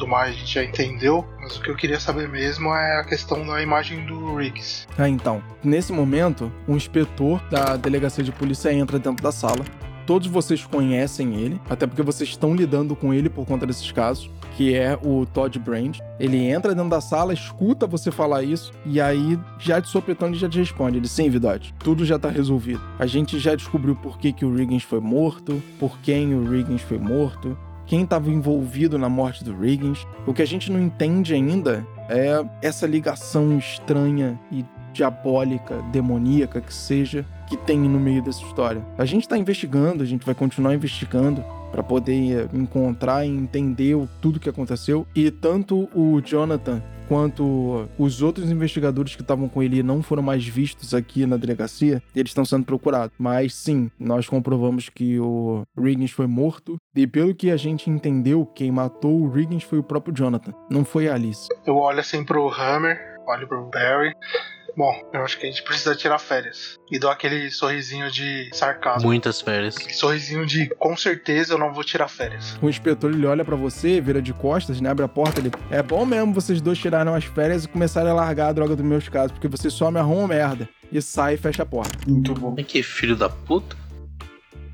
[0.00, 1.26] tudo mais, a gente já entendeu.
[1.40, 4.86] Mas o que eu queria saber mesmo é a questão da imagem do Riggs.
[4.98, 5.42] Ah, então.
[5.62, 9.64] Nesse momento, um inspetor da delegacia de polícia entra dentro da sala.
[10.06, 14.28] Todos vocês conhecem ele, até porque vocês estão lidando com ele por conta desses casos,
[14.60, 16.00] que é o Todd Brand.
[16.18, 20.36] Ele entra dentro da sala, escuta você falar isso, e aí, já de sopetão, ele
[20.36, 20.98] já te responde.
[20.98, 22.82] Ele, sim, Vidote, tudo já tá resolvido.
[22.98, 26.82] A gente já descobriu por que, que o Riggins foi morto, por quem o Riggins
[26.82, 27.56] foi morto,
[27.86, 30.06] quem estava envolvido na morte do Riggins.
[30.26, 34.62] O que a gente não entende ainda é essa ligação estranha e
[34.92, 38.82] diabólica, demoníaca que seja, que tem no meio dessa história.
[38.96, 43.94] A gente tá investigando, a gente vai continuar investigando para poder eh, encontrar e entender
[43.96, 45.06] o- tudo que aconteceu.
[45.14, 50.46] E tanto o Jonathan quanto os outros investigadores que estavam com ele não foram mais
[50.46, 53.12] vistos aqui na delegacia, eles estão sendo procurados.
[53.18, 56.76] Mas sim, nós comprovamos que o Riggins foi morto.
[56.94, 60.84] E pelo que a gente entendeu, quem matou o Riggins foi o próprio Jonathan, não
[60.84, 61.48] foi a Alice.
[61.66, 64.12] Eu olho assim pro Hammer, olho pro Barry.
[64.76, 66.78] Bom, eu acho que a gente precisa tirar férias.
[66.90, 69.08] E dou aquele sorrisinho de sarcasmo.
[69.08, 69.76] Muitas férias.
[69.76, 72.58] Aquele sorrisinho de com certeza eu não vou tirar férias.
[72.62, 74.90] O inspetor ele olha pra você, vira de costas, né?
[74.90, 75.50] Abre a porta, ele.
[75.70, 78.84] É bom mesmo vocês dois tirarem as férias e começarem a largar a droga dos
[78.84, 80.68] meus casos, porque vocês só me arrumam merda.
[80.92, 81.96] E sai e fecha a porta.
[82.06, 82.54] Muito bom.
[82.58, 83.76] É que filho da puta.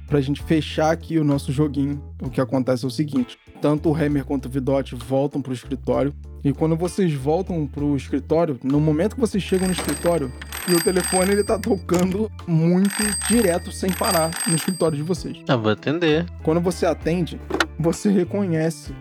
[0.06, 3.94] Pra gente fechar aqui o nosso joguinho, o que acontece é o seguinte: tanto o
[3.94, 6.14] Hammer quanto o Vidote voltam pro escritório.
[6.44, 10.32] E quando vocês voltam pro escritório, no momento que vocês chegam no escritório,
[10.68, 12.94] e o telefone ele tá tocando muito
[13.28, 15.38] direto, sem parar, no escritório de vocês.
[15.48, 16.26] Ah, vou atender.
[16.42, 17.40] Quando você atende,
[17.78, 18.94] você reconhece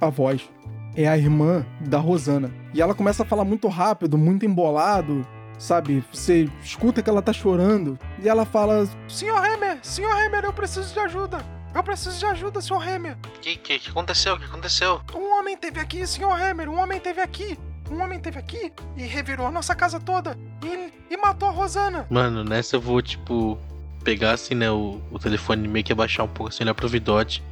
[0.00, 0.48] a voz.
[0.96, 2.50] É a irmã da Rosana.
[2.74, 5.26] E ela começa a falar muito rápido, muito embolado,
[5.58, 6.02] sabe?
[6.12, 7.98] Você escuta que ela tá chorando.
[8.22, 11.59] E ela fala: Senhor Hammer, senhor Hammer, eu preciso de ajuda.
[11.74, 13.16] Eu preciso de ajuda, senhor Hammer.
[13.24, 14.34] O que, que, que aconteceu?
[14.34, 15.00] O que aconteceu?
[15.14, 17.58] Um homem teve aqui, senhor Hammer, um homem teve aqui.
[17.90, 20.36] Um homem teve aqui e revirou a nossa casa toda.
[20.64, 22.06] E, e matou a Rosana.
[22.08, 23.58] Mano, nessa eu vou, tipo,
[24.04, 27.42] pegar assim, né, o, o telefone meio que abaixar um pouco assim, olhar pro Vidote.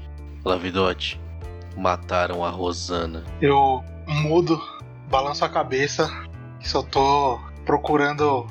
[0.43, 1.20] Falar, Vidote,
[1.77, 3.24] mataram a Rosana.
[3.40, 4.61] Eu mudo,
[5.09, 6.09] balanço a cabeça,
[6.61, 8.47] só tô procurando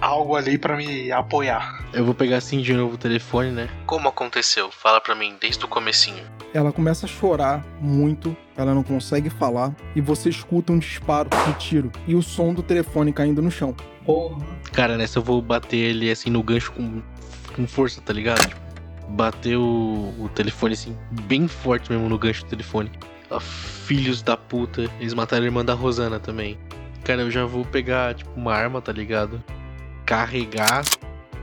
[0.00, 1.84] algo ali pra me apoiar.
[1.92, 3.68] Eu vou pegar assim de novo o telefone, né?
[3.86, 4.70] Como aconteceu?
[4.70, 6.24] Fala pra mim, desde o comecinho.
[6.54, 11.52] Ela começa a chorar muito, ela não consegue falar, e você escuta um disparo de
[11.54, 13.74] tiro e o som do telefone caindo no chão.
[14.04, 14.44] Porra.
[14.72, 17.02] Cara, nessa eu vou bater ele assim no gancho com,
[17.54, 18.56] com força, tá ligado?
[19.10, 20.96] Bater o, o telefone assim,
[21.26, 22.90] bem forte mesmo no gancho do telefone.
[23.30, 26.58] Ah, filhos da puta, eles mataram a irmã da Rosana também.
[27.04, 29.42] Cara, eu já vou pegar, tipo, uma arma, tá ligado?
[30.08, 30.82] Carregar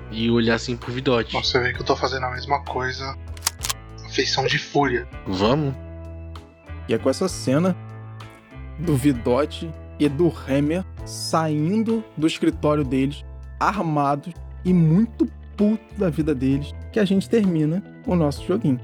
[0.09, 1.35] e olhar assim pro Vidote.
[1.35, 3.15] Nossa, você vê que eu tô fazendo a mesma coisa.
[4.09, 5.07] Feição de fúria.
[5.27, 5.75] Vamos?
[6.89, 7.77] E é com essa cena
[8.79, 9.69] do Vidote
[9.99, 13.23] e do Hammer saindo do escritório deles,
[13.59, 14.33] armados
[14.63, 18.79] e muito puto da vida deles, que a gente termina o nosso joguinho.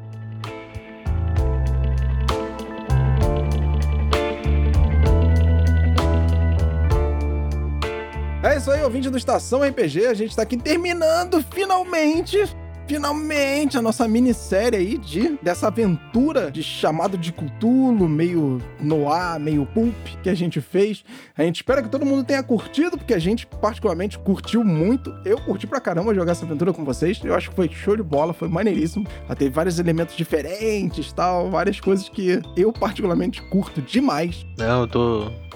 [8.52, 10.08] É isso aí, ouvinte do Estação RPG.
[10.08, 12.38] A gente tá aqui terminando finalmente
[12.86, 19.66] finalmente a nossa minissérie aí de dessa aventura de chamado de Cthulhu, meio noir, meio
[19.68, 21.02] pulp que a gente fez.
[21.38, 25.16] A gente espera que todo mundo tenha curtido, porque a gente particularmente curtiu muito.
[25.24, 27.22] Eu curti pra caramba jogar essa aventura com vocês.
[27.24, 29.08] Eu acho que foi show de bola, foi maneiríssimo.
[29.26, 34.46] Ela teve vários elementos diferentes, tal, várias coisas que eu particularmente curto demais.
[34.58, 35.51] Não, eu tô.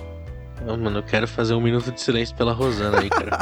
[0.63, 3.39] Não, mano, eu quero fazer um minuto de silêncio pela Rosana aí, cara.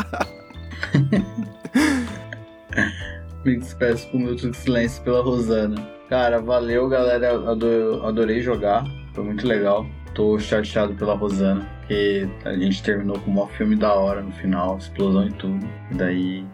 [3.46, 5.76] Me despeço com um minuto de silêncio pela Rosana.
[6.10, 7.34] Cara, valeu, galera.
[7.50, 8.86] Adorei, jogar.
[9.14, 9.86] Foi muito legal.
[10.14, 14.78] Tô chateado pela Rosana, porque a gente terminou com um filme da hora no final,
[14.78, 15.68] explosão e tudo.
[15.92, 16.46] E daí,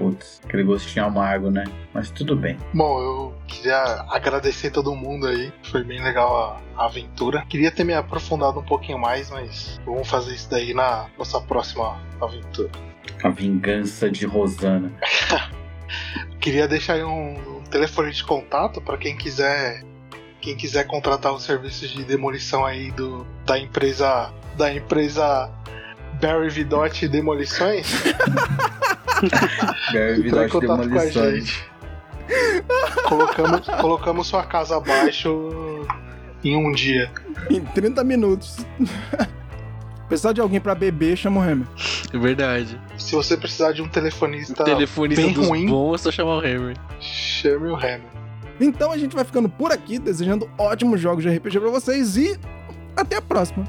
[0.00, 1.64] putz, aquele gostinho amargo, né?
[1.92, 2.56] Mas tudo bem.
[2.72, 3.76] Bom, eu queria
[4.08, 5.52] agradecer todo mundo aí.
[5.64, 7.44] Foi bem legal a, aventura.
[7.46, 12.00] Queria ter me aprofundado um pouquinho mais, mas vamos fazer isso daí na nossa próxima
[12.18, 12.70] aventura.
[13.22, 14.90] A vingança de Rosana.
[16.40, 19.84] Queria deixar aí um, um telefone de contato para quem quiser
[20.40, 25.52] quem quiser contratar os serviços de demolição aí do da empresa da empresa
[26.18, 27.86] Barry Vidotti Demolições.
[29.22, 31.44] Em Vidotti contato com a Demolições.
[31.46, 31.70] gente.
[33.08, 35.86] Colocamos, colocamos sua casa abaixo
[36.44, 37.10] em um dia.
[37.50, 38.58] Em 30 minutos.
[40.08, 41.66] Precisar de alguém pra beber, chama o Hammer.
[42.12, 42.80] É verdade.
[42.98, 46.44] Se você precisar de um telefonista Telefonista bem dos ruim, bons é só chamar o
[46.46, 46.74] Henry.
[47.00, 48.02] chame o Hammer.
[48.60, 52.38] Então a gente vai ficando por aqui, desejando ótimos jogos de RPG pra vocês e
[52.96, 53.64] até a próxima.